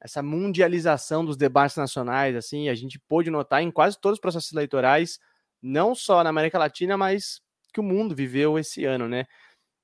essa 0.00 0.22
mundialização 0.22 1.24
dos 1.24 1.36
debates 1.36 1.76
nacionais, 1.76 2.36
assim, 2.36 2.68
a 2.68 2.74
gente 2.74 2.98
pôde 2.98 3.30
notar 3.30 3.62
em 3.62 3.70
quase 3.70 3.98
todos 3.98 4.18
os 4.18 4.20
processos 4.20 4.52
eleitorais, 4.52 5.18
não 5.62 5.94
só 5.94 6.22
na 6.22 6.30
América 6.30 6.58
Latina, 6.58 6.96
mas 6.96 7.40
que 7.72 7.80
o 7.80 7.82
mundo 7.82 8.14
viveu 8.14 8.58
esse 8.58 8.84
ano, 8.84 9.08
né? 9.08 9.24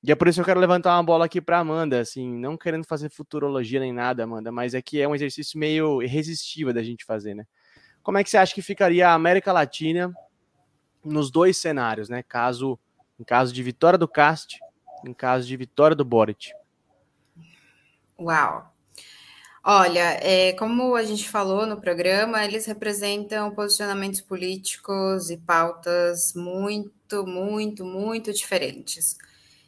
E 0.03 0.11
é 0.11 0.15
por 0.15 0.29
isso 0.29 0.37
que 0.37 0.41
eu 0.41 0.47
quero 0.47 0.61
levantar 0.61 0.97
uma 0.97 1.03
bola 1.03 1.27
aqui 1.27 1.41
para 1.41 1.59
Amanda, 1.59 2.01
assim, 2.01 2.31
não 2.39 2.57
querendo 2.57 2.85
fazer 2.85 3.11
futurologia 3.11 3.81
nem 3.81 3.93
nada, 3.93 4.25
Amanda, 4.25 4.51
mas 4.51 4.75
é 4.75 4.81
que 4.81 5.01
é 5.01 5.07
um 5.07 5.15
exercício 5.15 5.59
meio 5.59 6.03
irresistível 6.03 6.73
da 6.73 6.83
gente 6.83 7.05
fazer, 7.05 7.35
né? 7.35 7.45
Como 8.03 8.17
é 8.17 8.25
que 8.25 8.31
você 8.31 8.39
acha 8.39 8.55
que 8.55 8.63
ficaria 8.63 9.09
a 9.09 9.15
América 9.15 9.53
Latina 9.53 10.11
nos 11.05 11.31
dois 11.31 11.59
cenários, 11.59 12.09
né? 12.09 12.23
Caso 12.23 12.79
em 13.21 13.25
caso 13.25 13.53
de 13.53 13.63
vitória 13.63 13.99
do 13.99 14.09
Cast, 14.09 14.59
em 15.05 15.13
caso 15.13 15.47
de 15.47 15.55
vitória 15.55 15.95
do 15.95 16.05
Boric. 16.05 16.53
Uau! 18.19 18.73
Olha, 19.63 20.19
é, 20.23 20.55
como 20.55 20.97
a 20.97 21.03
gente 21.03 21.29
falou 21.29 21.67
no 21.67 21.79
programa, 21.79 22.43
eles 22.43 22.65
representam 22.65 23.55
posicionamentos 23.55 24.23
políticos 24.23 25.29
e 25.29 25.37
pautas 25.37 26.33
muito, 26.35 27.27
muito, 27.27 27.85
muito 27.85 28.33
diferentes. 28.33 29.19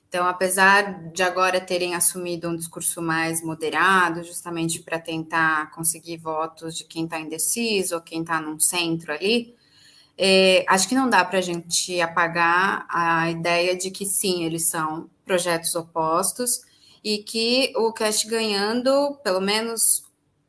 Então, 0.08 0.26
apesar 0.26 1.10
de 1.12 1.22
agora 1.22 1.60
terem 1.60 1.94
assumido 1.94 2.48
um 2.48 2.56
discurso 2.56 3.02
mais 3.02 3.42
moderado, 3.42 4.24
justamente 4.24 4.80
para 4.80 4.98
tentar 4.98 5.70
conseguir 5.72 6.16
votos 6.16 6.74
de 6.74 6.84
quem 6.84 7.04
está 7.04 7.20
indeciso 7.20 7.96
ou 7.96 8.00
quem 8.00 8.22
está 8.22 8.40
num 8.40 8.58
centro 8.58 9.12
ali, 9.12 9.54
é, 10.16 10.64
acho 10.68 10.88
que 10.88 10.94
não 10.94 11.08
dá 11.08 11.24
para 11.24 11.38
a 11.38 11.42
gente 11.42 12.00
apagar 12.00 12.86
a 12.88 13.30
ideia 13.30 13.76
de 13.76 13.90
que 13.90 14.04
sim, 14.04 14.44
eles 14.44 14.68
são 14.68 15.08
projetos 15.24 15.74
opostos 15.74 16.60
e 17.02 17.18
que 17.18 17.72
o 17.76 17.92
Cash 17.92 18.24
ganhando, 18.24 19.18
pelo 19.24 19.40
menos 19.40 20.04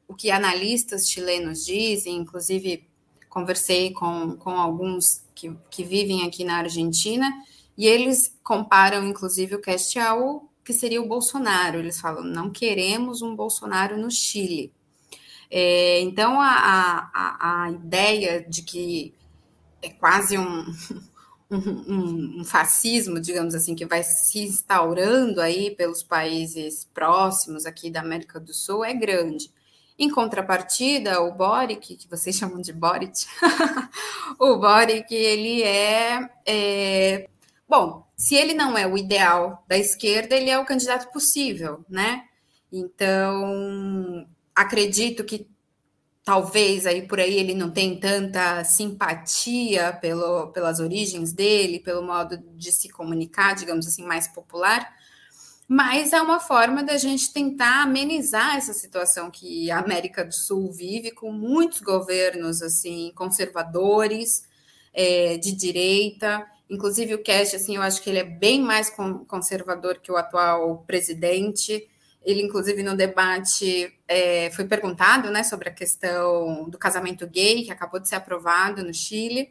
o 0.07 0.14
que 0.14 0.30
analistas 0.30 1.09
chilenos 1.09 1.66
dizem, 1.66 2.18
inclusive 2.18 2.88
conversei 3.30 3.91
com, 3.91 4.36
com 4.38 4.51
alguns 4.51 5.24
que, 5.34 5.55
que 5.72 5.84
vivem 5.84 6.24
aqui 6.24 6.43
na 6.43 6.57
Argentina, 6.57 7.32
e 7.76 7.88
eles 7.88 8.38
comparam, 8.43 9.07
inclusive, 9.07 9.55
o 9.55 9.61
Cast 9.61 9.97
ao 9.97 10.47
que 10.64 10.72
seria 10.72 11.01
o 11.01 11.07
Bolsonaro. 11.07 11.80
Eles 11.80 11.99
falam, 11.99 12.24
não 12.24 12.51
queremos 12.51 13.22
um 13.22 13.36
Bolsonaro 13.36 13.97
no 13.97 14.11
Chile. 14.11 14.72
É, 15.49 15.99
então, 16.01 16.39
a, 16.39 17.09
a, 17.14 17.64
a 17.64 17.72
ideia 17.72 18.45
de 18.47 18.61
que 18.61 19.14
é 19.84 19.90
quase 19.90 20.38
um, 20.40 20.66
um, 21.52 22.40
um, 22.40 22.44
fascismo, 22.44 23.20
digamos 23.20 23.54
assim, 23.54 23.76
que 23.76 23.86
vai 23.86 24.02
se 24.02 24.40
instaurando 24.40 25.42
aí 25.42 25.72
pelos 25.76 26.02
países 26.02 26.86
próximos 26.94 27.66
aqui 27.66 27.92
da 27.92 28.00
América 28.00 28.40
do 28.40 28.54
Sul 28.54 28.84
é 28.84 28.94
grande. 28.94 29.52
Em 30.00 30.10
contrapartida, 30.10 31.22
o 31.22 31.34
Boric, 31.34 31.96
que 31.98 32.10
vocês 32.10 32.36
chamam 32.38 32.62
de 32.62 32.74
Boric, 32.74 33.26
o 34.40 34.58
Boric, 34.58 35.14
ele 35.14 35.62
é, 35.62 36.30
é, 36.48 37.30
Bom, 37.68 38.08
se 38.16 38.36
ele 38.36 38.54
não 38.54 38.78
é 38.78 38.88
o 38.88 38.98
ideal 38.98 39.64
da 39.68 39.78
esquerda, 39.78 40.36
ele 40.36 40.50
é 40.50 40.58
o 40.60 40.66
candidato 40.66 41.12
possível, 41.12 41.84
né? 41.90 42.24
Então, 42.72 44.28
acredito 44.56 45.24
que 45.24 45.48
talvez 46.24 46.86
aí 46.86 47.01
por 47.07 47.19
aí 47.19 47.38
ele 47.38 47.53
não 47.53 47.69
tem 47.69 47.99
tanta 47.99 48.63
simpatia 48.63 49.93
pelo, 49.93 50.47
pelas 50.47 50.80
origens 50.80 51.34
dele, 51.34 51.80
pelo 51.80 52.01
modo 52.01 52.38
de 52.55 52.71
se 52.71 52.89
comunicar, 52.89 53.55
digamos 53.55 53.86
assim, 53.86 54.03
mais 54.03 54.28
popular, 54.28 54.93
mas 55.67 56.13
é 56.13 56.21
uma 56.21 56.39
forma 56.39 56.84
da 56.84 56.97
gente 56.97 57.32
tentar 57.32 57.84
amenizar 57.84 58.57
essa 58.57 58.74
situação 58.74 59.32
que 59.32 59.71
a 59.71 59.80
América 59.80 60.24
do 60.24 60.34
Sul 60.34 60.71
vive, 60.71 61.11
com 61.11 61.32
muitos 61.32 61.82
governos 61.82 62.61
assim 62.61 63.11
conservadores, 63.15 64.47
é, 64.93 65.38
de 65.38 65.51
direita. 65.53 66.45
Inclusive 66.69 67.15
o 67.15 67.24
Cash, 67.24 67.53
assim, 67.55 67.76
eu 67.76 67.82
acho 67.82 68.01
que 68.01 68.09
ele 68.09 68.19
é 68.19 68.24
bem 68.24 68.61
mais 68.61 68.93
conservador 69.28 69.99
que 69.99 70.11
o 70.11 70.17
atual 70.17 70.84
presidente. 70.86 71.88
Ele, 72.26 72.41
inclusive, 72.41 72.82
no 72.84 72.95
debate 72.95 73.93
é, 74.07 74.49
foi 74.51 74.65
perguntado 74.65 75.30
né, 75.30 75.43
sobre 75.43 75.69
a 75.69 75.74
questão 75.74 76.69
do 76.69 76.78
casamento 76.78 77.28
gay, 77.28 77.63
que 77.63 77.71
acabou 77.71 77.99
de 77.99 78.07
ser 78.07 78.15
aprovado 78.15 78.84
no 78.84 78.93
Chile. 78.93 79.49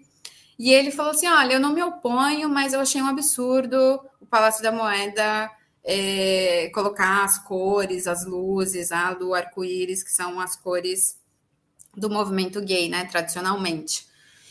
E 0.58 0.72
ele 0.72 0.90
falou 0.90 1.12
assim: 1.12 1.28
olha, 1.28 1.54
eu 1.54 1.60
não 1.60 1.74
me 1.74 1.82
oponho, 1.82 2.48
mas 2.48 2.72
eu 2.72 2.80
achei 2.80 3.02
um 3.02 3.08
absurdo 3.08 4.00
o 4.20 4.26
Palácio 4.26 4.62
da 4.62 4.72
Moeda 4.72 5.50
é, 5.84 6.70
colocar 6.72 7.24
as 7.24 7.38
cores, 7.38 8.06
as 8.06 8.24
luzes, 8.24 8.92
a 8.92 9.12
do 9.12 9.34
arco-íris, 9.34 10.02
que 10.02 10.12
são 10.12 10.40
as 10.40 10.56
cores 10.56 11.20
do 11.96 12.08
movimento 12.08 12.60
gay, 12.60 12.88
né, 12.88 13.04
tradicionalmente. 13.04 14.06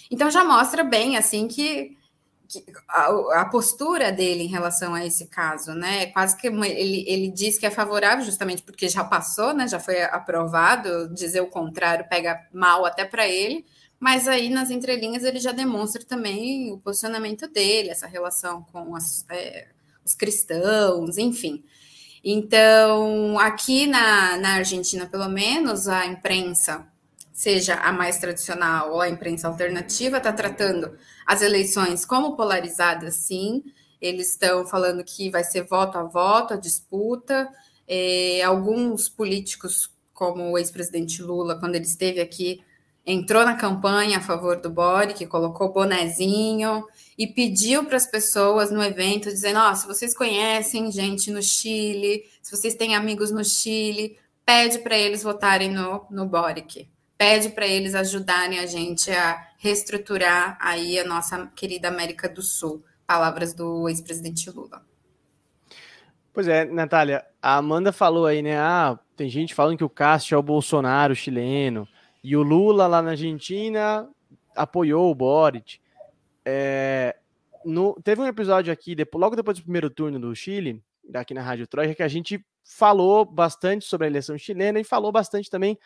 Então 0.09 0.30
já 0.30 0.43
mostra 0.43 0.84
bem 0.84 1.17
assim 1.17 1.47
que 1.47 1.97
a, 2.88 3.41
a, 3.41 3.45
postura 3.45 4.12
dele 4.12 4.43
em 4.43 4.47
relação 4.47 4.93
a 4.93 5.06
esse 5.06 5.28
caso, 5.28 5.74
né? 5.74 6.04
É 6.04 6.06
quase 6.08 6.36
que 6.38 6.47
ele, 6.47 7.06
ele 7.08 7.30
diz 7.30 7.58
que 7.58 7.66
é 7.66 7.72
favorável, 7.72 8.24
justamente 8.24 8.62
porque 8.64 8.89
já 8.89 9.04
passou, 9.04 9.54
né? 9.54 9.68
Já 9.68 9.80
foi 9.80 10.02
aprovado. 10.04 11.14
Dizer 11.14 11.41
o 11.41 11.47
contrário 11.47 12.08
pega 12.10 12.47
mal 12.54 12.86
até 12.86 13.06
para 13.06 13.28
ele, 13.28 13.66
mas 13.99 14.28
aí 14.28 14.49
nas 14.49 14.70
entrelinhas 14.70 15.24
ele 15.24 15.39
já 15.39 15.52
demonstra 15.52 16.04
também 16.04 16.72
o 16.72 16.78
posicionamento 16.78 17.47
dele, 17.47 17.89
essa 17.89 18.08
relação 18.08 18.64
com 18.72 18.95
as, 18.95 19.26
é, 19.30 19.68
os 20.04 20.14
cristãos, 20.14 21.18
enfim. 21.18 21.64
Então, 22.24 23.39
aqui 23.39 23.88
na, 23.88 24.38
na 24.38 24.56
Argentina, 24.56 25.08
pelo 25.08 25.28
menos, 25.28 25.88
a 25.88 26.06
imprensa 26.06 26.91
seja 27.42 27.74
a 27.74 27.92
mais 27.92 28.20
tradicional 28.20 28.94
ou 28.94 29.02
a 29.02 29.10
imprensa 29.10 29.48
alternativa, 29.48 30.18
está 30.18 30.32
tratando 30.32 30.96
as 31.26 31.42
eleições 31.42 32.06
como 32.06 32.36
polarizadas, 32.36 33.16
sim. 33.16 33.64
Eles 34.00 34.34
estão 34.34 34.64
falando 34.64 35.04
que 35.04 35.32
vai 35.32 35.44
ser 35.44 35.64
voto 35.64 35.98
a 35.98 36.04
voto, 36.04 36.54
a 36.54 36.58
disputa. 36.58 37.50
É, 37.88 38.44
alguns 38.44 39.10
políticos 39.10 39.92
como 40.14 40.52
o 40.52 40.58
ex-presidente 40.60 41.24
Lula, 41.24 41.60
quando 41.60 41.74
ele 41.74 41.86
esteve 41.86 42.22
aqui, 42.22 42.64
entrou 43.04 43.44
na 43.44 43.56
campanha 43.56 44.20
a 44.20 44.22
favor 44.22 44.62
do 44.62 44.70
Boric, 44.70 45.26
colocou 45.26 45.74
bonezinho 45.74 46.86
e 47.18 47.26
pediu 47.26 47.86
para 47.86 47.98
as 47.98 48.06
pessoas 48.06 48.70
no 48.70 48.84
evento, 48.84 49.30
dizendo: 49.30 49.60
oh, 49.68 49.76
se 49.76 49.88
vocês 49.88 50.16
conhecem 50.16 50.92
gente 50.92 51.32
no 51.32 51.42
Chile, 51.42 52.24
se 52.39 52.56
vocês 52.56 52.76
têm 52.76 52.96
amigos 52.96 53.32
no 53.32 53.44
Chile, 53.44 54.16
pede 54.46 54.78
para 54.78 54.96
eles 54.96 55.24
votarem 55.24 55.72
no, 55.72 56.06
no 56.12 56.28
Boric, 56.28 56.88
pede 57.22 57.49
para 57.49 57.67
eles 57.67 57.93
ajudarem 57.93 58.57
a 58.57 58.65
gente 58.65 59.11
a 59.11 59.47
reestruturar 59.59 60.57
aí 60.59 60.97
a 60.97 61.03
nossa 61.03 61.45
querida 61.55 61.88
América 61.88 62.28
do 62.28 62.41
Sul. 62.41 62.84
Palavras 63.05 63.53
do 63.53 63.88
ex-presidente 63.88 64.49
Lula. 64.49 64.84
Pois 66.34 66.47
é, 66.47 66.65
Natália, 66.65 67.24
a 67.39 67.57
Amanda 67.57 67.91
falou 67.91 68.26
aí, 68.26 68.41
né? 68.41 68.57
Ah, 68.57 68.97
tem 69.15 69.30
gente 69.30 69.53
falando 69.53 69.78
que 69.78 69.84
o 69.84 69.89
Castro 69.89 70.34
é 70.34 70.38
o 70.39 70.41
Bolsonaro 70.41 71.13
chileno. 71.13 71.88
E 72.24 72.36
o 72.36 72.41
Lula 72.41 72.88
lá 72.88 73.03
na 73.03 73.11
Argentina 73.11 74.09
apoiou 74.55 75.11
o 75.11 75.13
Boric. 75.13 75.80
É, 76.43 77.15
no, 77.63 77.93
teve 78.03 78.19
um 78.19 78.26
episódio 78.26 78.74
aqui, 78.74 78.95
depois, 78.95 79.22
logo 79.22 79.36
depois 79.36 79.59
do 79.59 79.63
primeiro 79.63 79.91
turno 79.91 80.19
do 80.19 80.36
Chile, 80.36 80.82
aqui 81.13 81.36
na 81.36 81.43
Rádio 81.43 81.67
Troika, 81.67 81.93
que 81.93 82.01
a 82.01 82.07
gente 82.07 82.43
falou 82.63 83.24
bastante 83.26 83.86
sobre 83.86 84.07
a 84.07 84.09
eleição 84.09 84.36
chilena 84.39 84.80
e 84.80 84.84
falou 84.84 85.11
bastante 85.11 85.51
também 85.51 85.78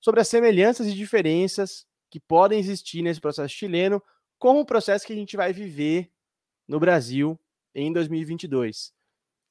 sobre 0.00 0.20
as 0.20 0.28
semelhanças 0.28 0.86
e 0.86 0.94
diferenças 0.94 1.86
que 2.10 2.20
podem 2.20 2.58
existir 2.58 3.02
nesse 3.02 3.20
processo 3.20 3.54
chileno 3.54 4.02
com 4.38 4.60
o 4.60 4.64
processo 4.64 5.06
que 5.06 5.12
a 5.12 5.16
gente 5.16 5.36
vai 5.36 5.52
viver 5.52 6.10
no 6.66 6.78
Brasil 6.78 7.38
em 7.74 7.92
2022. 7.92 8.92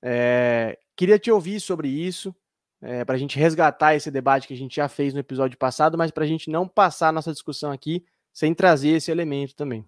É, 0.01 0.77
queria 0.95 1.19
te 1.19 1.31
ouvir 1.31 1.59
sobre 1.59 1.87
isso, 1.87 2.35
é, 2.81 3.03
para 3.03 3.15
a 3.15 3.17
gente 3.17 3.37
resgatar 3.37 3.95
esse 3.95 4.11
debate 4.11 4.47
que 4.47 4.53
a 4.53 4.57
gente 4.57 4.75
já 4.75 4.87
fez 4.87 5.13
no 5.13 5.19
episódio 5.19 5.57
passado, 5.57 5.97
mas 5.97 6.11
para 6.11 6.23
a 6.23 6.27
gente 6.27 6.49
não 6.49 6.67
passar 6.67 7.11
nossa 7.11 7.31
discussão 7.31 7.71
aqui 7.71 8.05
sem 8.33 8.53
trazer 8.53 8.89
esse 8.89 9.11
elemento 9.11 9.55
também. 9.55 9.85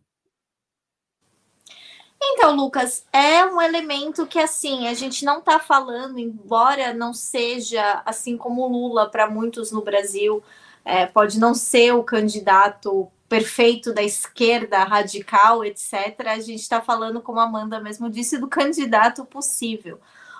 Então, 2.21 2.55
Lucas, 2.55 3.05
é 3.13 3.45
um 3.45 3.61
elemento 3.61 4.27
que 4.27 4.39
assim 4.39 4.87
a 4.87 4.93
gente 4.93 5.23
não 5.23 5.39
está 5.39 5.57
falando, 5.59 6.19
embora 6.19 6.93
não 6.93 7.13
seja 7.13 8.01
assim 8.05 8.37
como 8.37 8.67
Lula 8.67 9.09
para 9.09 9.29
muitos 9.29 9.71
no 9.71 9.81
Brasil, 9.81 10.43
é, 10.83 11.05
pode 11.05 11.39
não 11.39 11.53
ser 11.53 11.93
o 11.93 12.03
candidato 12.03 13.09
perfeito 13.29 13.93
da 13.93 14.03
esquerda 14.03 14.83
radical, 14.83 15.63
etc. 15.63 15.93
A 16.27 16.39
gente 16.39 16.61
está 16.61 16.81
falando, 16.81 17.21
como 17.21 17.39
a 17.39 17.43
Amanda 17.43 17.79
mesmo 17.79 18.09
disse, 18.09 18.37
do 18.37 18.47
candidato 18.47 19.23
possível. 19.23 19.99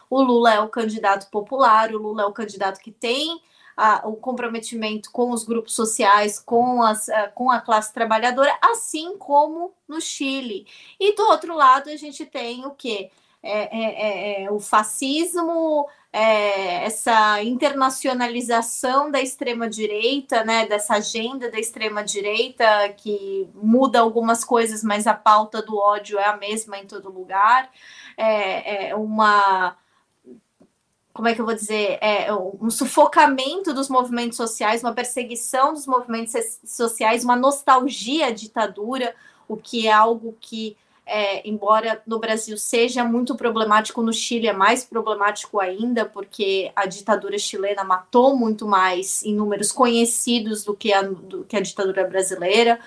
O 0.10 0.22
Lula 0.22 0.54
é 0.56 0.60
o 0.60 0.70
candidato 0.70 1.30
popular, 1.30 1.94
o 1.94 2.00
Lula 2.00 2.24
é 2.24 2.26
o 2.26 2.34
candidato 2.34 2.80
que 2.80 2.92
tem 2.92 3.40
a, 3.80 4.06
o 4.06 4.18
comprometimento 4.18 5.10
com 5.10 5.32
os 5.32 5.46
grupos 5.46 5.74
sociais, 5.74 6.38
com, 6.38 6.84
as, 6.84 7.08
a, 7.08 7.30
com 7.30 7.50
a 7.50 7.62
classe 7.62 7.94
trabalhadora, 7.94 8.54
assim 8.62 9.18
como 9.18 9.74
no 9.88 10.02
Chile. 10.02 10.68
E 11.00 11.16
do 11.16 11.24
outro 11.24 11.56
lado, 11.56 11.90
a 11.90 11.96
gente 11.96 12.26
tem 12.26 12.66
o 12.66 12.72
quê? 12.72 13.10
É, 13.42 13.80
é, 13.80 14.42
é, 14.42 14.44
é 14.44 14.52
o 14.52 14.60
fascismo, 14.60 15.88
é, 16.12 16.84
essa 16.84 17.42
internacionalização 17.42 19.10
da 19.10 19.22
extrema-direita, 19.22 20.44
né, 20.44 20.66
dessa 20.66 20.96
agenda 20.96 21.50
da 21.50 21.58
extrema-direita 21.58 22.66
que 22.98 23.48
muda 23.56 24.02
algumas 24.02 24.44
coisas, 24.44 24.84
mas 24.84 25.08
a 25.08 25.14
pauta 25.14 25.62
do 25.62 25.78
ódio 25.78 26.20
é 26.20 26.26
a 26.26 26.36
mesma 26.36 26.78
em 26.80 26.86
todo 26.86 27.10
lugar. 27.10 27.72
É, 28.18 28.90
é 28.90 28.96
uma 28.96 29.78
como 31.20 31.28
é 31.28 31.36
que 31.36 31.42
eu 31.42 31.46
vou 31.46 31.54
dizer, 31.54 31.98
é, 32.00 32.34
um 32.34 32.70
sufocamento 32.70 33.74
dos 33.74 33.90
movimentos 33.90 34.38
sociais, 34.38 34.82
uma 34.82 34.94
perseguição 34.94 35.74
dos 35.74 35.86
movimentos 35.86 36.32
sociais, 36.64 37.26
uma 37.26 37.36
nostalgia 37.36 38.28
à 38.28 38.32
ditadura, 38.32 39.14
o 39.46 39.58
que 39.58 39.86
é 39.86 39.92
algo 39.92 40.38
que, 40.40 40.78
é, 41.06 41.46
embora 41.46 42.02
no 42.08 42.20
Brasil 42.20 42.58
seja 42.58 43.04
muito 43.04 43.36
problemático, 43.36 44.02
no 44.02 44.14
Chile 44.14 44.48
é 44.48 44.54
mais 44.54 44.86
problemático 44.86 45.60
ainda, 45.60 46.06
porque 46.06 46.72
a 46.74 46.86
ditadura 46.86 47.38
chilena 47.38 47.84
matou 47.84 48.34
muito 48.38 48.66
mais 48.66 49.22
em 49.22 49.36
números 49.36 49.74
conhecidos 49.74 50.64
do 50.64 50.74
que 50.74 50.94
a, 50.94 51.02
do 51.02 51.44
que 51.44 51.58
a 51.58 51.62
ditadura 51.62 52.08
brasileira. 52.08 52.80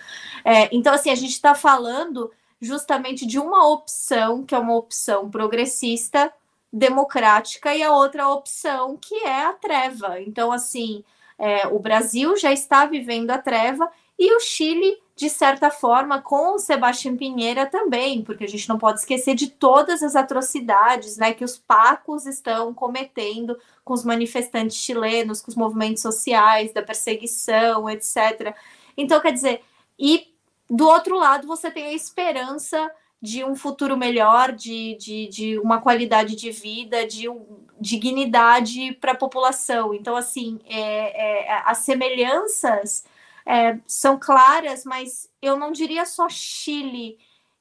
É, 0.42 0.74
então, 0.74 0.94
assim, 0.94 1.10
a 1.10 1.14
gente 1.14 1.32
está 1.32 1.54
falando 1.54 2.30
justamente 2.58 3.26
de 3.26 3.38
uma 3.38 3.68
opção 3.68 4.42
que 4.42 4.54
é 4.54 4.58
uma 4.58 4.74
opção 4.74 5.30
progressista 5.30 6.32
democrática 6.72 7.74
e 7.74 7.82
a 7.82 7.92
outra 7.92 8.28
opção 8.28 8.96
que 8.96 9.14
é 9.24 9.44
a 9.44 9.52
treva. 9.52 10.20
Então, 10.20 10.50
assim, 10.50 11.04
é, 11.38 11.66
o 11.66 11.78
Brasil 11.78 12.36
já 12.36 12.52
está 12.52 12.86
vivendo 12.86 13.30
a 13.30 13.38
treva 13.38 13.90
e 14.18 14.34
o 14.34 14.40
Chile, 14.40 14.96
de 15.16 15.28
certa 15.28 15.70
forma, 15.70 16.22
com 16.22 16.54
o 16.54 16.58
Sebastião 16.58 17.16
Pinheira 17.16 17.66
também, 17.66 18.22
porque 18.22 18.44
a 18.44 18.48
gente 18.48 18.68
não 18.68 18.78
pode 18.78 19.00
esquecer 19.00 19.34
de 19.34 19.48
todas 19.48 20.02
as 20.02 20.14
atrocidades 20.14 21.16
né, 21.16 21.34
que 21.34 21.44
os 21.44 21.58
pacos 21.58 22.26
estão 22.26 22.72
cometendo 22.72 23.58
com 23.84 23.92
os 23.92 24.04
manifestantes 24.04 24.76
chilenos, 24.76 25.42
com 25.42 25.50
os 25.50 25.56
movimentos 25.56 26.02
sociais, 26.02 26.72
da 26.72 26.82
perseguição, 26.82 27.90
etc. 27.90 28.54
Então, 28.96 29.20
quer 29.20 29.32
dizer, 29.32 29.62
e 29.98 30.32
do 30.70 30.86
outro 30.86 31.16
lado, 31.16 31.46
você 31.46 31.70
tem 31.70 31.86
a 31.86 31.92
esperança 31.92 32.90
de 33.22 33.44
um 33.44 33.54
futuro 33.54 33.96
melhor, 33.96 34.50
de, 34.50 34.96
de, 34.96 35.28
de 35.28 35.58
uma 35.60 35.80
qualidade 35.80 36.34
de 36.34 36.50
vida, 36.50 37.06
de 37.06 37.28
um, 37.28 37.64
dignidade 37.80 38.92
para 39.00 39.12
a 39.12 39.16
população. 39.16 39.94
Então, 39.94 40.16
assim, 40.16 40.58
é, 40.66 41.46
é, 41.46 41.62
as 41.64 41.78
semelhanças 41.78 43.04
é, 43.46 43.78
são 43.86 44.18
claras, 44.18 44.84
mas 44.84 45.30
eu 45.40 45.56
não 45.56 45.70
diria 45.70 46.04
só 46.04 46.28
Chile 46.28 47.16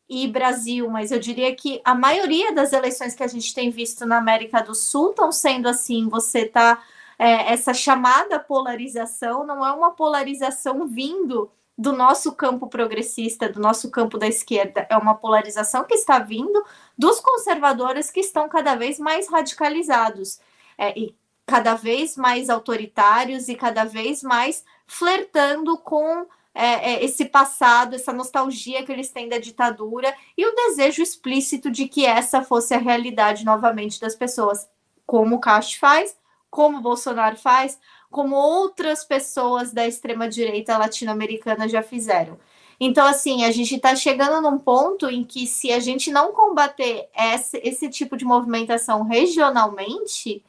e 0.09 0.28
Brasil, 0.28 0.89
mas 0.89 1.12
eu 1.12 1.20
diria 1.20 1.55
que 1.55 1.80
a 1.86 1.93
maioria 1.93 2.51
das 2.51 2.74
eleições 2.74 3.14
que 3.14 3.24
a 3.24 3.28
gente 3.28 3.53
tem 3.53 3.70
visto 3.70 4.03
na 4.03 4.18
América 4.18 4.62
do 4.62 4.74
Sul 4.74 5.12
estão 5.12 5.32
sendo 5.32 5.70
assim. 5.70 6.09
Você 6.09 6.45
tá 6.45 6.84
é, 7.20 7.53
essa 7.53 7.72
chamada 7.72 8.39
polarização 8.39 9.45
não 9.45 9.64
é 9.64 9.72
uma 9.72 9.91
polarização 9.91 10.88
vindo 10.88 11.51
do 11.78 11.94
nosso 11.94 12.34
campo 12.34 12.68
progressista, 12.68 13.50
do 13.50 13.60
nosso 13.60 13.90
campo 13.90 14.18
da 14.18 14.28
esquerda, 14.28 14.86
é 14.90 14.98
uma 14.98 15.16
polarização 15.16 15.84
que 15.84 15.96
está 15.96 16.20
vindo 16.20 16.64
dos 16.98 17.20
conservadores 17.20 18.12
que 18.12 18.20
estão 18.20 18.48
cada 18.48 18.76
vez 18.76 19.00
mais 19.00 19.28
radicalizados 19.30 20.40
é, 20.78 20.98
e 20.98 21.16
cada 21.46 21.74
vez 21.74 22.16
mais 22.16 22.50
autoritários 22.50 23.50
e 23.50 23.56
cada 23.56 23.84
vez 23.84 24.22
mais 24.22 24.64
flertando 24.86 25.78
com 25.78 26.26
é, 26.54 26.94
é, 26.94 27.04
esse 27.04 27.26
passado, 27.26 27.96
essa 27.96 28.12
nostalgia 28.12 28.84
que 28.84 28.92
eles 28.92 29.10
têm 29.10 29.30
da 29.30 29.38
ditadura 29.38 30.14
e 30.38 30.46
o 30.46 30.54
desejo 30.54 31.02
explícito 31.02 31.72
de 31.72 31.88
que 31.88 32.06
essa 32.06 32.42
fosse 32.42 32.74
a 32.74 32.78
realidade 32.78 33.46
novamente 33.46 34.00
das 34.00 34.16
pessoas, 34.16 34.70
como 35.06 35.38
o 35.38 35.40
Castro 35.40 35.80
faz, 35.80 36.16
como 36.50 36.78
o 36.78 36.82
Bolsonaro 36.82 37.38
faz, 37.38 37.80
como 38.12 38.36
outras 38.36 39.03
pessoas 39.03 39.72
da 39.72 39.88
extrema-direita 39.88 40.78
latino-americana 40.78 41.68
já 41.68 41.82
fizeram. 41.82 42.38
Então, 42.80 43.05
assim, 43.05 43.45
a 43.45 43.51
gente 43.51 43.76
está 43.76 43.95
chegando 43.95 44.41
num 44.41 44.57
ponto 44.57 45.09
em 45.09 45.24
que, 45.24 45.47
se 45.47 45.72
a 45.72 45.80
gente 45.80 46.12
não 46.12 46.34
combater 46.34 47.07
esse, 47.16 47.57
esse 47.64 47.89
tipo 47.89 48.18
de 48.18 48.26
movimentação 48.26 49.03
regionalmente, 49.03 50.43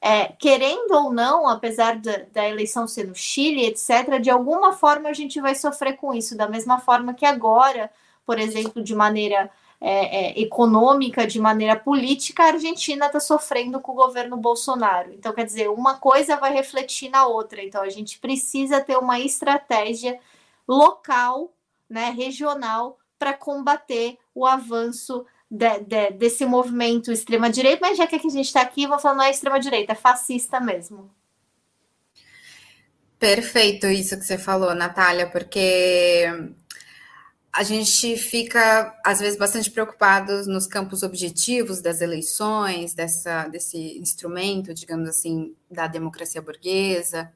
é, 0.00 0.26
querendo 0.26 0.92
ou 0.92 1.12
não, 1.12 1.48
apesar 1.48 1.96
da, 1.98 2.24
da, 2.32 2.48
eleição 2.48 2.86
ser 2.86 3.06
no 3.06 3.14
Chile, 3.14 3.66
etc., 3.66 4.20
de 4.20 4.30
alguma 4.30 4.72
forma 4.72 5.08
a 5.08 5.12
gente 5.12 5.40
vai 5.40 5.54
sofrer 5.54 5.96
com 5.96 6.12
isso, 6.14 6.36
da 6.36 6.48
mesma 6.48 6.78
forma 6.78 7.14
que 7.14 7.24
agora, 7.24 7.90
por 8.26 8.38
exemplo, 8.38 8.82
de 8.82 8.94
maneira 8.94 9.50
é, 9.80 10.30
é, 10.30 10.40
econômica, 10.40 11.26
de 11.26 11.40
maneira 11.40 11.76
política, 11.76 12.42
a 12.42 12.48
Argentina 12.48 13.06
está 13.06 13.20
sofrendo 13.20 13.80
com 13.80 13.92
o 13.92 13.96
governo 13.96 14.36
Bolsonaro. 14.36 15.12
Então, 15.12 15.32
quer 15.32 15.44
dizer, 15.44 15.68
uma 15.68 15.98
coisa 15.98 16.36
vai 16.36 16.52
refletir 16.52 17.08
na 17.10 17.26
outra. 17.26 17.62
Então, 17.62 17.82
a 17.82 17.88
gente 17.88 18.18
precisa 18.18 18.80
ter 18.80 18.96
uma 18.96 19.20
estratégia 19.20 20.18
local, 20.66 21.52
né, 21.88 22.10
regional, 22.10 22.98
para 23.18 23.32
combater 23.32 24.18
o 24.34 24.44
avanço 24.46 25.24
de, 25.50 25.78
de, 25.80 26.10
desse 26.10 26.44
movimento 26.44 27.12
extrema-direita. 27.12 27.86
Mas 27.86 27.98
já 27.98 28.06
que 28.06 28.16
a 28.16 28.18
gente 28.18 28.40
está 28.40 28.60
aqui, 28.60 28.86
vou 28.86 28.98
falar 28.98 29.14
não 29.14 29.24
é 29.24 29.30
extrema-direita, 29.30 29.92
é 29.92 29.96
fascista 29.96 30.60
mesmo. 30.60 31.10
Perfeito 33.18 33.86
isso 33.88 34.16
que 34.16 34.24
você 34.24 34.38
falou, 34.38 34.74
Natália, 34.74 35.28
porque 35.28 36.24
a 37.58 37.64
gente 37.64 38.16
fica, 38.16 38.96
às 39.04 39.18
vezes, 39.18 39.36
bastante 39.36 39.68
preocupados 39.68 40.46
nos 40.46 40.64
campos 40.64 41.02
objetivos 41.02 41.82
das 41.82 42.00
eleições, 42.00 42.94
dessa, 42.94 43.48
desse 43.48 43.98
instrumento, 43.98 44.72
digamos 44.72 45.08
assim, 45.08 45.56
da 45.68 45.88
democracia 45.88 46.40
burguesa. 46.40 47.32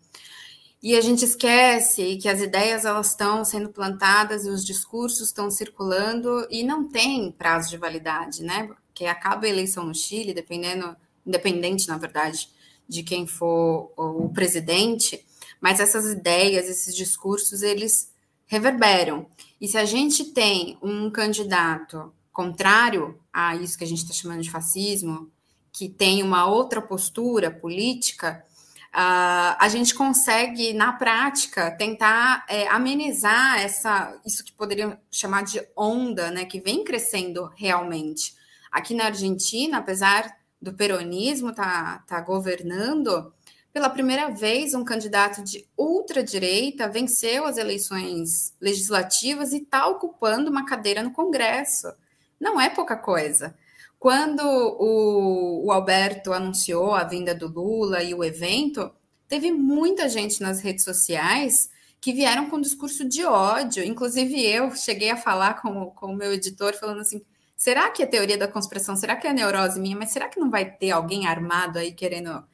E 0.81 0.95
a 0.95 1.01
gente 1.01 1.25
esquece 1.25 2.19
que 2.19 2.29
as 2.29 2.41
ideias 2.41 2.85
elas 2.85 3.09
estão 3.09 3.45
sendo 3.45 3.71
plantadas 3.71 4.47
e 4.47 4.49
os 4.49 4.65
discursos 4.65 5.27
estão 5.27 5.51
circulando 5.51 6.47
e 6.49 6.63
não 6.63 6.89
tem 6.89 7.33
prazo 7.33 7.69
de 7.69 7.77
validade, 7.77 8.45
né? 8.45 8.69
Porque 8.87 9.07
acaba 9.07 9.47
a 9.47 9.49
eleição 9.49 9.85
no 9.85 9.95
Chile, 9.95 10.33
dependendo, 10.33 10.97
independente, 11.27 11.89
na 11.89 11.99
verdade, 11.99 12.49
de 12.89 13.03
quem 13.03 13.27
for 13.27 13.93
o 13.97 14.29
presidente, 14.29 15.27
mas 15.61 15.81
essas 15.81 16.07
ideias, 16.07 16.69
esses 16.69 16.95
discursos, 16.95 17.63
eles 17.63 18.12
reverberam. 18.53 19.27
E 19.59 19.67
se 19.67 19.79
a 19.79 19.87
gente 19.87 20.27
tem 20.27 20.77
um 20.83 21.11
candidato 21.11 22.13
contrário 22.31 23.19
a 23.33 23.57
isso 23.57 23.79
que 23.79 23.85
a 23.85 23.87
gente 23.87 24.03
está 24.03 24.13
chamando 24.13 24.43
de 24.43 24.51
fascismo, 24.51 25.31
que 25.73 25.89
tem 25.89 26.23
uma 26.23 26.45
outra 26.45 26.83
postura 26.83 27.51
política, 27.51 28.45
uh, 28.91 29.57
a 29.59 29.69
gente 29.71 29.95
consegue, 29.95 30.75
na 30.75 30.93
prática, 30.93 31.71
tentar 31.71 32.45
é, 32.47 32.69
amenizar 32.69 33.59
essa, 33.59 34.21
isso 34.27 34.45
que 34.45 34.53
poderiam 34.53 34.99
chamar 35.11 35.45
de 35.45 35.67
onda, 35.75 36.31
né, 36.31 36.45
que 36.45 36.61
vem 36.61 36.85
crescendo 36.85 37.51
realmente. 37.57 38.35
Aqui 38.71 38.93
na 38.93 39.07
Argentina, 39.07 39.79
apesar 39.79 40.31
do 40.61 40.75
peronismo 40.75 41.51
estar 41.51 42.05
tá, 42.05 42.19
tá 42.19 42.21
governando, 42.21 43.33
pela 43.73 43.89
primeira 43.89 44.29
vez, 44.31 44.75
um 44.75 44.85
candidato 44.85 45.43
de 45.43 45.67
ultradireita 45.77 46.89
venceu 46.89 47.47
as 47.47 47.57
eleições 47.57 48.55
legislativas 48.61 49.53
e 49.53 49.59
está 49.59 49.87
ocupando 49.87 50.51
uma 50.51 50.67
cadeira 50.67 51.03
no 51.03 51.13
Congresso. 51.13 51.93
Não 52.39 52.61
é 52.61 52.69
pouca 52.69 52.97
coisa. 52.97 53.57
Quando 53.99 54.43
o, 54.43 55.65
o 55.65 55.73
Alberto 55.73 56.33
anunciou 56.33 56.93
a 56.93 57.05
vinda 57.05 57.35
do 57.35 57.49
Lula 57.49 58.03
e 58.03 58.13
o 58.13 58.23
evento, 58.23 58.91
teve 59.27 59.51
muita 59.51 60.09
gente 60.09 60.43
nas 60.43 60.61
redes 60.61 60.85
sociais 60.85 61.71
que 61.99 62.13
vieram 62.13 62.51
com 62.51 62.57
um 62.57 62.61
discurso 62.61 63.09
de 63.09 63.25
ódio. 63.25 63.85
Inclusive, 63.85 64.45
eu 64.45 64.75
cheguei 64.75 65.09
a 65.09 65.17
falar 65.17 65.63
com, 65.63 65.87
com 65.87 66.07
o 66.07 66.17
meu 66.17 66.33
editor, 66.33 66.75
falando 66.75 67.01
assim: 67.01 67.23
será 67.57 67.91
que 67.91 68.03
é 68.03 68.07
teoria 68.07 68.37
da 68.37 68.49
conspiração? 68.49 68.97
Será 68.97 69.17
que 69.17 69.27
é 69.27 69.33
neurose 69.33 69.81
minha? 69.81 69.97
Mas 69.97 70.11
será 70.11 70.29
que 70.29 70.41
não 70.41 70.51
vai 70.51 70.69
ter 70.69 70.91
alguém 70.91 71.27
armado 71.27 71.79
aí 71.79 71.93
querendo 71.93 72.45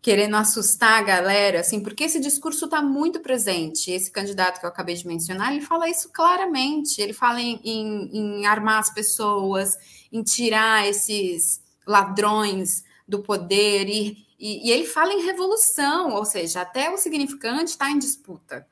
querendo 0.00 0.36
assustar 0.36 1.00
a 1.00 1.02
galera, 1.02 1.60
assim, 1.60 1.80
porque 1.80 2.04
esse 2.04 2.20
discurso 2.20 2.66
está 2.66 2.80
muito 2.80 3.20
presente. 3.20 3.90
Esse 3.90 4.10
candidato 4.10 4.60
que 4.60 4.66
eu 4.66 4.70
acabei 4.70 4.94
de 4.94 5.06
mencionar, 5.06 5.52
ele 5.52 5.60
fala 5.60 5.88
isso 5.88 6.10
claramente. 6.12 7.00
Ele 7.00 7.12
fala 7.12 7.40
em, 7.40 7.60
em, 7.64 8.40
em 8.40 8.46
armar 8.46 8.78
as 8.78 8.92
pessoas, 8.92 9.76
em 10.12 10.22
tirar 10.22 10.86
esses 10.86 11.60
ladrões 11.86 12.84
do 13.06 13.20
poder, 13.20 13.88
e, 13.88 14.26
e, 14.38 14.68
e, 14.68 14.70
ele 14.70 14.84
fala 14.84 15.14
em 15.14 15.24
revolução, 15.24 16.12
ou 16.12 16.26
seja, 16.26 16.60
até 16.60 16.90
o 16.90 16.98
significante 16.98 17.70
está 17.70 17.90
em 17.90 17.98
disputa. 17.98 18.66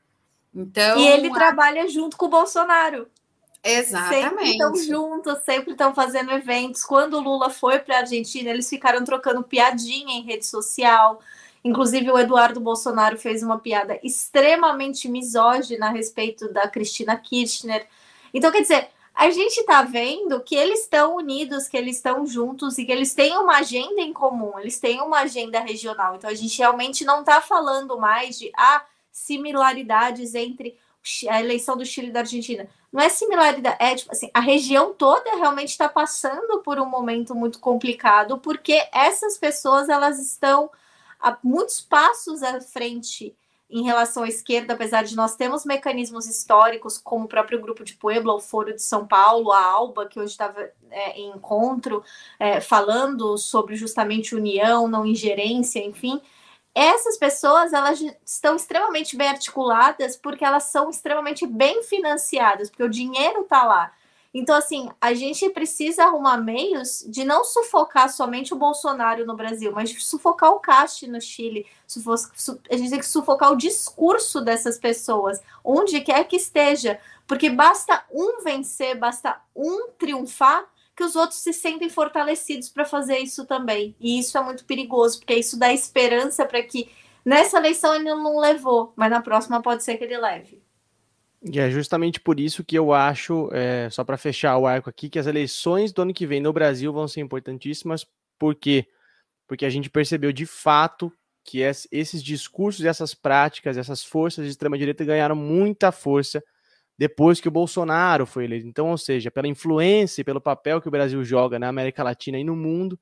Então, 0.53 0.99
e 0.99 1.07
ele 1.07 1.27
a... 1.27 1.33
trabalha 1.33 1.87
junto 1.89 2.15
com 2.15 2.27
o 2.27 2.29
Bolsonaro. 2.29 3.07
Exatamente. 3.67 4.29
Sempre 4.29 4.49
estão 4.51 4.75
juntos, 4.75 5.37
sempre 5.43 5.71
estão 5.71 5.93
fazendo 5.93 6.31
eventos. 6.31 6.83
Quando 6.83 7.15
o 7.15 7.21
Lula 7.21 7.49
foi 7.49 7.79
para 7.79 7.97
a 7.97 7.99
Argentina, 7.99 8.49
eles 8.49 8.69
ficaram 8.69 9.03
trocando 9.03 9.43
piadinha 9.43 10.17
em 10.17 10.23
rede 10.23 10.45
social. 10.45 11.19
Inclusive, 11.63 12.09
o 12.09 12.17
Eduardo 12.17 12.61
Bolsonaro 12.61 13.17
fez 13.17 13.43
uma 13.43 13.59
piada 13.59 13.99
extremamente 14.01 15.09
misógina 15.09 15.87
a 15.87 15.91
respeito 15.91 16.51
da 16.53 16.67
Cristina 16.67 17.17
Kirchner. 17.17 17.85
Então, 18.33 18.51
quer 18.51 18.61
dizer, 18.61 18.89
a 19.13 19.29
gente 19.31 19.59
está 19.59 19.83
vendo 19.83 20.39
que 20.41 20.55
eles 20.55 20.81
estão 20.81 21.17
unidos, 21.17 21.67
que 21.67 21.75
eles 21.75 21.97
estão 21.97 22.25
juntos 22.25 22.77
e 22.77 22.85
que 22.85 22.91
eles 22.91 23.13
têm 23.13 23.35
uma 23.37 23.57
agenda 23.57 23.99
em 23.99 24.13
comum, 24.13 24.57
eles 24.59 24.79
têm 24.79 25.01
uma 25.01 25.19
agenda 25.19 25.59
regional. 25.59 26.15
Então, 26.15 26.29
a 26.29 26.33
gente 26.35 26.57
realmente 26.57 27.03
não 27.03 27.19
está 27.19 27.41
falando 27.41 27.97
mais 27.99 28.39
de 28.39 28.49
ah, 28.55 28.85
similaridades 29.11 30.35
entre 30.35 30.77
a 31.29 31.39
eleição 31.41 31.75
do 31.75 31.85
Chile 31.85 32.09
e 32.09 32.11
da 32.11 32.19
Argentina 32.19 32.69
não 32.91 33.01
é 33.01 33.09
similaridade, 33.09 33.77
é 33.79 33.95
tipo 33.95 34.11
assim, 34.11 34.29
a 34.33 34.39
região 34.39 34.93
toda 34.93 35.35
realmente 35.35 35.69
está 35.69 35.89
passando 35.89 36.61
por 36.61 36.79
um 36.79 36.85
momento 36.85 37.35
muito 37.35 37.59
complicado, 37.59 38.37
porque 38.39 38.87
essas 38.93 39.37
pessoas 39.37 39.89
elas 39.89 40.19
estão 40.19 40.69
a 41.19 41.37
muitos 41.43 41.81
passos 41.81 42.43
à 42.43 42.61
frente 42.61 43.35
em 43.69 43.83
relação 43.83 44.23
à 44.23 44.29
esquerda, 44.29 44.73
apesar 44.73 45.03
de 45.03 45.15
nós 45.15 45.35
termos 45.35 45.65
mecanismos 45.65 46.25
históricos, 46.25 46.97
como 46.97 47.25
o 47.25 47.27
próprio 47.27 47.59
Grupo 47.59 47.83
de 47.83 47.95
Puebla, 47.95 48.33
o 48.33 48.39
Foro 48.39 48.73
de 48.73 48.81
São 48.81 49.05
Paulo, 49.05 49.51
a 49.51 49.61
ALBA, 49.61 50.07
que 50.07 50.19
hoje 50.19 50.31
estava 50.31 50.69
é, 50.89 51.19
em 51.19 51.31
encontro, 51.31 52.01
é, 52.39 52.61
falando 52.61 53.37
sobre 53.37 53.75
justamente 53.75 54.33
união, 54.33 54.87
não 54.87 55.05
ingerência, 55.05 55.83
enfim, 55.83 56.21
essas 56.77 57.17
pessoas 57.17 57.73
elas 57.73 57.99
estão 58.23 58.55
extremamente 58.55 59.17
bem 59.17 59.29
articuladas 59.29 60.15
porque 60.15 60.45
elas 60.45 60.65
são 60.65 60.91
extremamente 60.91 61.47
bem 61.47 61.81
financiadas, 61.81 62.69
porque 62.69 62.83
o 62.83 62.89
dinheiro 62.89 63.41
está 63.41 63.63
lá. 63.63 63.91
Então, 64.31 64.55
assim, 64.55 64.87
a 65.01 65.15
gente 65.15 65.49
precisa 65.49 66.03
arrumar 66.03 66.37
meios 66.37 67.03
de 67.07 67.23
não 67.23 67.43
sufocar 67.43 68.07
somente 68.09 68.53
o 68.53 68.57
Bolsonaro 68.57 69.25
no 69.25 69.35
Brasil, 69.35 69.71
mas 69.73 69.89
de 69.89 69.99
sufocar 69.99 70.51
o 70.51 70.59
Cast 70.59 71.07
no 71.07 71.19
Chile. 71.19 71.65
A 72.69 72.75
gente 72.75 72.89
tem 72.91 72.99
que 72.99 73.07
sufocar 73.07 73.51
o 73.51 73.57
discurso 73.57 74.39
dessas 74.41 74.77
pessoas, 74.77 75.41
onde 75.63 76.01
quer 76.01 76.23
que 76.25 76.35
esteja. 76.35 76.99
Porque 77.25 77.49
basta 77.49 78.05
um 78.11 78.43
vencer, 78.43 78.95
basta 78.95 79.41
um 79.55 79.89
triunfar, 79.97 80.65
que 80.97 81.03
os 81.03 81.15
outros 81.15 81.39
se 81.39 81.53
sentem 81.53 81.89
fortalecidos 81.89 82.69
para 82.69 82.83
fazer 82.83 83.19
isso 83.19 83.45
também. 83.45 83.95
E 83.99 84.17
isso 84.17 84.35
é 84.35 84.43
muito 84.43 84.65
perigoso, 84.65 85.19
porque 85.19 85.35
isso 85.35 85.57
dá 85.57 85.71
esperança 85.71 86.43
para 86.43 86.63
que 86.63 86.89
nessa 87.23 87.59
eleição 87.59 87.93
ele 87.93 88.05
não 88.05 88.39
levou, 88.39 88.93
mas 88.95 89.11
na 89.11 89.21
próxima 89.21 89.61
pode 89.61 89.83
ser 89.83 89.97
que 89.97 90.03
ele 90.03 90.17
leve. 90.17 90.59
E 91.43 91.59
é 91.59 91.69
justamente 91.69 92.19
por 92.19 92.39
isso 92.39 92.63
que 92.63 92.75
eu 92.75 92.91
acho, 92.91 93.47
é, 93.53 93.87
só 93.91 94.03
para 94.03 94.17
fechar 94.17 94.57
o 94.57 94.65
arco 94.65 94.89
aqui, 94.89 95.07
que 95.07 95.19
as 95.19 95.27
eleições 95.27 95.93
do 95.93 96.01
ano 96.01 96.13
que 96.13 96.25
vem 96.25 96.41
no 96.41 96.51
Brasil 96.51 96.91
vão 96.91 97.07
ser 97.07 97.21
importantíssimas. 97.21 98.03
Por 98.39 98.55
quê? 98.55 98.87
Porque 99.47 99.65
a 99.65 99.69
gente 99.69 99.91
percebeu 99.91 100.33
de 100.33 100.47
fato 100.47 101.13
que 101.43 101.59
esses 101.59 102.23
discursos, 102.23 102.83
essas 102.83 103.13
práticas, 103.13 103.77
essas 103.77 104.03
forças 104.03 104.45
de 104.45 104.51
extrema-direita 104.51 105.05
ganharam 105.05 105.35
muita 105.35 105.91
força 105.91 106.43
depois 106.97 107.39
que 107.39 107.47
o 107.47 107.51
Bolsonaro 107.51 108.25
foi 108.25 108.45
eleito. 108.45 108.67
Então, 108.67 108.89
ou 108.89 108.97
seja, 108.97 109.29
pela 109.29 109.47
influência 109.47 110.21
e 110.21 110.23
pelo 110.23 110.41
papel 110.41 110.81
que 110.81 110.87
o 110.87 110.91
Brasil 110.91 111.23
joga 111.23 111.59
na 111.59 111.67
América 111.67 112.03
Latina 112.03 112.39
e 112.39 112.43
no 112.43 112.55
mundo, 112.55 112.99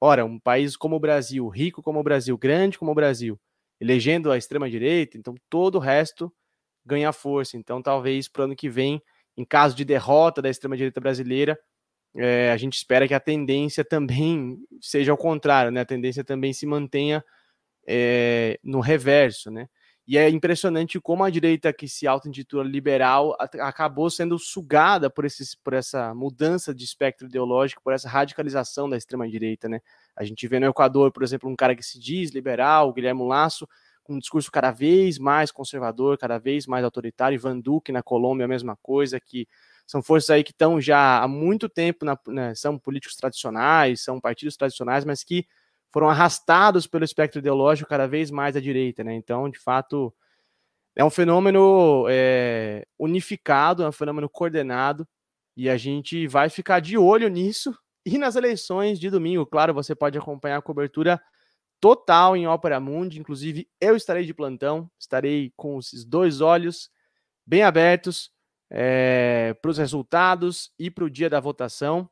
ora, 0.00 0.24
um 0.24 0.38
país 0.38 0.76
como 0.76 0.96
o 0.96 1.00
Brasil, 1.00 1.46
rico 1.48 1.82
como 1.82 2.00
o 2.00 2.02
Brasil, 2.02 2.36
grande 2.38 2.78
como 2.78 2.90
o 2.90 2.94
Brasil, 2.94 3.38
elegendo 3.80 4.32
a 4.32 4.38
extrema-direita, 4.38 5.18
então 5.18 5.34
todo 5.50 5.76
o 5.76 5.78
resto 5.78 6.32
ganha 6.84 7.12
força. 7.12 7.56
Então, 7.56 7.82
talvez 7.82 8.28
para 8.28 8.42
o 8.42 8.44
ano 8.46 8.56
que 8.56 8.68
vem, 8.68 9.02
em 9.36 9.44
caso 9.44 9.76
de 9.76 9.84
derrota 9.84 10.40
da 10.40 10.50
extrema-direita 10.50 11.00
brasileira, 11.00 11.58
é, 12.16 12.52
a 12.52 12.56
gente 12.56 12.74
espera 12.74 13.08
que 13.08 13.14
a 13.14 13.20
tendência 13.20 13.84
também 13.84 14.58
seja 14.80 15.12
ao 15.12 15.18
contrário, 15.18 15.72
né? 15.72 15.80
A 15.80 15.84
tendência 15.86 16.22
também 16.22 16.52
se 16.52 16.64
mantenha 16.64 17.24
é, 17.86 18.58
no 18.62 18.80
reverso, 18.80 19.50
né? 19.50 19.68
E 20.06 20.18
é 20.18 20.28
impressionante 20.28 21.00
como 21.00 21.24
a 21.24 21.30
direita 21.30 21.72
que 21.72 21.88
se 21.88 22.06
auto-intitula 22.06 22.62
liberal 22.62 23.34
acabou 23.60 24.10
sendo 24.10 24.38
sugada 24.38 25.08
por, 25.08 25.24
esses, 25.24 25.54
por 25.54 25.72
essa 25.72 26.14
mudança 26.14 26.74
de 26.74 26.84
espectro 26.84 27.26
ideológico, 27.26 27.82
por 27.82 27.94
essa 27.94 28.08
radicalização 28.08 28.88
da 28.88 28.98
extrema-direita, 28.98 29.66
né? 29.66 29.80
A 30.14 30.22
gente 30.22 30.46
vê 30.46 30.60
no 30.60 30.66
Equador, 30.66 31.10
por 31.10 31.22
exemplo, 31.22 31.48
um 31.48 31.56
cara 31.56 31.74
que 31.74 31.82
se 31.82 31.98
diz 31.98 32.32
liberal, 32.32 32.92
Guilherme 32.92 33.26
Lasso, 33.26 33.66
com 34.02 34.14
um 34.14 34.18
discurso 34.18 34.52
cada 34.52 34.70
vez 34.70 35.18
mais 35.18 35.50
conservador, 35.50 36.18
cada 36.18 36.38
vez 36.38 36.66
mais 36.66 36.84
autoritário, 36.84 37.36
Ivan 37.36 37.58
Duque 37.58 37.90
na 37.90 38.02
Colômbia, 38.02 38.44
a 38.44 38.48
mesma 38.48 38.76
coisa, 38.76 39.18
que 39.18 39.48
são 39.86 40.02
forças 40.02 40.28
aí 40.30 40.44
que 40.44 40.52
estão 40.52 40.78
já 40.78 41.22
há 41.22 41.26
muito 41.26 41.66
tempo, 41.66 42.04
na, 42.04 42.18
né, 42.28 42.54
são 42.54 42.78
políticos 42.78 43.16
tradicionais, 43.16 44.02
são 44.02 44.20
partidos 44.20 44.56
tradicionais, 44.56 45.04
mas 45.06 45.24
que 45.24 45.46
foram 45.94 46.10
arrastados 46.10 46.88
pelo 46.88 47.04
espectro 47.04 47.38
ideológico 47.38 47.88
cada 47.88 48.08
vez 48.08 48.28
mais 48.28 48.56
à 48.56 48.60
direita, 48.60 49.04
né? 49.04 49.14
Então, 49.14 49.48
de 49.48 49.60
fato, 49.60 50.12
é 50.96 51.04
um 51.04 51.08
fenômeno 51.08 52.06
é, 52.10 52.84
unificado, 52.98 53.84
é 53.84 53.88
um 53.88 53.92
fenômeno 53.92 54.28
coordenado, 54.28 55.06
e 55.56 55.70
a 55.70 55.76
gente 55.76 56.26
vai 56.26 56.48
ficar 56.48 56.80
de 56.80 56.98
olho 56.98 57.28
nisso. 57.28 57.72
E 58.04 58.18
nas 58.18 58.34
eleições 58.34 58.98
de 58.98 59.08
domingo, 59.08 59.46
claro, 59.46 59.72
você 59.72 59.94
pode 59.94 60.18
acompanhar 60.18 60.56
a 60.56 60.62
cobertura 60.62 61.22
total 61.78 62.36
em 62.36 62.44
Ópera 62.44 62.80
Mundi, 62.80 63.20
inclusive 63.20 63.68
eu 63.80 63.94
estarei 63.94 64.24
de 64.24 64.34
plantão, 64.34 64.90
estarei 64.98 65.52
com 65.56 65.78
esses 65.78 66.04
dois 66.04 66.40
olhos 66.40 66.90
bem 67.46 67.62
abertos 67.62 68.32
é, 68.68 69.54
para 69.62 69.70
os 69.70 69.78
resultados 69.78 70.72
e 70.76 70.90
para 70.90 71.04
o 71.04 71.10
dia 71.10 71.30
da 71.30 71.38
votação. 71.38 72.10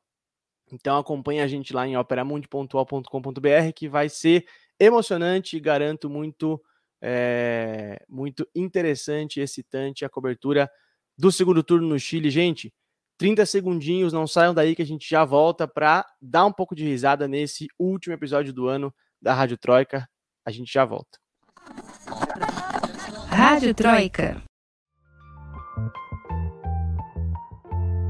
Então 0.73 0.97
acompanhe 0.97 1.41
a 1.41 1.47
gente 1.47 1.75
lá 1.75 1.87
em 1.87 1.97
operamundi.com.br 1.97 3.73
que 3.77 3.89
vai 3.89 4.09
ser 4.09 4.47
emocionante 4.81 5.57
e 5.57 5.61
garanto 5.61 6.09
muito 6.09 6.61
é, 7.05 8.03
muito 8.09 8.49
interessante 8.55 9.39
e 9.39 9.43
excitante 9.43 10.05
a 10.05 10.09
cobertura 10.09 10.71
do 11.19 11.31
segundo 11.31 11.63
turno 11.63 11.89
no 11.89 11.99
Chile. 11.99 12.31
Gente, 12.31 12.73
30 13.19 13.45
segundinhos, 13.45 14.13
não 14.13 14.27
saiam 14.27 14.55
daí 14.55 14.75
que 14.75 14.83
a 14.83 14.87
gente 14.87 15.09
já 15.09 15.25
volta 15.25 15.69
para 15.69 16.07
dar 16.21 16.47
um 16.47 16.53
pouco 16.53 16.75
de 16.75 16.85
risada 16.85 17.29
nesse 17.29 17.69
último 17.79 18.15
episódio 18.15 18.53
do 18.53 18.67
ano 18.67 18.95
da 19.21 19.35
Rádio 19.35 19.59
Troika. 19.59 20.09
A 20.45 20.51
gente 20.51 20.73
já 20.73 20.85
volta. 20.85 21.19
Rádio 23.29 23.75
Troika. 23.75 24.43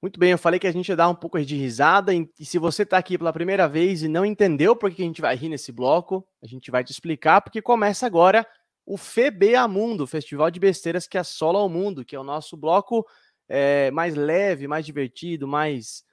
Muito 0.00 0.20
bem, 0.20 0.30
eu 0.30 0.38
falei 0.38 0.60
que 0.60 0.66
a 0.66 0.72
gente 0.72 0.88
ia 0.88 0.94
dar 0.94 1.08
um 1.08 1.14
pouco 1.14 1.44
de 1.44 1.56
risada, 1.56 2.14
e 2.14 2.28
se 2.44 2.56
você 2.56 2.84
está 2.84 2.98
aqui 2.98 3.18
pela 3.18 3.32
primeira 3.32 3.68
vez 3.68 4.02
e 4.02 4.08
não 4.08 4.24
entendeu 4.24 4.76
por 4.76 4.92
que 4.92 5.02
a 5.02 5.04
gente 5.04 5.20
vai 5.20 5.34
rir 5.34 5.48
nesse 5.48 5.72
bloco, 5.72 6.24
a 6.40 6.46
gente 6.46 6.70
vai 6.70 6.84
te 6.84 6.92
explicar, 6.92 7.40
porque 7.40 7.60
começa 7.60 8.06
agora 8.06 8.46
o 8.86 8.96
FBA 8.96 9.66
Mundo, 9.68 10.06
Festival 10.06 10.52
de 10.52 10.60
Besteiras 10.60 11.08
que 11.08 11.18
assola 11.18 11.58
o 11.58 11.68
mundo, 11.68 12.04
que 12.04 12.14
é 12.14 12.20
o 12.20 12.24
nosso 12.24 12.56
bloco 12.56 13.04
é, 13.48 13.90
mais 13.90 14.14
leve, 14.14 14.68
mais 14.68 14.86
divertido, 14.86 15.48
mais 15.48 16.04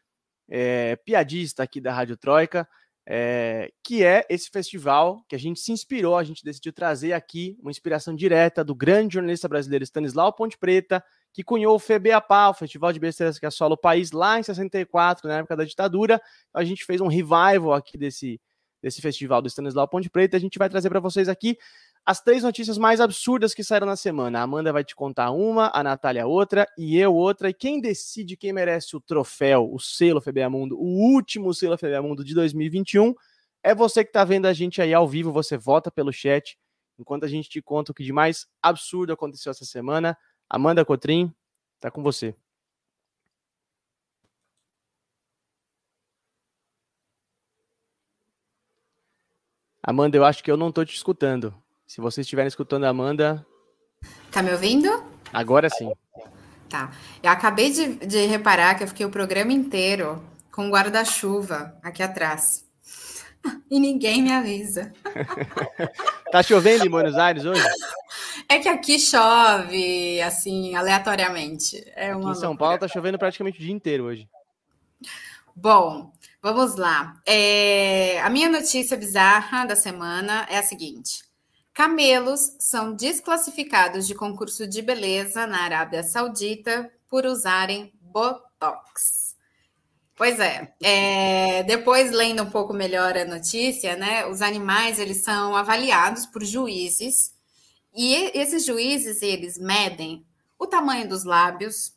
é, 0.49 0.95
piadista 0.95 1.61
aqui 1.61 1.79
da 1.79 1.93
Rádio 1.93 2.17
Troika, 2.17 2.67
é, 3.07 3.71
que 3.83 4.03
é 4.03 4.25
esse 4.29 4.49
festival 4.49 5.23
que 5.29 5.35
a 5.35 5.39
gente 5.39 5.59
se 5.59 5.71
inspirou, 5.71 6.17
a 6.17 6.23
gente 6.23 6.43
decidiu 6.43 6.73
trazer 6.73 7.13
aqui 7.13 7.55
uma 7.61 7.69
inspiração 7.69 8.15
direta 8.15 8.63
do 8.63 8.73
grande 8.73 9.13
jornalista 9.13 9.47
brasileiro 9.47 9.83
Stanislau 9.83 10.33
Ponte 10.33 10.57
Preta, 10.57 11.03
que 11.35 11.43
cunhou 11.43 11.75
o 11.75 11.79
FEBAPA, 11.79 12.51
o 12.51 12.53
Festival 12.53 12.93
de 12.93 12.99
Besteiras 12.99 13.37
que 13.37 13.45
assola 13.45 13.73
o 13.73 13.77
país, 13.77 14.13
lá 14.13 14.39
em 14.39 14.43
64, 14.43 15.27
na 15.27 15.39
época 15.39 15.57
da 15.57 15.65
ditadura. 15.65 16.21
A 16.53 16.63
gente 16.63 16.85
fez 16.85 17.01
um 17.01 17.07
revival 17.07 17.73
aqui 17.73 17.97
desse, 17.97 18.39
desse 18.81 19.01
festival 19.01 19.41
do 19.41 19.49
Stanislau 19.49 19.85
Ponte 19.85 20.09
Preta. 20.09 20.37
A 20.37 20.39
gente 20.39 20.57
vai 20.57 20.69
trazer 20.69 20.87
para 20.87 21.01
vocês 21.01 21.27
aqui 21.27 21.57
as 22.05 22.21
três 22.21 22.41
notícias 22.41 22.77
mais 22.77 23.01
absurdas 23.01 23.53
que 23.53 23.65
saíram 23.65 23.85
na 23.85 23.97
semana. 23.97 24.39
A 24.39 24.43
Amanda 24.43 24.71
vai 24.71 24.85
te 24.85 24.95
contar 24.95 25.31
uma, 25.31 25.69
a 25.73 25.83
Natália 25.83 26.25
outra 26.25 26.65
e 26.77 26.97
eu 26.97 27.13
outra. 27.13 27.49
E 27.49 27.53
quem 27.53 27.81
decide 27.81 28.37
quem 28.37 28.53
merece 28.53 28.95
o 28.95 29.01
troféu, 29.01 29.69
o 29.69 29.77
selo 29.77 30.21
FBA 30.21 30.49
Mundo, 30.49 30.79
o 30.79 30.85
último 30.85 31.53
selo 31.53 31.77
FBA 31.77 32.01
Mundo 32.01 32.23
de 32.23 32.33
2021, 32.33 33.13
é 33.61 33.75
você 33.75 34.05
que 34.05 34.09
está 34.09 34.23
vendo 34.23 34.45
a 34.45 34.53
gente 34.53 34.81
aí 34.81 34.93
ao 34.93 35.05
vivo. 35.05 35.33
Você 35.33 35.57
vota 35.57 35.91
pelo 35.91 36.13
chat 36.13 36.57
enquanto 36.97 37.25
a 37.25 37.27
gente 37.27 37.49
te 37.49 37.61
conta 37.61 37.91
o 37.91 37.93
que 37.93 38.05
de 38.05 38.13
mais 38.13 38.47
absurdo 38.61 39.11
aconteceu 39.11 39.51
essa 39.51 39.65
semana. 39.65 40.17
Amanda 40.49 40.85
Cotrim, 40.85 41.33
tá 41.79 41.89
com 41.89 42.03
você. 42.03 42.35
Amanda, 49.81 50.17
eu 50.17 50.25
acho 50.25 50.43
que 50.43 50.49
eu 50.49 50.57
não 50.57 50.71
tô 50.71 50.83
te 50.83 50.95
escutando. 50.95 51.53
Se 51.85 52.01
vocês 52.01 52.25
estiverem 52.25 52.47
escutando 52.47 52.85
a 52.85 52.89
Amanda. 52.89 53.45
Tá 54.31 54.41
me 54.41 54.51
ouvindo? 54.51 54.89
Agora 55.31 55.69
sim. 55.69 55.91
Tá. 56.67 56.91
Eu 57.21 57.29
acabei 57.29 57.71
de, 57.71 57.95
de 58.05 58.25
reparar 58.25 58.75
que 58.75 58.83
eu 58.83 58.87
fiquei 58.87 59.05
o 59.05 59.11
programa 59.11 59.53
inteiro 59.53 60.23
com 60.51 60.69
guarda-chuva 60.69 61.77
aqui 61.83 62.01
atrás. 62.01 62.65
E 63.69 63.79
ninguém 63.79 64.23
me 64.23 64.31
avisa. 64.31 64.91
tá 66.31 66.41
chovendo 66.41 66.83
em 66.83 66.89
Buenos 66.89 67.15
Aires 67.15 67.45
hoje? 67.45 67.61
É 68.47 68.59
que 68.59 68.69
aqui 68.69 68.99
chove, 68.99 70.21
assim, 70.21 70.75
aleatoriamente. 70.75 71.83
É 71.95 72.11
aqui 72.11 72.19
em 72.19 72.21
São 72.35 72.49
loucura. 72.49 72.57
Paulo 72.57 72.77
tá 72.79 72.87
chovendo 72.87 73.17
praticamente 73.17 73.59
o 73.59 73.61
dia 73.61 73.73
inteiro 73.73 74.05
hoje. 74.05 74.29
Bom, 75.55 76.11
vamos 76.41 76.75
lá. 76.75 77.19
É... 77.25 78.21
A 78.21 78.29
minha 78.29 78.49
notícia 78.49 78.97
bizarra 78.97 79.65
da 79.65 79.75
semana 79.75 80.45
é 80.49 80.57
a 80.57 80.63
seguinte: 80.63 81.23
camelos 81.73 82.55
são 82.59 82.93
desclassificados 82.93 84.05
de 84.05 84.13
concurso 84.13 84.67
de 84.67 84.81
beleza 84.81 85.47
na 85.47 85.63
Arábia 85.63 86.03
Saudita 86.03 86.91
por 87.09 87.25
usarem 87.25 87.91
botox. 88.01 89.35
Pois 90.17 90.39
é, 90.39 90.73
é, 90.81 91.63
depois 91.63 92.09
lendo 92.11 92.41
um 92.43 92.49
pouco 92.49 92.73
melhor 92.73 93.17
a 93.17 93.25
notícia, 93.25 93.97
né? 93.97 94.25
Os 94.27 94.41
animais 94.41 94.97
eles 94.97 95.23
são 95.23 95.53
avaliados 95.53 96.25
por 96.25 96.41
juízes 96.41 97.34
e 97.95 98.31
esses 98.33 98.65
juízes, 98.65 99.21
eles 99.21 99.57
medem 99.57 100.25
o 100.59 100.67
tamanho 100.67 101.07
dos 101.07 101.23
lábios, 101.23 101.93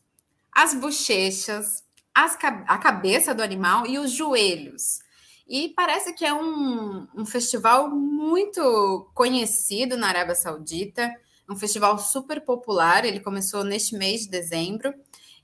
as 0.53 0.75
bochechas, 0.75 1.83
as, 2.15 2.37
a 2.67 2.79
cabeça 2.79 3.35
do 3.35 3.43
animal 3.43 3.87
e 3.87 3.99
os 3.99 4.13
joelhos. 4.13 5.01
E 5.49 5.71
parece 5.71 6.13
que 6.13 6.25
é 6.25 6.33
um, 6.33 7.09
um 7.15 7.25
festival 7.25 7.91
muito 7.91 9.11
conhecido 9.15 9.97
na 9.97 10.09
Arábia 10.09 10.35
Saudita, 10.35 11.11
um 11.49 11.57
festival 11.57 11.99
super 11.99 12.45
popular. 12.45 13.05
Ele 13.05 13.21
começou 13.21 13.65
neste 13.65 13.97
mês 13.97 14.23
de 14.23 14.29
dezembro. 14.29 14.93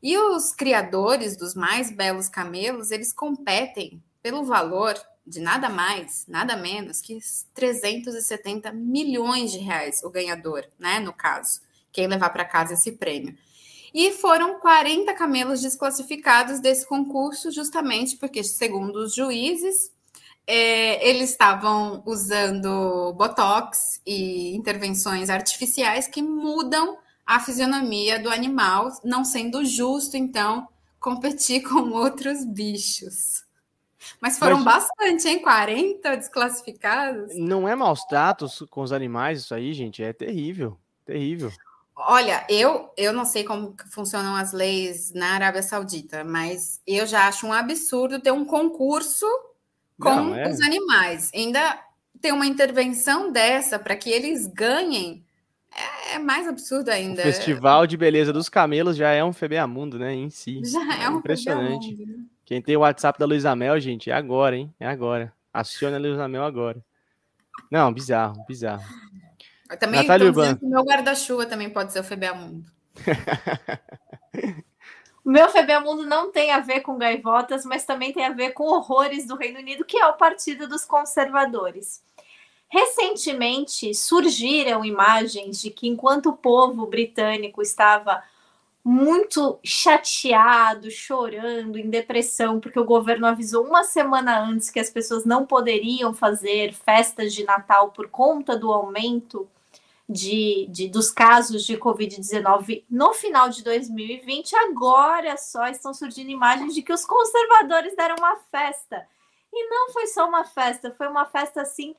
E 0.03 0.19
os 0.19 0.53
criadores 0.53 1.37
dos 1.37 1.55
mais 1.55 1.91
belos 1.91 2.29
camelos, 2.29 2.91
eles 2.91 3.13
competem 3.13 4.03
pelo 4.23 4.45
valor 4.45 4.95
de 5.27 5.41
nada 5.41 5.69
mais, 5.69 6.25
nada 6.29 6.57
menos 6.57 7.01
que 7.01 7.19
370 7.55 8.73
milhões 8.73 9.53
de 9.53 9.59
reais 9.59 10.03
o 10.03 10.11
ganhador, 10.11 10.67
né? 10.79 11.01
No 11.01 11.13
caso, 11.13 11.61
quem 11.93 12.07
levar 12.07 12.31
para 12.31 12.45
casa 12.45 12.75
esse 12.75 12.93
prêmio. 12.93 13.37
E 13.95 14.11
foram 14.11 14.59
40 14.59 15.15
camelos 15.15 15.61
desclassificados 15.61 16.59
desse 16.59 16.85
concurso, 16.85 17.53
justamente 17.53 18.17
porque, 18.17 18.43
segundo 18.43 18.97
os 18.97 19.15
juízes, 19.15 19.93
é, 20.47 21.09
eles 21.09 21.31
estavam 21.31 22.03
usando 22.05 23.13
botox 23.15 24.01
e 24.05 24.55
intervenções 24.57 25.31
artificiais 25.31 26.09
que 26.09 26.21
mudam 26.21 26.99
a 27.25 27.39
fisionomia 27.39 28.19
do 28.19 28.29
animal, 28.29 28.91
não 29.05 29.25
sendo 29.25 29.65
justo, 29.65 30.17
então, 30.17 30.69
competir 30.99 31.63
com 31.69 31.91
outros 31.91 32.45
bichos. 32.45 33.44
Mas 34.21 34.39
foram 34.39 34.61
Mas, 34.61 34.87
bastante, 34.87 35.29
hein? 35.29 35.41
40 35.41 36.17
desclassificados. 36.17 37.37
Não 37.37 37.69
é 37.69 37.75
maus 37.75 38.05
tratos 38.05 38.65
com 38.71 38.83
os 38.83 38.93
animais 38.93 39.41
isso 39.41 39.55
aí, 39.55 39.73
gente? 39.73 40.03
É 40.03 40.13
terrível, 40.13 40.79
terrível. 41.05 41.53
Olha, 41.97 42.45
eu, 42.49 42.91
eu 42.97 43.13
não 43.13 43.25
sei 43.25 43.45
como 43.45 43.75
funcionam 43.91 44.35
as 44.35 44.53
leis 44.53 45.13
na 45.13 45.35
Arábia 45.35 45.63
Saudita, 45.63 46.25
mas 46.25 46.81
eu 46.87 47.07
já 47.07 47.29
acho 47.29 47.47
um 47.47 47.53
absurdo 47.53 48.21
ter 48.21 48.33
um 48.33 48.45
concurso 48.45 49.27
com 50.01 50.15
não, 50.15 50.35
é. 50.35 50.49
os 50.49 50.61
animais. 50.61 51.31
Ainda 51.33 51.81
ter 52.21 52.33
uma 52.33 52.47
intervenção 52.47 53.31
dessa 53.31 53.79
para 53.79 53.95
que 53.95 54.11
eles 54.11 54.47
ganhem 54.47 55.25
é, 55.75 56.15
é, 56.15 56.19
mais 56.19 56.49
absurdo 56.49 56.89
ainda. 56.89 57.21
O 57.21 57.25
Festival 57.25 57.87
de 57.87 57.97
Beleza 57.97 58.33
dos 58.33 58.49
Camelos 58.49 58.97
já 58.97 59.11
é 59.11 59.25
um 59.25 59.33
FBA 59.33 59.67
Mundo, 59.67 59.99
né? 59.99 60.15
Em 60.15 60.31
si. 60.31 60.63
Já 60.65 60.81
é, 60.97 61.05
é 61.05 61.11
um 61.11 61.19
impressionante. 61.19 61.91
Mundo, 61.91 62.07
né? 62.07 62.24
Quem 62.45 62.61
tem 62.61 62.77
o 62.77 62.81
WhatsApp 62.81 63.19
da 63.19 63.27
Luísa 63.27 63.57
Mel, 63.57 63.79
gente, 63.81 64.11
é 64.11 64.15
agora, 64.15 64.57
hein? 64.57 64.73
É 64.79 64.87
agora. 64.87 65.33
Aciona 65.53 65.97
a 65.97 66.01
Luísa 66.01 66.29
Mel 66.29 66.45
agora. 66.45 66.85
Não, 67.71 67.93
bizarro, 67.93 68.45
bizarro. 68.47 68.85
Eu 69.71 69.79
também 69.79 70.03
Natália 70.03 70.27
Urban. 70.27 70.57
que 70.57 70.67
meu 70.67 70.85
guarda-chuva 70.85 71.47
também 71.47 71.71
pode 71.71 71.93
ser 71.93 72.01
o 72.01 72.05
FBA 72.05 72.35
Mundo. 72.35 72.67
o 75.25 75.31
meu 75.31 75.49
FBA 75.49 75.81
Mundo 75.81 76.05
não 76.05 76.31
tem 76.31 76.53
a 76.53 76.61
ver 76.61 76.81
com 76.81 76.99
gaivotas, 76.99 77.65
mas 77.65 77.85
também 77.85 78.13
tem 78.13 78.27
a 78.27 78.33
ver 78.33 78.51
com 78.51 78.65
horrores 78.65 79.27
do 79.27 79.37
Reino 79.37 79.59
Unido, 79.59 79.85
que 79.85 79.97
é 79.97 80.07
o 80.07 80.15
Partido 80.15 80.69
dos 80.69 80.85
Conservadores. 80.85 82.03
Recentemente 82.69 83.95
surgiram 83.95 84.85
imagens 84.85 85.61
de 85.61 85.71
que 85.71 85.89
enquanto 85.89 86.31
o 86.31 86.37
povo 86.37 86.87
britânico 86.87 87.63
estava 87.63 88.23
muito 88.85 89.59
chateado, 89.65 90.91
chorando, 90.91 91.79
em 91.79 91.89
depressão, 91.89 92.61
porque 92.61 92.79
o 92.79 92.85
governo 92.85 93.27
avisou 93.27 93.65
uma 93.65 93.83
semana 93.83 94.39
antes 94.39 94.69
que 94.69 94.79
as 94.79 94.91
pessoas 94.91 95.25
não 95.25 95.47
poderiam 95.47 96.13
fazer 96.13 96.75
festas 96.75 97.33
de 97.33 97.45
Natal 97.45 97.93
por 97.93 98.11
conta 98.11 98.55
do 98.55 98.71
aumento 98.71 99.49
de, 100.07 100.67
de 100.69 100.87
dos 100.87 101.11
casos 101.11 101.65
de 101.65 101.79
Covid-19 101.79 102.85
no 102.91 103.15
final 103.15 103.49
de 103.49 103.65
2020. 103.65 104.55
Agora 104.55 105.39
só 105.39 105.67
estão 105.67 105.95
surgindo 105.95 106.31
imagens 106.31 106.75
de 106.75 106.83
que 106.83 106.93
os 106.93 107.07
conservadores 107.07 107.97
deram 107.97 108.17
uma 108.19 108.37
festa. 108.51 109.07
E 109.51 109.69
não 109.71 109.93
foi 109.95 110.07
só 110.09 110.29
uma 110.29 110.45
festa, 110.45 110.95
foi 110.99 111.09
uma 111.09 111.25
festa 111.25 111.63
assim 111.63 111.95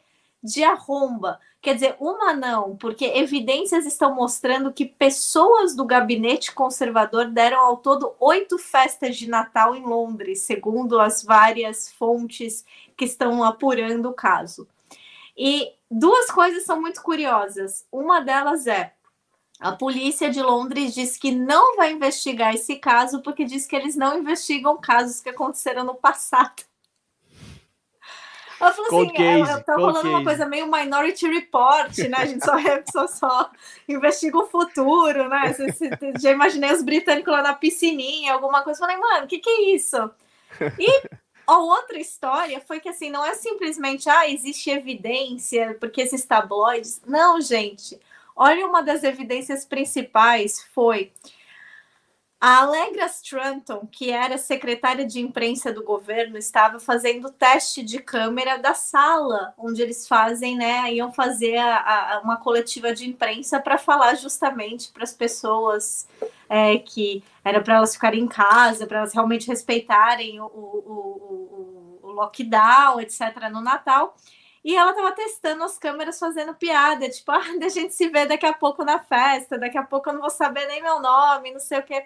de 0.46 0.64
arromba. 0.64 1.40
Quer 1.62 1.74
dizer, 1.74 1.96
uma 2.00 2.34
não, 2.34 2.76
porque 2.78 3.06
evidências 3.06 3.86
estão 3.86 4.14
mostrando 4.14 4.72
que 4.72 4.86
pessoas 4.86 5.76
do 5.76 5.84
gabinete 5.84 6.54
conservador 6.54 7.26
deram 7.26 7.60
ao 7.60 7.78
todo 7.78 8.14
oito 8.20 8.60
festas 8.60 9.18
de 9.18 9.28
Natal 9.28 9.76
em 9.76 9.84
Londres, 9.84 10.42
segundo 10.42 11.00
as 11.00 11.24
várias 11.24 11.92
fontes 11.92 12.64
que 12.96 13.06
estão 13.06 13.44
apurando 13.44 14.10
o 14.10 14.14
caso. 14.14 14.68
E 15.36 15.74
duas 15.90 16.30
coisas 16.30 16.64
são 16.64 16.80
muito 16.80 17.02
curiosas. 17.02 17.86
Uma 17.92 18.22
delas 18.22 18.68
é 18.68 18.94
a 19.60 19.72
polícia 19.72 20.30
de 20.30 20.42
Londres 20.42 20.94
diz 20.94 21.18
que 21.18 21.32
não 21.32 21.78
vai 21.78 21.94
investigar 21.94 22.54
esse 22.54 22.76
caso 22.76 23.22
porque 23.22 23.46
diz 23.46 23.66
que 23.66 23.76
eles 23.76 23.96
não 23.96 24.20
investigam 24.20 24.80
casos 24.80 25.22
que 25.22 25.30
aconteceram 25.30 25.84
no 25.84 25.96
passado. 25.96 26.64
Eu 28.62 28.74
falo 28.74 28.88
assim, 28.88 29.14
case, 29.14 29.52
eu, 29.52 29.58
eu 29.58 29.64
tô 29.64 29.72
rolando 29.74 30.02
case. 30.02 30.08
uma 30.08 30.24
coisa 30.24 30.46
meio 30.46 30.72
Minority 30.72 31.28
Report, 31.28 31.98
né? 31.98 32.18
A 32.18 32.26
gente 32.26 32.46
só, 32.46 32.56
só, 32.92 33.08
só 33.08 33.52
investiga 33.88 34.38
o 34.38 34.48
futuro, 34.48 35.28
né? 35.28 35.56
Já 36.20 36.32
imaginei 36.32 36.72
os 36.72 36.82
britânicos 36.82 37.34
lá 37.34 37.42
na 37.42 37.54
piscininha, 37.54 38.34
alguma 38.34 38.64
coisa. 38.64 38.80
Falei, 38.80 38.98
mano, 38.98 39.26
o 39.26 39.28
que, 39.28 39.40
que 39.40 39.50
é 39.50 39.76
isso? 39.76 39.98
E 40.80 41.04
a 41.46 41.60
outra 41.60 42.00
história 42.00 42.60
foi 42.60 42.80
que 42.80 42.90
assim, 42.90 43.10
não 43.10 43.26
é 43.26 43.34
simplesmente 43.36 44.10
ah, 44.10 44.30
existe 44.30 44.70
evidência 44.70 45.76
porque 45.80 46.02
esses 46.02 46.26
tabloides. 46.26 47.02
Não, 47.06 47.40
gente. 47.40 48.00
Olha, 48.36 48.66
uma 48.68 48.82
das 48.82 49.04
evidências 49.04 49.66
principais 49.66 50.62
foi 50.74 51.12
a 52.40 52.60
Allegra 52.62 53.06
Stranton, 53.06 53.88
que 53.92 54.12
era 54.12 54.38
secretária 54.38 55.06
de 55.06 55.20
imprensa 55.20 55.72
do 55.72 55.84
governo, 55.84 56.38
estava 56.38 56.80
fazendo 56.80 57.32
teste 57.32 57.82
de 57.82 58.00
câmera 58.00 58.58
da 58.58 58.74
sala 58.74 59.54
onde 59.58 59.82
eles 59.82 60.08
fazem, 60.08 60.56
né? 60.56 60.94
Iam 60.94 61.12
fazer 61.12 61.58
a, 61.58 62.16
a, 62.16 62.22
uma 62.22 62.38
coletiva 62.38 62.94
de 62.94 63.08
imprensa 63.08 63.60
para 63.60 63.78
falar 63.78 64.16
justamente 64.16 64.92
para 64.92 65.04
as 65.04 65.14
pessoas 65.14 66.08
é, 66.50 66.78
que 66.78 67.24
era 67.44 67.62
para 67.62 67.76
elas 67.78 67.94
ficarem 67.94 68.24
em 68.24 68.28
casa, 68.28 68.86
para 68.86 69.00
elas 69.00 69.14
realmente 69.14 69.48
respeitarem 69.48 70.40
o, 70.40 70.46
o, 70.46 72.00
o, 72.02 72.10
o 72.10 72.12
lockdown, 72.12 73.00
etc., 73.00 73.50
no 73.52 73.62
Natal. 73.62 74.16
E 74.66 74.76
ela 74.76 74.90
estava 74.90 75.12
testando 75.12 75.64
as 75.64 75.78
câmeras, 75.78 76.18
fazendo 76.18 76.56
piada, 76.56 77.08
tipo, 77.08 77.30
ah, 77.32 77.44
a 77.62 77.70
gente 77.70 77.94
se 77.94 78.10
vê 78.10 78.26
daqui 78.26 78.48
a 78.48 78.54
pouco 78.54 78.84
na 78.84 78.98
festa, 78.98 79.60
daqui 79.60 79.78
a 79.78 79.84
pouco 79.84 80.10
eu 80.10 80.14
não 80.14 80.22
vou 80.22 80.30
saber 80.32 80.66
nem 80.66 80.82
meu 80.82 81.00
nome, 81.00 81.52
não 81.52 81.60
sei 81.60 81.78
o 81.78 81.84
quê. 81.84 82.04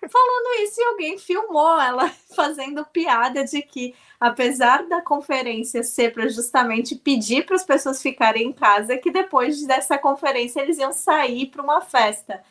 Falando 0.00 0.64
isso, 0.64 0.80
e 0.80 0.84
alguém 0.84 1.18
filmou 1.18 1.80
ela 1.80 2.10
fazendo 2.34 2.84
piada 2.86 3.44
de 3.44 3.62
que, 3.62 3.94
apesar 4.18 4.88
da 4.88 5.00
conferência 5.00 5.84
ser 5.84 6.12
para 6.12 6.26
justamente 6.28 6.96
pedir 6.96 7.46
para 7.46 7.54
as 7.54 7.62
pessoas 7.62 8.02
ficarem 8.02 8.48
em 8.48 8.52
casa, 8.52 8.98
que 8.98 9.12
depois 9.12 9.64
dessa 9.64 9.96
conferência 9.96 10.62
eles 10.62 10.78
iam 10.78 10.92
sair 10.92 11.46
para 11.46 11.62
uma 11.62 11.80
festa. 11.80 12.42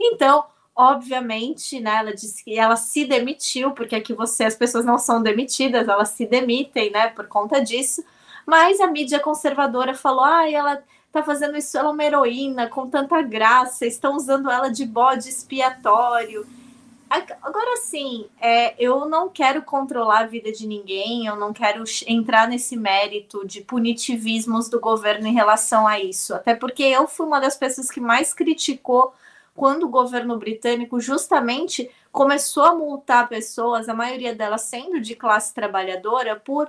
Então, 0.00 0.44
obviamente, 0.74 1.78
né, 1.78 1.98
ela 1.98 2.12
disse 2.12 2.42
que 2.42 2.58
ela 2.58 2.74
se 2.74 3.04
demitiu, 3.04 3.70
porque 3.74 3.94
aqui 3.94 4.12
você, 4.12 4.42
as 4.42 4.56
pessoas 4.56 4.84
não 4.84 4.98
são 4.98 5.22
demitidas, 5.22 5.86
elas 5.86 6.08
se 6.08 6.26
demitem, 6.26 6.90
né, 6.90 7.10
por 7.10 7.28
conta 7.28 7.62
disso. 7.62 8.02
Mas 8.46 8.80
a 8.80 8.86
mídia 8.86 9.20
conservadora 9.20 9.94
falou: 9.94 10.24
ah, 10.24 10.50
ela 10.50 10.82
tá 11.12 11.22
fazendo 11.22 11.56
isso, 11.56 11.78
ela 11.78 11.90
é 11.90 11.92
uma 11.92 12.04
heroína 12.04 12.68
com 12.68 12.90
tanta 12.90 13.22
graça, 13.22 13.86
estão 13.86 14.16
usando 14.16 14.50
ela 14.50 14.68
de 14.68 14.84
bode 14.84 15.28
expiatório. 15.28 16.46
Agora 17.40 17.76
sim, 17.76 18.26
é, 18.40 18.74
eu 18.82 19.06
não 19.06 19.28
quero 19.28 19.62
controlar 19.62 20.20
a 20.20 20.26
vida 20.26 20.50
de 20.50 20.66
ninguém, 20.66 21.26
eu 21.26 21.36
não 21.36 21.52
quero 21.52 21.84
entrar 22.08 22.48
nesse 22.48 22.76
mérito 22.76 23.46
de 23.46 23.60
punitivismos 23.60 24.68
do 24.68 24.80
governo 24.80 25.28
em 25.28 25.32
relação 25.32 25.86
a 25.86 26.00
isso. 26.00 26.34
Até 26.34 26.56
porque 26.56 26.82
eu 26.82 27.06
fui 27.06 27.24
uma 27.26 27.40
das 27.40 27.56
pessoas 27.56 27.88
que 27.88 28.00
mais 28.00 28.34
criticou 28.34 29.14
quando 29.54 29.84
o 29.84 29.88
governo 29.88 30.36
britânico 30.36 30.98
justamente 30.98 31.88
começou 32.10 32.64
a 32.64 32.74
multar 32.74 33.28
pessoas, 33.28 33.88
a 33.88 33.94
maioria 33.94 34.34
delas 34.34 34.62
sendo 34.62 35.00
de 35.00 35.14
classe 35.14 35.54
trabalhadora, 35.54 36.34
por 36.34 36.68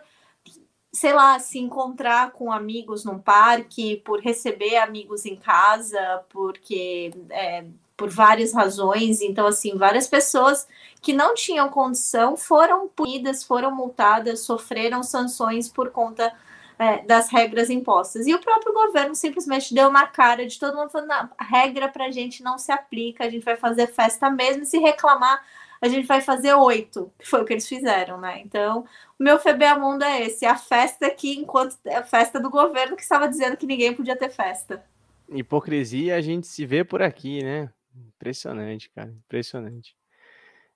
sei 0.96 1.12
lá, 1.12 1.38
se 1.40 1.60
encontrar 1.60 2.32
com 2.32 2.54
amigos 2.54 3.04
num 3.04 3.20
parque, 3.20 3.98
por 3.98 4.22
receber 4.22 4.78
amigos 4.78 5.26
em 5.26 5.36
casa, 5.36 6.24
porque 6.30 7.12
é, 7.30 7.66
por 7.98 8.10
várias 8.10 8.54
razões. 8.54 9.22
Então, 9.22 9.46
assim, 9.46 9.78
várias 9.78 10.08
pessoas 10.08 10.66
que 11.02 11.12
não 11.12 11.34
tinham 11.36 11.68
condição 11.68 12.38
foram 12.38 12.88
punidas, 12.88 13.44
foram 13.44 13.76
multadas, 13.76 14.40
sofreram 14.40 15.04
sanções 15.04 15.68
por 15.68 15.92
conta 15.92 16.34
é, 16.80 17.00
das 17.00 17.30
regras 17.30 17.70
impostas. 17.70 18.26
E 18.26 18.34
o 18.34 18.40
próprio 18.40 18.74
governo 18.74 19.16
simplesmente 19.16 19.74
deu 19.74 19.92
na 19.92 20.08
cara 20.08 20.48
de 20.48 20.58
todo 20.58 20.78
mundo 20.78 20.92
falando: 20.92 21.12
a 21.12 21.44
regra 21.44 21.90
para 21.90 22.06
a 22.06 22.12
gente 22.12 22.42
não 22.42 22.58
se 22.58 22.72
aplica, 22.72 23.26
a 23.26 23.30
gente 23.30 23.44
vai 23.44 23.58
fazer 23.58 23.88
festa 23.88 24.30
mesmo, 24.30 24.64
se 24.64 24.78
reclamar, 24.78 25.44
a 25.82 25.88
gente 25.88 26.08
vai 26.08 26.22
fazer 26.22 26.54
oito, 26.54 27.12
que 27.20 27.28
foi 27.28 27.42
o 27.42 27.46
que 27.46 27.54
eles 27.54 27.68
fizeram, 27.68 28.20
né? 28.20 28.42
Então, 28.44 28.86
o 29.20 29.24
meu 29.24 29.40
Febeamundo 29.40 30.04
é 30.04 30.24
esse, 30.24 30.46
a 30.46 30.56
festa 30.56 31.08
aqui, 31.08 31.38
enquanto 31.38 31.78
a 31.88 32.04
festa 32.04 32.40
do 32.40 32.50
governo 32.50 32.96
que 32.96 33.04
estava 33.04 33.28
dizendo 33.28 33.58
que 33.58 33.66
ninguém 33.66 33.94
podia 33.94 34.16
ter 34.16 34.30
festa. 34.30 34.84
Hipocrisia 35.30 36.16
a 36.16 36.22
gente 36.22 36.48
se 36.48 36.66
vê 36.66 36.84
por 36.84 37.02
aqui, 37.02 37.44
né? 37.44 37.70
Impressionante, 37.96 38.90
cara, 38.90 39.10
impressionante. 39.10 39.96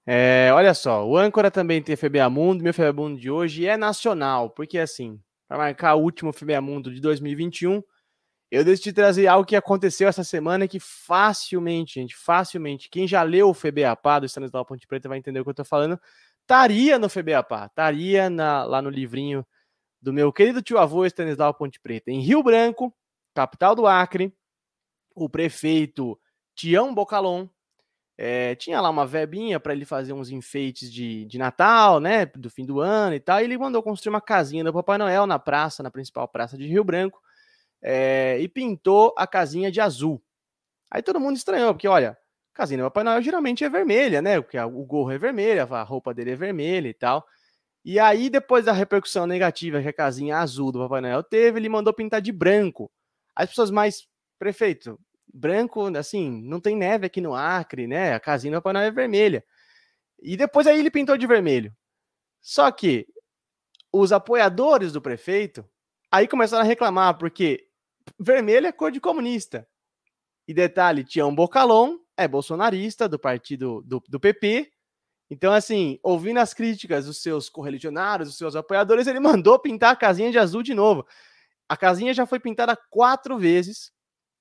É, 0.05 0.49
olha 0.53 0.73
só, 0.73 1.07
o 1.07 1.17
âncora 1.17 1.51
também 1.51 1.81
tem 1.81 1.95
Febeamundo, 1.95 2.63
meu 2.63 2.73
Febeamundo 2.73 3.19
de 3.19 3.29
hoje 3.29 3.67
é 3.67 3.77
nacional, 3.77 4.49
porque 4.49 4.79
assim, 4.79 5.19
para 5.47 5.57
marcar 5.57 5.95
o 5.95 6.01
último 6.01 6.33
Febeamundo 6.33 6.93
de 6.93 6.99
2021, 6.99 7.83
eu 8.51 8.63
decidi 8.63 8.91
trazer 8.91 9.27
algo 9.27 9.45
que 9.45 9.55
aconteceu 9.55 10.07
essa 10.07 10.23
semana 10.23 10.67
que 10.67 10.79
facilmente, 10.79 11.95
gente, 11.99 12.15
facilmente, 12.15 12.89
quem 12.89 13.07
já 13.07 13.21
leu 13.21 13.49
o 13.49 13.53
FBAPA 13.53 14.21
do 14.21 14.25
Stanislau 14.25 14.65
Ponte 14.65 14.87
Preta 14.87 15.07
vai 15.07 15.19
entender 15.19 15.39
o 15.39 15.43
que 15.43 15.51
eu 15.51 15.55
tô 15.55 15.63
falando, 15.63 15.99
estaria 16.41 16.97
no 16.97 17.09
FBAPA, 17.09 17.67
estaria 17.67 18.27
lá 18.65 18.81
no 18.81 18.89
livrinho 18.89 19.45
do 20.01 20.11
meu 20.11 20.33
querido 20.33 20.61
tio 20.61 20.79
avô 20.79 21.05
Stanislau 21.05 21.53
Ponte 21.53 21.79
Preta. 21.79 22.09
Em 22.09 22.21
Rio 22.21 22.41
Branco, 22.41 22.93
capital 23.35 23.75
do 23.75 23.85
Acre, 23.85 24.33
o 25.13 25.29
prefeito 25.29 26.19
Tião 26.55 26.93
Bocalon 26.93 27.47
é, 28.17 28.55
tinha 28.55 28.81
lá 28.81 28.89
uma 28.89 29.05
verbinha 29.05 29.59
para 29.59 29.73
ele 29.73 29.85
fazer 29.85 30.11
uns 30.11 30.29
enfeites 30.29 30.91
de, 30.91 31.23
de 31.25 31.37
Natal, 31.37 31.99
né, 31.99 32.25
do 32.25 32.49
fim 32.49 32.65
do 32.65 32.81
ano 32.81 33.15
e 33.15 33.19
tal, 33.19 33.39
e 33.39 33.43
ele 33.43 33.57
mandou 33.57 33.81
construir 33.81 34.09
uma 34.09 34.19
casinha 34.19 34.63
do 34.63 34.73
Papai 34.73 34.97
Noel 34.97 35.25
na 35.25 35.39
praça, 35.39 35.83
na 35.83 35.89
principal 35.91 36.27
praça 36.27 36.57
de 36.57 36.67
Rio 36.67 36.83
Branco, 36.83 37.21
é, 37.81 38.37
e 38.39 38.47
pintou 38.47 39.13
a 39.17 39.25
casinha 39.25 39.71
de 39.71 39.79
azul. 39.79 40.21
Aí 40.91 41.01
todo 41.01 41.19
mundo 41.19 41.37
estranhou, 41.37 41.73
porque 41.73 41.87
olha, 41.87 42.17
a 42.53 42.57
casinha 42.57 42.79
do 42.79 42.83
Papai 42.85 43.03
Noel 43.03 43.21
geralmente 43.21 43.63
é 43.63 43.69
vermelha, 43.69 44.21
né? 44.21 44.41
Porque 44.41 44.59
o 44.59 44.85
gorro 44.85 45.11
é 45.11 45.17
vermelho, 45.17 45.61
a 45.73 45.83
roupa 45.83 46.13
dele 46.13 46.31
é 46.31 46.35
vermelha 46.35 46.87
e 46.87 46.93
tal. 46.93 47.25
E 47.85 47.99
aí, 47.99 48.29
depois 48.29 48.65
da 48.65 48.73
repercussão 48.73 49.25
negativa 49.25 49.81
que 49.81 49.87
a 49.87 49.93
casinha 49.93 50.37
azul 50.37 50.71
do 50.71 50.79
Papai 50.79 51.01
Noel 51.01 51.23
teve, 51.23 51.59
ele 51.59 51.69
mandou 51.69 51.93
pintar 51.93 52.21
de 52.21 52.31
branco. 52.31 52.91
As 53.35 53.49
pessoas 53.49 53.71
mais, 53.71 54.07
prefeito, 54.37 54.99
branco, 55.33 55.85
assim, 55.97 56.41
não 56.43 56.59
tem 56.59 56.75
neve 56.75 57.05
aqui 57.05 57.21
no 57.21 57.33
Acre, 57.33 57.87
né? 57.87 58.13
A 58.13 58.19
casinha 58.19 58.51
do 58.53 58.57
Papai 58.61 58.73
Noel 58.73 58.87
é 58.87 58.91
vermelha. 58.91 59.43
E 60.21 60.35
depois 60.35 60.67
aí 60.67 60.79
ele 60.79 60.91
pintou 60.91 61.17
de 61.17 61.25
vermelho. 61.25 61.73
Só 62.41 62.69
que 62.71 63.07
os 63.91 64.11
apoiadores 64.11 64.91
do 64.91 65.01
prefeito 65.01 65.67
aí 66.11 66.27
começaram 66.27 66.63
a 66.63 66.67
reclamar, 66.67 67.17
porque 67.17 67.68
vermelho 68.19 68.67
é 68.67 68.71
cor 68.71 68.91
de 68.91 68.99
comunista. 68.99 69.67
E 70.47 70.53
detalhe, 70.53 71.03
Tião 71.03 71.33
Bocalon 71.33 71.97
é 72.17 72.27
bolsonarista 72.27 73.07
do 73.07 73.19
partido 73.19 73.81
do, 73.85 74.03
do 74.07 74.19
PP. 74.19 74.71
Então, 75.29 75.53
assim, 75.53 75.99
ouvindo 76.01 76.39
as 76.39 76.53
críticas 76.53 77.05
dos 77.05 77.21
seus 77.21 77.49
correligionários, 77.49 78.29
dos 78.29 78.37
seus 78.37 78.55
apoiadores, 78.55 79.05
ele 79.05 79.19
mandou 79.19 79.59
pintar 79.59 79.93
a 79.93 79.95
casinha 79.95 80.31
de 80.31 80.39
azul 80.39 80.63
de 80.63 80.73
novo. 80.73 81.05
A 81.67 81.77
casinha 81.77 82.13
já 82.13 82.25
foi 82.25 82.39
pintada 82.39 82.75
quatro 82.89 83.37
vezes. 83.37 83.91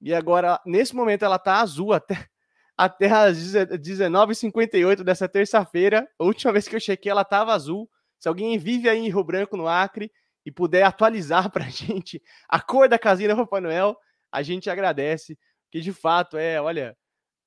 E 0.01 0.15
agora, 0.15 0.59
nesse 0.65 0.97
momento, 0.97 1.25
ela 1.25 1.39
tá 1.39 1.61
azul 1.61 1.93
até, 1.93 2.27
até 2.77 3.11
as 3.11 3.37
19h58 3.37 5.03
dessa 5.03 5.29
terça-feira. 5.29 6.09
A 6.19 6.25
última 6.25 6.53
vez 6.53 6.67
que 6.67 6.75
eu 6.75 6.81
chequei, 6.81 7.13
ela 7.13 7.25
tava 7.25 7.53
azul. 7.53 7.89
Se 8.19 8.29
alguém 8.29 8.59
vive 8.59 8.89
aí 8.89 8.99
em 8.99 9.11
Rio 9.11 9.23
Branco, 9.23 9.57
no 9.57 9.69
Acre, 9.69 10.11
e 10.49 10.51
puder 10.51 10.83
atualizar 10.83 11.51
para 11.51 11.67
a 11.67 11.69
gente 11.69 12.23
a 12.49 12.59
cor 12.59 12.89
da 12.89 12.99
casinha 12.99 13.29
do 13.29 13.37
Papai 13.37 13.61
Noel, 13.61 13.95
a 14.33 14.43
gente 14.43 14.71
agradece, 14.71 15.39
que 15.71 15.79
de 15.79 15.93
fato 15.93 16.39
é, 16.39 16.59
olha, 16.59 16.97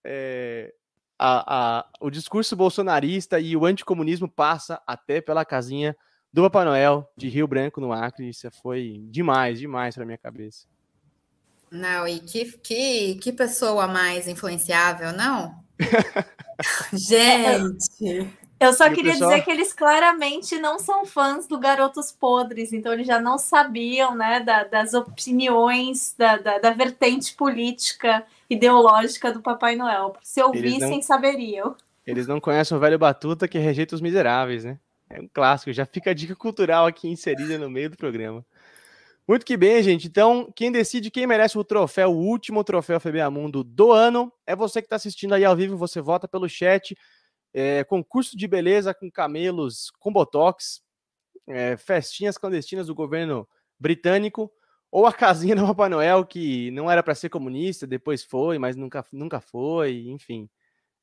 é, 0.05 0.71
a, 1.17 1.79
a, 1.79 1.89
o 1.99 2.11
discurso 2.11 2.55
bolsonarista 2.55 3.39
e 3.39 3.57
o 3.57 3.65
anticomunismo 3.65 4.29
passa 4.29 4.79
até 4.85 5.19
pela 5.19 5.43
casinha 5.43 5.97
do 6.31 6.43
Papai 6.43 6.63
Noel 6.63 7.11
de 7.17 7.27
Rio 7.27 7.47
Branco, 7.47 7.81
no 7.81 7.91
Acre. 7.91 8.29
Isso 8.29 8.47
foi 8.61 9.01
demais, 9.09 9.57
demais 9.57 9.95
para 9.95 10.05
minha 10.05 10.17
cabeça. 10.19 10.67
Não, 11.71 12.07
e 12.07 12.19
que, 12.19 12.51
que, 12.59 13.15
que 13.15 13.33
pessoa 13.33 13.87
mais 13.87 14.27
influenciável, 14.27 15.11
não? 15.11 15.55
Gente! 16.93 18.37
Eu 18.61 18.73
só 18.73 18.85
e 18.85 18.93
queria 18.93 19.13
pessoal... 19.13 19.31
dizer 19.31 19.43
que 19.43 19.49
eles 19.49 19.73
claramente 19.73 20.59
não 20.59 20.77
são 20.77 21.03
fãs 21.03 21.47
do 21.47 21.57
Garotos 21.57 22.11
Podres, 22.11 22.71
então 22.71 22.93
eles 22.93 23.07
já 23.07 23.19
não 23.19 23.39
sabiam 23.39 24.15
né, 24.15 24.39
da, 24.39 24.63
das 24.63 24.93
opiniões, 24.93 26.13
da, 26.15 26.37
da, 26.37 26.59
da, 26.59 26.69
vertente 26.69 27.33
política, 27.33 28.23
ideológica 28.47 29.33
do 29.33 29.41
Papai 29.41 29.75
Noel. 29.75 30.15
Se 30.21 30.43
ouvissem, 30.43 30.97
não... 30.97 31.01
saberiam. 31.01 31.75
Eles 32.05 32.27
não 32.27 32.39
conhecem 32.39 32.77
o 32.77 32.79
velho 32.79 32.99
Batuta 32.99 33.47
que 33.47 33.57
rejeita 33.57 33.95
os 33.95 34.01
miseráveis, 34.01 34.63
né? 34.63 34.77
É 35.09 35.19
um 35.19 35.27
clássico, 35.27 35.73
já 35.73 35.85
fica 35.85 36.11
a 36.11 36.13
dica 36.13 36.35
cultural 36.35 36.85
aqui 36.85 37.07
inserida 37.07 37.57
no 37.57 37.69
meio 37.69 37.89
do 37.89 37.97
programa. 37.97 38.45
Muito 39.27 39.45
que 39.45 39.57
bem, 39.57 39.81
gente. 39.81 40.07
Então, 40.07 40.51
quem 40.55 40.71
decide 40.71 41.09
quem 41.09 41.25
merece 41.25 41.57
o 41.57 41.63
troféu, 41.63 42.11
o 42.11 42.17
último 42.17 42.63
troféu 42.63 42.99
FBA 42.99 43.29
Mundo 43.31 43.63
do 43.63 43.91
ano, 43.91 44.31
é 44.45 44.55
você 44.55 44.81
que 44.81 44.85
está 44.85 44.97
assistindo 44.97 45.33
aí 45.33 45.43
ao 45.43 45.55
vivo. 45.55 45.77
Você 45.77 45.99
vota 45.99 46.27
pelo 46.27 46.47
chat 46.47 46.95
é, 47.53 47.83
concurso 47.83 48.37
de 48.37 48.47
beleza 48.47 48.93
com 48.93 49.11
camelos 49.11 49.91
com 49.99 50.11
botox, 50.11 50.81
é, 51.47 51.75
festinhas 51.77 52.37
clandestinas 52.37 52.87
do 52.87 52.95
governo 52.95 53.47
britânico, 53.79 54.51
ou 54.91 55.05
a 55.05 55.13
casinha 55.13 55.55
do 55.55 55.65
Papai 55.67 55.89
Noel, 55.89 56.25
que 56.25 56.69
não 56.71 56.91
era 56.91 57.01
para 57.01 57.15
ser 57.15 57.29
comunista, 57.29 57.87
depois 57.87 58.23
foi, 58.23 58.57
mas 58.57 58.75
nunca, 58.75 59.05
nunca 59.11 59.39
foi, 59.39 60.05
enfim. 60.07 60.49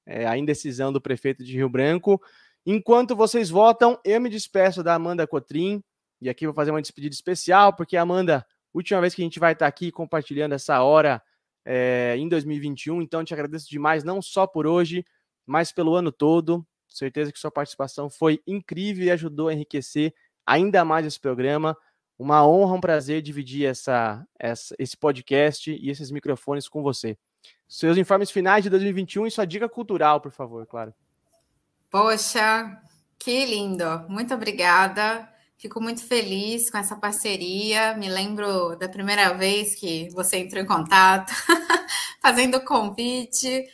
É, 0.07 0.27
a 0.27 0.37
indecisão 0.39 0.93
do 0.93 1.01
prefeito 1.01 1.45
de 1.45 1.55
Rio 1.55 1.69
Branco. 1.69 2.21
Enquanto 2.65 3.17
vocês 3.17 3.51
votam, 3.51 3.99
eu 4.05 4.21
me 4.21 4.29
despeço 4.29 4.83
da 4.83 4.95
Amanda 4.95 5.27
Cotrim, 5.27 5.83
e 6.21 6.29
aqui 6.29 6.47
vou 6.47 6.55
fazer 6.55 6.71
uma 6.71 6.83
despedida 6.83 7.15
especial, 7.15 7.75
porque 7.75 7.97
Amanda, 7.97 8.47
última 8.75 9.01
vez 9.01 9.15
que 9.15 9.23
a 9.23 9.25
gente 9.25 9.39
vai 9.39 9.53
estar 9.53 9.67
aqui 9.67 9.91
compartilhando 9.91 10.55
essa 10.55 10.83
hora 10.83 11.23
é, 11.65 12.15
em 12.17 12.29
2021, 12.29 13.03
então 13.03 13.25
te 13.25 13.33
agradeço 13.33 13.69
demais, 13.69 14.05
não 14.05 14.21
só 14.21 14.47
por 14.47 14.67
hoje, 14.67 15.05
mas 15.49 15.73
pelo 15.73 15.95
ano 15.95 16.13
todo. 16.13 16.65
Certeza 16.87 17.33
que 17.33 17.39
sua 17.39 17.51
participação 17.51 18.11
foi 18.11 18.41
incrível 18.47 19.07
e 19.07 19.11
ajudou 19.11 19.49
a 19.49 19.55
enriquecer 19.55 20.15
ainda 20.47 20.85
mais 20.85 21.07
esse 21.07 21.19
programa. 21.19 21.77
Uma 22.19 22.47
honra, 22.47 22.75
um 22.75 22.81
prazer 22.81 23.23
dividir 23.23 23.67
essa, 23.67 24.27
essa, 24.39 24.75
esse 24.79 24.97
podcast 24.97 25.71
e 25.71 25.89
esses 25.89 26.11
microfones 26.11 26.69
com 26.69 26.83
você. 26.83 27.17
Seus 27.67 27.97
informes 27.97 28.31
finais 28.31 28.65
de 28.65 28.71
2021 28.71 29.27
e 29.27 29.31
sua 29.31 29.45
dica 29.45 29.69
cultural, 29.69 30.21
por 30.21 30.33
favor, 30.33 30.67
claro. 30.67 30.93
Poxa, 31.91 32.81
que 33.19 33.47
lindo! 33.47 34.05
Muito 34.09 34.35
obrigada. 34.35 35.29
Fico 35.57 35.81
muito 35.81 36.03
feliz 36.03 36.71
com 36.71 36.79
essa 36.79 36.97
parceria. 36.97 37.95
Me 37.95 38.09
lembro 38.09 38.77
da 38.77 38.89
primeira 38.89 39.33
vez 39.35 39.75
que 39.75 40.09
você 40.11 40.39
entrou 40.39 40.63
em 40.63 40.67
contato, 40.67 41.33
fazendo 42.23 42.59
o 42.59 42.65
convite, 42.65 43.67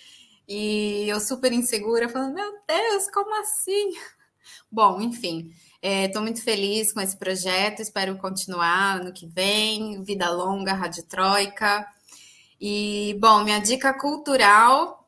e 0.49 1.09
eu 1.09 1.21
super 1.21 1.53
insegura, 1.53 2.09
falando: 2.09 2.35
Meu 2.35 2.53
Deus, 2.67 3.11
como 3.13 3.41
assim? 3.41 3.93
Bom, 4.71 5.01
enfim, 5.01 5.55
Estou 5.87 6.23
é, 6.23 6.25
muito 6.25 6.43
feliz 6.43 6.95
com 6.95 7.01
esse 7.03 7.15
projeto, 7.15 7.83
espero 7.83 8.17
continuar 8.17 9.03
ano 9.03 9.13
que 9.13 9.27
vem. 9.27 10.03
Vida 10.03 10.31
longa, 10.31 10.73
Rádio 10.73 11.03
Troika. 11.03 11.87
E, 12.59 13.15
bom, 13.21 13.45
minha 13.45 13.59
dica 13.59 13.93
cultural 13.93 15.07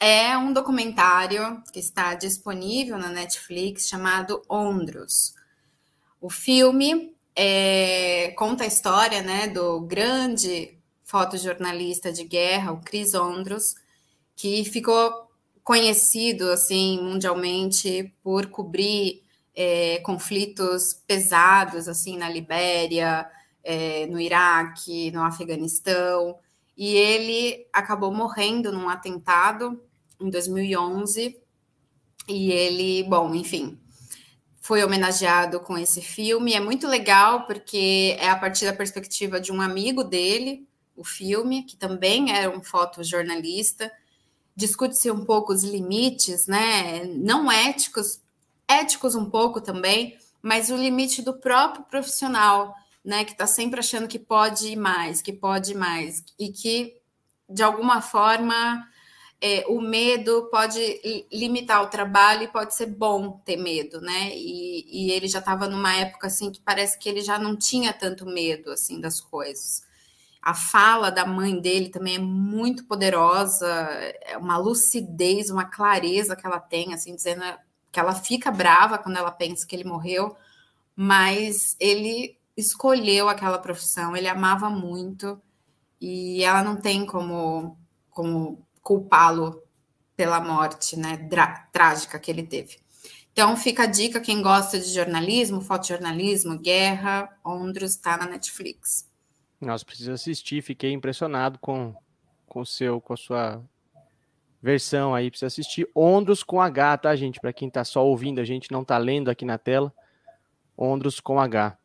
é 0.00 0.36
um 0.36 0.52
documentário 0.52 1.62
que 1.72 1.78
está 1.78 2.14
disponível 2.14 2.98
na 2.98 3.08
Netflix 3.10 3.86
chamado 3.86 4.42
Ondros. 4.50 5.32
O 6.20 6.28
filme 6.28 7.14
é, 7.36 8.34
conta 8.36 8.64
a 8.64 8.66
história 8.66 9.22
né, 9.22 9.46
do 9.46 9.82
grande 9.82 10.76
fotojornalista 11.04 12.12
de 12.12 12.24
guerra, 12.24 12.72
o 12.72 12.80
Chris 12.80 13.14
Ondros, 13.14 13.76
que 14.36 14.64
ficou 14.64 15.26
conhecido 15.64 16.50
assim 16.50 17.00
mundialmente 17.02 18.14
por 18.22 18.46
cobrir 18.46 19.24
é, 19.54 19.98
conflitos 20.00 20.94
pesados 21.06 21.88
assim 21.88 22.16
na 22.16 22.28
Libéria, 22.28 23.28
é, 23.64 24.06
no 24.06 24.20
Iraque, 24.20 25.10
no 25.10 25.22
Afeganistão, 25.22 26.38
e 26.76 26.94
ele 26.94 27.66
acabou 27.72 28.12
morrendo 28.12 28.70
num 28.70 28.88
atentado 28.88 29.82
em 30.20 30.28
2011. 30.28 31.40
E 32.28 32.52
ele, 32.52 33.02
bom, 33.04 33.34
enfim, 33.34 33.78
foi 34.60 34.84
homenageado 34.84 35.60
com 35.60 35.78
esse 35.78 36.02
filme. 36.02 36.52
É 36.52 36.60
muito 36.60 36.86
legal 36.86 37.46
porque 37.46 38.16
é 38.18 38.28
a 38.28 38.36
partir 38.36 38.66
da 38.66 38.72
perspectiva 38.72 39.40
de 39.40 39.52
um 39.52 39.60
amigo 39.60 40.04
dele, 40.04 40.68
o 40.94 41.04
filme, 41.04 41.62
que 41.62 41.76
também 41.76 42.32
era 42.32 42.50
um 42.50 42.62
fotojornalista. 42.62 43.90
Discute-se 44.56 45.10
um 45.10 45.24
pouco 45.24 45.52
os 45.52 45.62
limites, 45.62 46.46
né, 46.46 47.04
não 47.04 47.52
éticos 47.52 48.20
éticos 48.68 49.14
um 49.14 49.28
pouco 49.30 49.60
também, 49.60 50.18
mas 50.42 50.70
o 50.70 50.76
limite 50.76 51.22
do 51.22 51.34
próprio 51.34 51.84
profissional, 51.84 52.74
né, 53.04 53.24
que 53.24 53.32
está 53.32 53.46
sempre 53.46 53.78
achando 53.80 54.08
que 54.08 54.18
pode 54.18 54.68
ir 54.68 54.76
mais, 54.76 55.22
que 55.22 55.32
pode 55.32 55.72
ir 55.72 55.76
mais, 55.76 56.24
e 56.38 56.48
que, 56.50 56.96
de 57.48 57.62
alguma 57.62 58.00
forma, 58.00 58.88
é, 59.40 59.64
o 59.68 59.80
medo 59.80 60.48
pode 60.50 60.80
limitar 61.32 61.82
o 61.82 61.88
trabalho 61.88 62.44
e 62.44 62.48
pode 62.48 62.74
ser 62.74 62.86
bom 62.86 63.40
ter 63.44 63.56
medo, 63.56 64.00
né? 64.00 64.30
E, 64.34 64.86
e 64.90 65.10
ele 65.12 65.28
já 65.28 65.40
estava 65.40 65.68
numa 65.68 65.94
época 65.94 66.26
assim 66.26 66.50
que 66.50 66.60
parece 66.60 66.98
que 66.98 67.08
ele 67.08 67.20
já 67.20 67.38
não 67.38 67.54
tinha 67.54 67.92
tanto 67.92 68.24
medo 68.24 68.70
assim 68.72 68.98
das 69.00 69.20
coisas. 69.20 69.85
A 70.46 70.54
fala 70.54 71.10
da 71.10 71.26
mãe 71.26 71.60
dele 71.60 71.88
também 71.88 72.14
é 72.14 72.20
muito 72.20 72.84
poderosa, 72.84 73.66
é 73.66 74.38
uma 74.38 74.56
lucidez, 74.56 75.50
uma 75.50 75.64
clareza 75.64 76.36
que 76.36 76.46
ela 76.46 76.60
tem, 76.60 76.94
assim, 76.94 77.16
dizendo 77.16 77.42
que 77.90 77.98
ela 77.98 78.14
fica 78.14 78.48
brava 78.48 78.96
quando 78.96 79.16
ela 79.16 79.32
pensa 79.32 79.66
que 79.66 79.74
ele 79.74 79.82
morreu, 79.82 80.36
mas 80.94 81.76
ele 81.80 82.38
escolheu 82.56 83.28
aquela 83.28 83.58
profissão, 83.58 84.16
ele 84.16 84.28
amava 84.28 84.70
muito 84.70 85.42
e 86.00 86.44
ela 86.44 86.62
não 86.62 86.76
tem 86.76 87.04
como, 87.04 87.76
como 88.08 88.64
culpá-lo 88.80 89.60
pela 90.16 90.40
morte, 90.40 90.96
né, 90.96 91.28
trágica 91.72 92.20
que 92.20 92.30
ele 92.30 92.44
teve. 92.44 92.78
Então 93.32 93.56
fica 93.56 93.82
a 93.82 93.86
dica 93.86 94.20
quem 94.20 94.40
gosta 94.40 94.78
de 94.78 94.94
jornalismo, 94.94 95.60
fotojornalismo, 95.60 96.56
guerra, 96.56 97.36
Ondros 97.44 97.90
está 97.90 98.16
na 98.16 98.26
Netflix. 98.26 99.08
Nossa, 99.60 99.84
preciso 99.84 100.12
assistir, 100.12 100.62
fiquei 100.62 100.92
impressionado 100.92 101.58
com 101.58 101.94
com 102.46 102.64
seu 102.64 103.00
com 103.00 103.12
a 103.12 103.16
sua 103.16 103.62
versão 104.62 105.14
aí 105.14 105.30
você 105.30 105.46
assistir. 105.46 105.88
Ondros 105.94 106.42
com 106.42 106.60
H, 106.60 106.98
tá, 106.98 107.16
gente? 107.16 107.40
Para 107.40 107.52
quem 107.52 107.70
tá 107.70 107.84
só 107.84 108.04
ouvindo, 108.04 108.40
a 108.40 108.44
gente 108.44 108.70
não 108.70 108.84
tá 108.84 108.98
lendo 108.98 109.30
aqui 109.30 109.44
na 109.44 109.58
tela. 109.58 109.92
Ondros 110.76 111.20
com 111.20 111.40
H. 111.40 111.78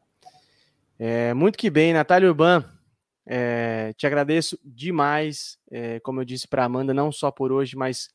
É, 0.97 1.33
muito 1.33 1.57
que 1.57 1.69
bem, 1.69 1.93
Natália 1.93 2.29
Urban. 2.29 2.63
É, 3.25 3.93
te 3.93 4.05
agradeço 4.07 4.59
demais, 4.63 5.57
é, 5.69 5.99
como 5.99 6.19
eu 6.19 6.25
disse 6.25 6.47
para 6.47 6.65
Amanda, 6.65 6.93
não 6.93 7.11
só 7.11 7.31
por 7.31 7.51
hoje, 7.51 7.75
mas 7.75 8.09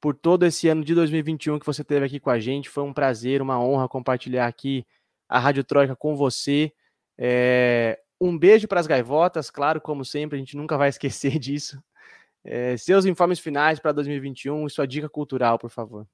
por 0.00 0.14
todo 0.14 0.46
esse 0.46 0.66
ano 0.66 0.82
de 0.82 0.94
2021 0.94 1.58
que 1.58 1.66
você 1.66 1.84
teve 1.84 2.06
aqui 2.06 2.18
com 2.18 2.30
a 2.30 2.38
gente. 2.40 2.70
Foi 2.70 2.82
um 2.82 2.92
prazer, 2.92 3.42
uma 3.42 3.62
honra 3.62 3.88
compartilhar 3.88 4.46
aqui 4.46 4.84
a 5.28 5.38
Rádio 5.38 5.62
Troika 5.62 5.94
com 5.94 6.16
você. 6.16 6.72
É, 7.18 8.00
um 8.20 8.36
beijo 8.36 8.68
para 8.68 8.80
as 8.80 8.86
gaivotas, 8.86 9.50
claro, 9.50 9.80
como 9.80 10.04
sempre, 10.04 10.36
a 10.36 10.38
gente 10.38 10.56
nunca 10.56 10.76
vai 10.76 10.88
esquecer 10.90 11.38
disso. 11.38 11.82
É, 12.44 12.76
seus 12.76 13.04
informes 13.04 13.38
finais 13.38 13.78
para 13.78 13.92
2021 13.92 14.66
e 14.66 14.70
sua 14.70 14.86
dica 14.86 15.08
cultural, 15.08 15.58
por 15.58 15.70
favor. 15.70 16.06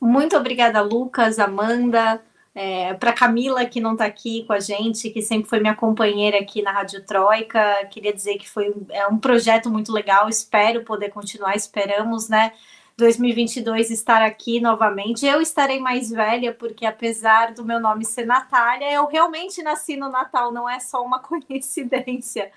Muito 0.00 0.36
obrigada, 0.36 0.80
Lucas, 0.80 1.40
Amanda, 1.40 2.22
é, 2.54 2.94
para 2.94 3.12
Camila, 3.12 3.64
que 3.66 3.80
não 3.80 3.92
está 3.92 4.04
aqui 4.04 4.44
com 4.44 4.52
a 4.52 4.60
gente, 4.60 5.10
que 5.10 5.20
sempre 5.20 5.48
foi 5.48 5.58
minha 5.58 5.74
companheira 5.74 6.38
aqui 6.38 6.62
na 6.62 6.70
Rádio 6.70 7.04
Troika. 7.04 7.84
Queria 7.86 8.12
dizer 8.12 8.38
que 8.38 8.48
foi 8.48 8.72
é 8.90 9.06
um 9.08 9.18
projeto 9.18 9.68
muito 9.68 9.92
legal, 9.92 10.28
espero 10.28 10.84
poder 10.84 11.10
continuar, 11.10 11.56
esperamos, 11.56 12.28
né? 12.28 12.52
2022 12.98 13.92
estar 13.92 14.22
aqui 14.22 14.60
novamente. 14.60 15.24
Eu 15.24 15.40
estarei 15.40 15.78
mais 15.78 16.10
velha, 16.10 16.52
porque 16.52 16.84
apesar 16.84 17.54
do 17.54 17.64
meu 17.64 17.78
nome 17.78 18.04
ser 18.04 18.26
Natália, 18.26 18.92
eu 18.92 19.06
realmente 19.06 19.62
nasci 19.62 19.96
no 19.96 20.10
Natal, 20.10 20.52
não 20.52 20.68
é 20.68 20.80
só 20.80 21.04
uma 21.04 21.20
coincidência. 21.22 22.50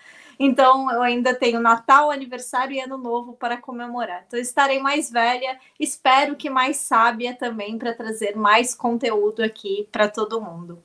Então, 0.44 0.92
eu 0.92 1.04
ainda 1.04 1.36
tenho 1.36 1.60
Natal, 1.60 2.10
aniversário 2.10 2.74
e 2.74 2.80
Ano 2.80 2.98
Novo 2.98 3.34
para 3.34 3.58
comemorar. 3.58 4.24
Então, 4.26 4.40
estarei 4.40 4.80
mais 4.80 5.12
velha, 5.12 5.60
espero 5.80 6.36
que 6.36 6.50
mais 6.50 6.78
sábia 6.78 7.36
também 7.36 7.78
para 7.78 7.94
trazer 7.94 8.36
mais 8.36 8.74
conteúdo 8.74 9.44
aqui 9.44 9.88
para 9.92 10.08
todo 10.08 10.42
mundo. 10.42 10.84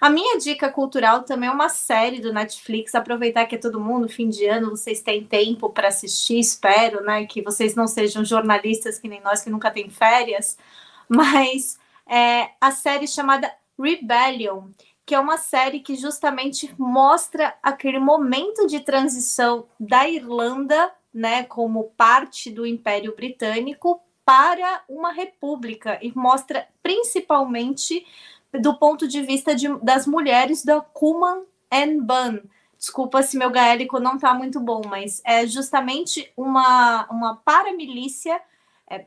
A 0.00 0.10
minha 0.10 0.36
dica 0.38 0.68
cultural 0.72 1.22
também 1.22 1.48
é 1.48 1.52
uma 1.52 1.68
série 1.68 2.18
do 2.20 2.32
Netflix. 2.32 2.96
Aproveitar 2.96 3.46
que 3.46 3.54
é 3.54 3.58
todo 3.58 3.78
mundo, 3.78 4.08
fim 4.08 4.28
de 4.28 4.44
ano, 4.44 4.70
vocês 4.70 5.00
têm 5.00 5.24
tempo 5.24 5.70
para 5.70 5.86
assistir, 5.86 6.40
espero, 6.40 7.00
né? 7.04 7.26
Que 7.26 7.40
vocês 7.40 7.76
não 7.76 7.86
sejam 7.86 8.24
jornalistas 8.24 8.98
que 8.98 9.06
nem 9.06 9.20
nós 9.20 9.40
que 9.40 9.50
nunca 9.50 9.70
tem 9.70 9.88
férias, 9.88 10.58
mas 11.08 11.78
é 12.08 12.50
a 12.60 12.72
série 12.72 13.06
chamada 13.06 13.54
Rebellion 13.78 14.70
que 15.06 15.14
é 15.14 15.20
uma 15.20 15.38
série 15.38 15.78
que 15.78 15.94
justamente 15.94 16.74
mostra 16.76 17.54
aquele 17.62 18.00
momento 18.00 18.66
de 18.66 18.80
transição 18.80 19.68
da 19.78 20.08
Irlanda, 20.08 20.92
né, 21.14 21.44
como 21.44 21.92
parte 21.96 22.50
do 22.50 22.66
Império 22.66 23.14
Britânico 23.14 24.02
para 24.24 24.82
uma 24.88 25.12
república 25.12 25.96
e 26.02 26.12
mostra 26.12 26.66
principalmente 26.82 28.04
do 28.60 28.74
ponto 28.74 29.06
de 29.06 29.22
vista 29.22 29.54
de, 29.54 29.68
das 29.78 30.06
mulheres 30.06 30.64
da 30.64 30.80
Cuman 30.80 31.44
and 31.70 32.00
Bun. 32.00 32.40
Desculpa 32.76 33.22
se 33.22 33.38
meu 33.38 33.50
gaélico 33.50 34.00
não 34.00 34.16
está 34.16 34.34
muito 34.34 34.58
bom, 34.58 34.82
mas 34.86 35.22
é 35.24 35.46
justamente 35.46 36.30
uma, 36.36 37.06
uma 37.08 37.36
paramilícia 37.36 38.34
é, 38.34 38.42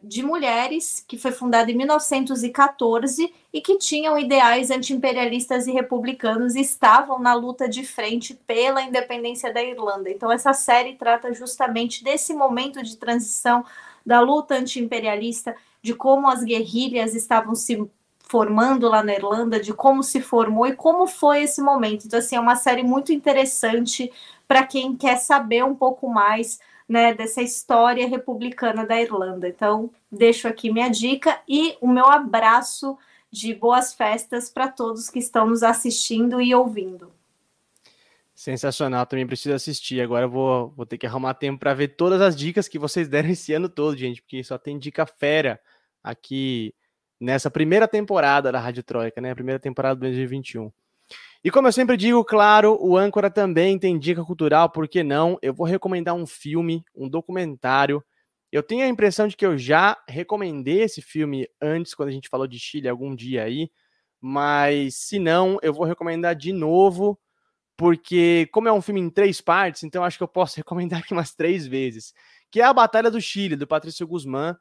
de 0.03 0.21
mulheres, 0.21 1.03
que 1.07 1.17
foi 1.17 1.32
fundada 1.32 1.71
em 1.71 1.75
1914 1.75 3.34
e 3.53 3.61
que 3.61 3.77
tinham 3.77 4.19
ideais 4.19 4.71
antiimperialistas 4.71 5.67
e 5.67 5.71
republicanos 5.71 6.55
e 6.55 6.59
estavam 6.59 7.17
na 7.17 7.34
luta 7.34 7.67
de 7.67 7.86
frente 7.86 8.34
pela 8.34 8.82
independência 8.82 9.53
da 9.53 9.63
Irlanda. 9.63 10.09
Então, 10.09 10.30
essa 10.30 10.51
série 10.51 10.95
trata 10.95 11.34
justamente 11.34 12.03
desse 12.03 12.34
momento 12.34 12.84
de 12.84 12.97
transição 12.97 13.63
da 14.05 14.19
luta 14.19 14.55
antiimperialista, 14.55 15.55
de 15.82 15.93
como 15.93 16.27
as 16.30 16.43
guerrilhas 16.43 17.15
estavam 17.15 17.55
se 17.55 17.89
formando 18.19 18.89
lá 18.89 19.01
na 19.01 19.13
Irlanda, 19.13 19.59
de 19.59 19.73
como 19.73 20.03
se 20.03 20.19
formou 20.21 20.67
e 20.67 20.75
como 20.75 21.07
foi 21.07 21.43
esse 21.43 21.61
momento. 21.61 22.05
Então, 22.05 22.19
assim, 22.19 22.36
é 22.36 22.39
uma 22.39 22.57
série 22.57 22.84
muito 22.84 23.13
interessante 23.13 24.11
para 24.47 24.65
quem 24.65 24.95
quer 24.95 25.17
saber 25.17 25.63
um 25.63 25.73
pouco 25.73 26.09
mais 26.09 26.59
né, 26.90 27.14
dessa 27.14 27.40
história 27.40 28.08
republicana 28.08 28.84
da 28.84 29.00
Irlanda. 29.00 29.48
Então, 29.48 29.92
deixo 30.12 30.48
aqui 30.48 30.74
minha 30.74 30.90
dica 30.90 31.40
e 31.48 31.78
o 31.80 31.88
meu 31.88 32.08
abraço 32.08 32.98
de 33.32 33.54
boas 33.54 33.94
festas 33.94 34.50
para 34.50 34.68
todos 34.68 35.08
que 35.08 35.20
estão 35.20 35.48
nos 35.48 35.62
assistindo 35.62 36.42
e 36.42 36.56
ouvindo. 36.56 37.12
Sensacional, 38.34 39.06
também 39.06 39.28
preciso 39.28 39.54
assistir. 39.54 40.02
Agora 40.02 40.28
vou, 40.28 40.70
vou 40.70 40.86
ter 40.86 40.98
que 40.98 41.06
arrumar 41.06 41.36
tempo 41.36 41.60
para 41.60 41.74
ver 41.76 41.90
todas 41.90 42.22
as 42.22 42.36
dicas 42.36 42.68
que 42.68 42.80
vocês 42.80 43.08
deram 43.08 43.30
esse 43.30 43.54
ano 43.54 43.70
todo, 43.70 43.96
gente, 43.96 44.22
porque 44.22 44.44
só 44.44 44.58
tem 44.58 44.80
dica 44.80 45.06
fera 45.06 45.60
aqui 46.04 46.74
nessa 47.20 47.52
primeira 47.52 47.88
temporada 47.88 48.52
da 48.52 48.60
Rádio 48.60 48.82
Troika, 48.82 49.22
né? 49.22 49.36
Primeira 49.36 49.60
temporada 49.60 49.96
de 49.96 50.02
2021. 50.02 50.72
E 51.44 51.50
como 51.50 51.68
eu 51.68 51.72
sempre 51.72 51.96
digo, 51.96 52.24
claro, 52.26 52.78
o 52.82 52.98
Âncora 52.98 53.32
também 53.32 53.80
tem 53.80 53.98
dica 53.98 54.24
cultural, 54.26 54.70
por 54.70 54.90
que 54.90 55.04
não? 55.04 55.38
Eu 55.42 55.54
vou 55.54 55.66
recomendar 55.66 56.14
um 56.14 56.28
filme, 56.28 56.84
um 56.94 57.08
documentário. 57.08 58.04
Eu 58.52 58.62
tenho 58.62 58.84
a 58.84 58.90
impressão 58.90 59.26
de 59.28 59.38
que 59.38 59.46
eu 59.46 59.58
já 59.58 59.98
recomendei 60.08 60.82
esse 60.82 61.02
filme 61.02 61.48
antes, 61.62 61.94
quando 61.96 62.10
a 62.10 62.12
gente 62.12 62.28
falou 62.28 62.46
de 62.46 62.60
Chile 62.60 62.90
algum 62.90 63.16
dia 63.16 63.44
aí, 63.44 63.72
mas 64.20 64.96
se 64.98 65.18
não, 65.18 65.58
eu 65.62 65.74
vou 65.74 65.86
recomendar 65.86 66.36
de 66.36 66.52
novo, 66.52 67.18
porque 67.78 68.50
como 68.52 68.68
é 68.68 68.74
um 68.74 68.82
filme 68.82 69.00
em 69.00 69.10
três 69.10 69.40
partes, 69.40 69.84
então 69.84 70.04
acho 70.04 70.18
que 70.18 70.24
eu 70.24 70.28
posso 70.28 70.58
recomendar 70.60 71.00
aqui 71.00 71.14
umas 71.14 71.34
três 71.34 71.66
vezes, 71.66 72.14
que 72.52 72.60
é 72.60 72.66
a 72.66 72.74
Batalha 72.74 73.10
do 73.10 73.22
Chile, 73.22 73.56
do 73.56 73.68
Patrício 73.68 74.06
Guzmán, 74.06 74.58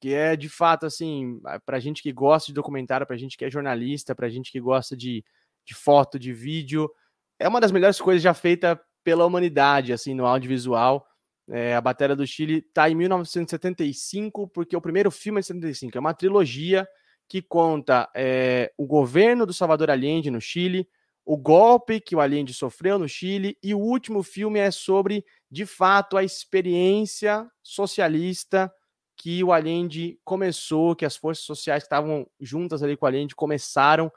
que 0.00 0.14
é 0.14 0.36
de 0.36 0.48
fato 0.48 0.86
assim, 0.86 1.40
para 1.66 1.80
gente 1.80 2.02
que 2.02 2.12
gosta 2.12 2.46
de 2.46 2.54
documentário, 2.54 3.06
para 3.06 3.16
gente 3.16 3.36
que 3.36 3.44
é 3.44 3.50
jornalista, 3.50 4.14
para 4.14 4.30
gente 4.30 4.50
que 4.50 4.60
gosta 4.60 4.96
de, 4.96 5.24
de 5.64 5.74
foto, 5.74 6.18
de 6.18 6.32
vídeo, 6.32 6.90
é 7.38 7.48
uma 7.48 7.60
das 7.60 7.72
melhores 7.72 8.00
coisas 8.00 8.22
já 8.22 8.34
feita 8.34 8.80
pela 9.02 9.26
humanidade, 9.26 9.92
assim, 9.92 10.14
no 10.14 10.26
audiovisual. 10.26 11.06
É, 11.48 11.74
a 11.74 11.80
Batalha 11.80 12.16
do 12.16 12.26
Chile 12.26 12.64
está 12.66 12.88
em 12.88 12.94
1975, 12.94 14.48
porque 14.48 14.76
o 14.76 14.80
primeiro 14.80 15.10
filme 15.10 15.40
é 15.40 15.42
de 15.42 15.46
75, 15.46 15.98
é 15.98 16.00
uma 16.00 16.14
trilogia 16.14 16.88
que 17.28 17.42
conta 17.42 18.08
é, 18.14 18.72
o 18.78 18.86
governo 18.86 19.44
do 19.44 19.52
Salvador 19.52 19.90
Allende 19.90 20.30
no 20.30 20.40
Chile, 20.40 20.88
o 21.24 21.36
golpe 21.36 22.00
que 22.00 22.14
o 22.14 22.20
Allende 22.20 22.52
sofreu 22.52 22.98
no 22.98 23.08
Chile, 23.08 23.58
e 23.62 23.74
o 23.74 23.78
último 23.78 24.22
filme 24.22 24.58
é 24.58 24.70
sobre, 24.70 25.24
de 25.50 25.64
fato, 25.64 26.16
a 26.16 26.24
experiência 26.24 27.46
socialista 27.62 28.72
que 29.16 29.42
o 29.42 29.52
Allende 29.52 30.18
começou, 30.24 30.94
que 30.94 31.04
as 31.04 31.16
forças 31.16 31.44
sociais 31.44 31.82
que 31.82 31.86
estavam 31.86 32.26
juntas 32.40 32.82
ali 32.82 32.96
com 32.96 33.06
o 33.06 33.08
Allende 33.08 33.34
começaram 33.34 34.12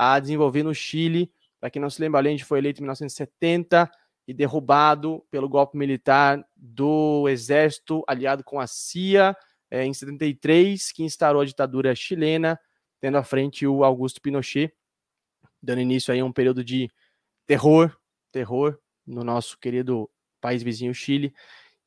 a 0.00 0.20
desenvolver 0.20 0.62
no 0.62 0.72
Chile. 0.72 1.28
Para 1.58 1.70
quem 1.70 1.82
não 1.82 1.90
se 1.90 2.00
lembra, 2.00 2.20
Allende 2.20 2.44
foi 2.44 2.60
eleito 2.60 2.78
em 2.78 2.82
1970 2.82 3.90
e 4.28 4.32
derrubado 4.32 5.26
pelo 5.28 5.48
golpe 5.48 5.76
militar 5.76 6.40
do 6.54 7.28
exército 7.28 8.04
aliado 8.06 8.44
com 8.44 8.60
a 8.60 8.66
CIA 8.68 9.36
é, 9.68 9.84
em 9.84 9.92
73, 9.92 10.92
que 10.92 11.02
instaurou 11.02 11.42
a 11.42 11.44
ditadura 11.44 11.96
chilena, 11.96 12.60
tendo 13.00 13.18
à 13.18 13.24
frente 13.24 13.66
o 13.66 13.82
Augusto 13.82 14.22
Pinochet, 14.22 14.72
dando 15.60 15.80
início 15.80 16.14
aí 16.14 16.20
a 16.20 16.24
um 16.24 16.32
período 16.32 16.62
de 16.62 16.88
terror, 17.44 17.92
terror 18.30 18.78
no 19.04 19.24
nosso 19.24 19.58
querido 19.58 20.08
país 20.40 20.62
vizinho 20.62 20.94
Chile. 20.94 21.34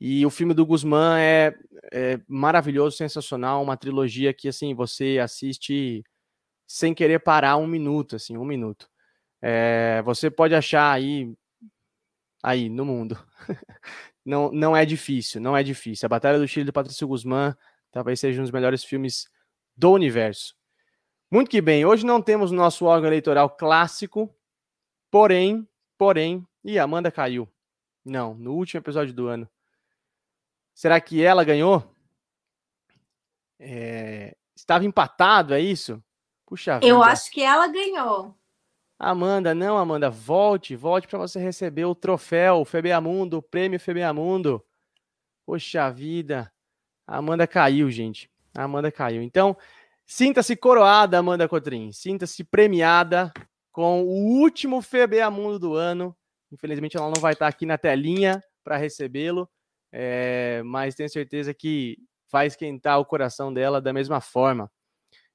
E 0.01 0.25
o 0.25 0.29
filme 0.29 0.53
do 0.53 0.65
Guzmán 0.65 1.17
é, 1.17 1.55
é, 1.93 2.19
maravilhoso, 2.27 2.97
sensacional, 2.97 3.63
uma 3.63 3.77
trilogia 3.77 4.33
que 4.33 4.49
assim 4.49 4.75
você 4.75 5.17
assiste 5.17 6.03
sem 6.71 6.93
querer 6.93 7.19
parar 7.19 7.57
um 7.57 7.67
minuto, 7.67 8.15
assim, 8.15 8.37
um 8.37 8.45
minuto. 8.45 8.89
É, 9.41 10.01
você 10.03 10.31
pode 10.31 10.55
achar 10.55 10.89
aí, 10.89 11.29
aí 12.41 12.69
no 12.69 12.85
mundo. 12.85 13.19
não, 14.25 14.49
não 14.53 14.75
é 14.75 14.85
difícil, 14.85 15.41
não 15.41 15.55
é 15.55 15.63
difícil. 15.63 16.05
A 16.05 16.09
Batalha 16.09 16.39
do 16.39 16.47
Chile 16.47 16.65
do 16.65 16.71
Patrício 16.71 17.05
Guzmán 17.05 17.53
talvez 17.91 18.21
seja 18.21 18.39
um 18.39 18.43
dos 18.43 18.53
melhores 18.53 18.85
filmes 18.85 19.29
do 19.75 19.91
universo. 19.91 20.55
Muito 21.29 21.51
que 21.51 21.59
bem, 21.59 21.85
hoje 21.85 22.05
não 22.05 22.21
temos 22.21 22.51
nosso 22.51 22.85
órgão 22.85 23.07
eleitoral 23.07 23.49
clássico, 23.49 24.33
porém, 25.11 25.67
porém, 25.97 26.47
e 26.63 26.79
Amanda 26.79 27.11
caiu. 27.11 27.49
Não, 28.03 28.33
no 28.33 28.53
último 28.53 28.79
episódio 28.79 29.13
do 29.13 29.27
ano. 29.27 29.49
Será 30.73 31.01
que 31.01 31.21
ela 31.21 31.43
ganhou? 31.43 31.93
É... 33.59 34.37
Estava 34.55 34.85
empatado, 34.85 35.53
é 35.53 35.59
isso? 35.59 36.01
Puxa 36.51 36.75
vida. 36.75 36.85
Eu 36.85 37.01
acho 37.01 37.31
que 37.31 37.41
ela 37.41 37.65
ganhou. 37.67 38.35
Amanda, 38.99 39.55
não, 39.55 39.77
Amanda, 39.77 40.09
volte, 40.09 40.75
volte 40.75 41.07
para 41.07 41.17
você 41.17 41.39
receber 41.39 41.85
o 41.85 41.95
troféu, 41.95 42.57
o 42.57 42.65
Febeamundo, 42.65 43.37
o 43.37 43.41
prêmio 43.41 43.79
Febeamundo. 43.79 44.61
Poxa 45.45 45.89
vida. 45.89 46.51
A 47.07 47.17
Amanda 47.19 47.47
caiu, 47.47 47.89
gente. 47.89 48.29
A 48.53 48.63
Amanda 48.63 48.91
caiu. 48.91 49.21
Então, 49.21 49.55
sinta-se 50.05 50.55
coroada, 50.57 51.17
Amanda 51.17 51.47
Cotrim. 51.47 51.93
Sinta-se 51.93 52.43
premiada 52.43 53.31
com 53.71 54.03
o 54.03 54.41
último 54.41 54.81
Febeamundo 54.81 55.57
do 55.57 55.75
ano. 55.75 56.13
Infelizmente, 56.51 56.97
ela 56.97 57.07
não 57.07 57.21
vai 57.21 57.31
estar 57.31 57.47
aqui 57.47 57.65
na 57.65 57.77
telinha 57.77 58.43
para 58.61 58.75
recebê-lo 58.75 59.49
é, 59.91 60.61
mas 60.63 60.95
tenho 60.95 61.09
certeza 61.09 61.53
que 61.53 61.97
vai 62.31 62.47
esquentar 62.47 62.99
o 62.99 63.05
coração 63.05 63.53
dela 63.53 63.81
da 63.81 63.91
mesma 63.91 64.21
forma. 64.21 64.71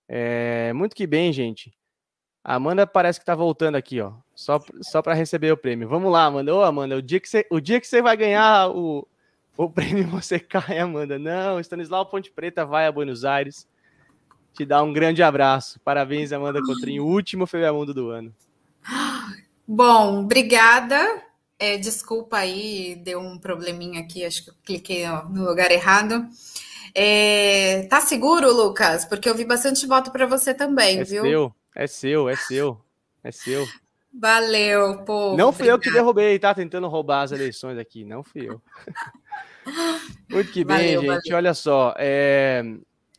É, 0.09 0.73
muito 0.73 0.95
que 0.95 1.07
bem, 1.07 1.33
gente. 1.33 1.73
A 2.45 2.55
Amanda 2.55 2.87
parece 2.87 3.19
que 3.19 3.25
está 3.25 3.35
voltando 3.35 3.75
aqui, 3.75 4.01
ó, 4.01 4.13
só, 4.35 4.61
só 4.81 5.03
para 5.03 5.15
receber 5.15 5.53
o 5.53 5.57
prêmio. 5.57 5.89
Vamos 5.89 6.13
lá, 6.13 6.27
Amanda. 6.27 6.55
Ô, 6.55 6.63
Amanda, 6.63 6.97
o 6.97 7.03
dia 7.03 7.19
que 7.19 7.29
você, 7.29 7.45
o 7.51 7.61
dia 7.61 7.81
que 7.81 7.87
você 7.87 8.01
vai 8.01 8.17
ganhar 8.17 8.71
o, 8.71 9.07
o 9.57 9.69
prêmio, 9.71 10.07
você 10.07 10.39
cai, 10.39 10.79
Amanda. 10.79 11.19
Não, 11.19 11.59
Stanislau 11.61 12.07
Ponte 12.07 12.31
Preta 12.31 12.65
vai 12.65 12.87
a 12.87 12.93
Buenos 12.93 13.25
Aires. 13.25 13.67
Te 14.55 14.65
dá 14.65 14.83
um 14.83 14.93
grande 14.93 15.23
abraço. 15.23 15.81
Parabéns, 15.81 16.33
Amanda 16.33 16.63
Cotrim, 16.63 17.01
último 17.01 17.47
Feveamundo 17.47 17.93
do 17.93 18.11
ano. 18.11 18.35
Bom, 19.67 20.21
obrigada 20.21 21.27
é, 21.59 21.79
desculpa 21.79 22.39
aí, 22.39 22.97
deu 22.97 23.19
um 23.19 23.39
probleminha 23.39 24.01
aqui, 24.01 24.25
acho 24.25 24.45
que 24.45 24.51
eu 24.51 24.55
cliquei 24.65 25.07
ó, 25.07 25.25
no 25.25 25.45
lugar 25.45 25.71
errado. 25.71 26.29
É, 26.95 27.87
tá 27.89 28.01
seguro, 28.01 28.53
Lucas? 28.53 29.05
Porque 29.05 29.29
eu 29.29 29.35
vi 29.35 29.45
bastante 29.45 29.87
voto 29.87 30.11
para 30.11 30.27
você 30.27 30.55
também, 30.55 31.01
é 31.01 31.05
viu? 31.05 31.23
Seu, 31.23 31.55
é 31.75 31.87
seu, 31.87 32.29
é 32.29 32.37
seu, 32.37 32.81
é 33.23 33.33
seu. 33.33 33.67
Valeu, 34.19 35.05
pô. 35.05 35.37
Não 35.37 35.53
fui 35.53 35.71
eu 35.71 35.79
que 35.79 35.91
derrubei, 35.91 36.39
tá 36.39 36.55
tentando 36.55 36.89
roubar 36.89 37.23
as 37.23 37.33
eleições 37.33 37.77
aqui, 37.77 38.05
não 38.05 38.23
fui 38.23 38.49
eu. 38.49 38.63
Muito 40.31 40.53
que 40.53 40.65
bem, 40.65 40.97
valeu, 40.97 41.01
gente. 41.01 41.25
Valeu. 41.25 41.37
Olha 41.37 41.53
só, 41.53 41.95
é... 41.99 42.63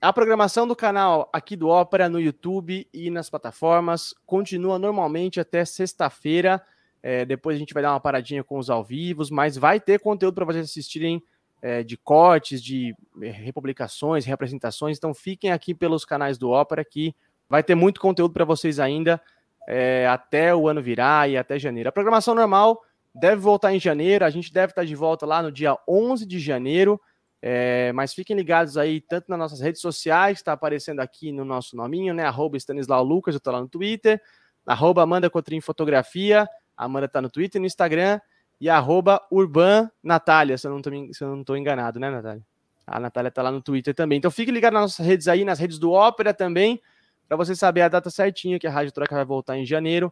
a 0.01 0.11
programação 0.11 0.67
do 0.67 0.75
canal 0.75 1.29
aqui 1.31 1.55
do 1.55 1.67
Ópera 1.67 2.09
no 2.09 2.19
YouTube 2.19 2.87
e 2.91 3.11
nas 3.11 3.29
plataformas 3.29 4.15
continua 4.25 4.79
normalmente 4.79 5.39
até 5.39 5.63
sexta-feira. 5.63 6.63
É, 7.03 7.23
depois 7.25 7.55
a 7.55 7.59
gente 7.59 7.75
vai 7.75 7.83
dar 7.83 7.91
uma 7.91 7.99
paradinha 7.99 8.43
com 8.43 8.57
os 8.57 8.69
ao 8.69 8.83
vivos, 8.83 9.29
mas 9.29 9.55
vai 9.55 9.79
ter 9.79 9.99
conteúdo 9.99 10.33
para 10.33 10.45
vocês 10.45 10.65
assistirem 10.65 11.23
é, 11.61 11.83
de 11.83 11.97
cortes, 11.97 12.61
de 12.61 12.95
é, 13.21 13.29
republicações, 13.29 14.25
reapresentações. 14.25 14.97
Então 14.97 15.13
fiquem 15.13 15.51
aqui 15.51 15.73
pelos 15.73 16.05
canais 16.05 16.37
do 16.37 16.49
Ópera 16.49 16.83
que 16.83 17.15
vai 17.49 17.63
ter 17.63 17.75
muito 17.75 17.99
conteúdo 17.99 18.33
para 18.33 18.45
vocês 18.45 18.79
ainda 18.79 19.21
é, 19.67 20.07
até 20.07 20.55
o 20.55 20.67
ano 20.67 20.81
virar 20.81 21.29
e 21.29 21.37
até 21.37 21.57
janeiro. 21.59 21.89
A 21.89 21.91
programação 21.91 22.35
normal 22.35 22.81
deve 23.13 23.37
voltar 23.37 23.73
em 23.73 23.79
janeiro, 23.79 24.23
a 24.23 24.29
gente 24.29 24.53
deve 24.53 24.71
estar 24.71 24.85
de 24.85 24.95
volta 24.95 25.25
lá 25.25 25.41
no 25.41 25.51
dia 25.51 25.77
11 25.87 26.25
de 26.25 26.39
janeiro. 26.39 26.99
É, 27.39 27.91
mas 27.93 28.13
fiquem 28.13 28.35
ligados 28.35 28.77
aí, 28.77 28.99
tanto 28.99 29.29
nas 29.29 29.37
nossas 29.37 29.59
redes 29.59 29.79
sociais, 29.79 30.39
está 30.39 30.53
aparecendo 30.53 31.01
aqui 31.01 31.31
no 31.31 31.45
nosso 31.45 31.75
nominho, 31.75 32.13
né? 32.13 32.23
Arroba 32.23 32.57
Stanislau 32.57 33.03
Lucas, 33.03 33.35
eu 33.35 33.37
estou 33.37 33.53
lá 33.53 33.61
no 33.61 33.67
Twitter, 33.67 34.19
arroba 34.65 35.03
Amanda 35.03 35.29
Cotrim 35.29 35.61
Fotografia, 35.61 36.47
a 36.75 36.85
Amanda 36.85 37.07
tá 37.07 37.21
no 37.21 37.29
Twitter 37.29 37.59
e 37.59 37.61
no 37.61 37.67
Instagram. 37.67 38.19
E 38.59 38.69
arroba 38.69 39.21
Urban 39.31 39.89
Natália, 40.01 40.57
se 40.57 40.67
eu 40.67 40.81
não 41.21 41.43
tô 41.43 41.55
enganado, 41.55 41.99
né, 41.99 42.09
Natália? 42.09 42.43
A 42.87 42.99
Natália 42.99 43.29
tá 43.29 43.41
lá 43.41 43.51
no 43.51 43.61
Twitter 43.61 43.93
também. 43.93 44.17
Então 44.17 44.31
fique 44.31 44.49
ligado 44.49 44.73
nas 44.73 44.83
nossas 44.83 45.05
redes 45.05 45.27
aí, 45.27 45.43
nas 45.43 45.59
redes 45.59 45.77
do 45.77 45.91
Ópera 45.91 46.33
também, 46.33 46.81
para 47.27 47.35
você 47.35 47.55
saber 47.55 47.81
a 47.81 47.89
data 47.89 48.09
certinha 48.09 48.57
que 48.57 48.65
a 48.65 48.71
Rádio 48.71 48.93
Troca 48.93 49.13
vai 49.13 49.25
voltar 49.25 49.57
em 49.57 49.65
janeiro. 49.65 50.11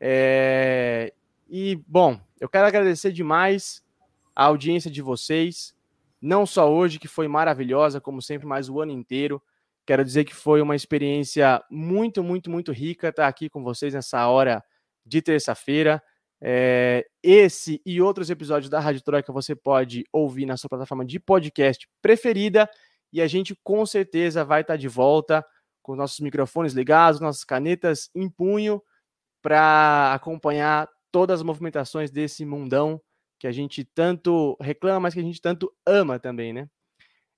É... 0.00 1.12
E, 1.48 1.76
bom, 1.86 2.18
eu 2.40 2.48
quero 2.48 2.66
agradecer 2.66 3.12
demais 3.12 3.84
a 4.34 4.44
audiência 4.46 4.90
de 4.90 5.02
vocês, 5.02 5.74
não 6.20 6.46
só 6.46 6.72
hoje, 6.72 6.98
que 6.98 7.06
foi 7.06 7.28
maravilhosa, 7.28 8.00
como 8.00 8.22
sempre, 8.22 8.46
mas 8.46 8.68
o 8.68 8.80
ano 8.80 8.92
inteiro. 8.92 9.40
Quero 9.86 10.02
dizer 10.02 10.24
que 10.24 10.34
foi 10.34 10.62
uma 10.62 10.74
experiência 10.74 11.62
muito, 11.70 12.24
muito, 12.24 12.50
muito 12.50 12.72
rica 12.72 13.08
estar 13.08 13.28
aqui 13.28 13.50
com 13.50 13.62
vocês 13.62 13.92
nessa 13.92 14.26
hora 14.26 14.64
de 15.04 15.20
terça-feira. 15.20 16.02
É, 16.42 17.06
esse 17.22 17.80
e 17.86 18.02
outros 18.02 18.28
episódios 18.28 18.68
da 18.68 18.80
Rádio 18.80 19.02
Troika 19.02 19.32
você 19.32 19.54
pode 19.54 20.04
ouvir 20.12 20.46
na 20.46 20.56
sua 20.56 20.68
plataforma 20.68 21.04
de 21.04 21.18
podcast 21.18 21.88
preferida 22.02 22.68
e 23.12 23.22
a 23.22 23.26
gente 23.26 23.56
com 23.62 23.86
certeza 23.86 24.44
vai 24.44 24.60
estar 24.60 24.76
de 24.76 24.88
volta 24.88 25.44
com 25.82 25.94
nossos 25.94 26.20
microfones 26.20 26.72
ligados, 26.72 27.20
nossas 27.20 27.44
canetas 27.44 28.10
em 28.14 28.28
punho, 28.28 28.82
para 29.42 30.14
acompanhar 30.14 30.88
todas 31.12 31.40
as 31.40 31.44
movimentações 31.44 32.10
desse 32.10 32.44
mundão 32.44 33.00
que 33.38 33.46
a 33.46 33.52
gente 33.52 33.84
tanto 33.84 34.56
reclama, 34.60 35.00
mas 35.00 35.14
que 35.14 35.20
a 35.20 35.22
gente 35.22 35.40
tanto 35.40 35.70
ama 35.86 36.18
também, 36.18 36.52
né? 36.52 36.66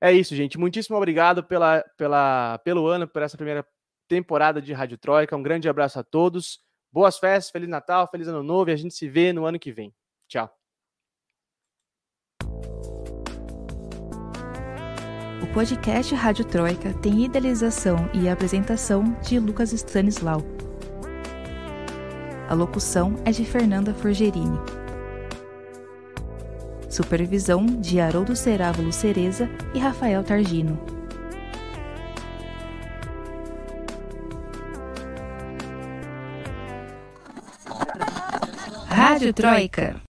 É 0.01 0.13
isso, 0.13 0.37
gente. 0.37 0.57
Muitíssimo 0.57 0.97
obrigado 0.97 1.43
pela, 1.43 1.83
pela, 1.97 2.59
pelo 2.59 2.87
ano, 2.87 3.09
por 3.09 3.23
essa 3.23 3.37
primeira 3.37 3.67
temporada 4.09 4.63
de 4.63 4.73
Rádio 4.73 4.99
Troika. 4.99 5.37
Um 5.37 5.43
grande 5.43 5.69
abraço 5.69 5.99
a 5.99 6.05
todos. 6.05 6.61
Boas 6.97 7.19
festas, 7.19 7.51
Feliz 7.51 7.69
Natal, 7.69 8.09
Feliz 8.11 8.27
Ano 8.27 8.43
Novo 8.43 8.71
e 8.71 8.73
a 8.73 8.77
gente 8.77 8.95
se 8.95 9.07
vê 9.07 9.31
no 9.31 9.45
ano 9.45 9.59
que 9.59 9.71
vem. 9.71 9.95
Tchau. 10.27 10.51
O 15.43 15.53
podcast 15.53 16.15
Rádio 16.15 16.47
Troika 16.47 16.95
tem 16.95 17.23
idealização 17.23 17.99
e 18.15 18.31
apresentação 18.31 19.13
de 19.21 19.39
Lucas 19.39 19.75
Stanislau. 19.75 20.41
A 22.49 22.55
locução 22.55 23.15
é 23.27 23.31
de 23.31 23.45
Fernanda 23.45 23.93
Forgerini. 23.93 24.59
Supervisão 26.89 27.67
de 27.67 28.01
Haroldo 28.01 28.35
Cerávulo 28.35 28.91
Cereza 28.91 29.51
e 29.75 29.79
Rafael 29.79 30.25
Targino. 30.25 30.96
Rádio 39.17 39.33
Troika. 39.33 40.06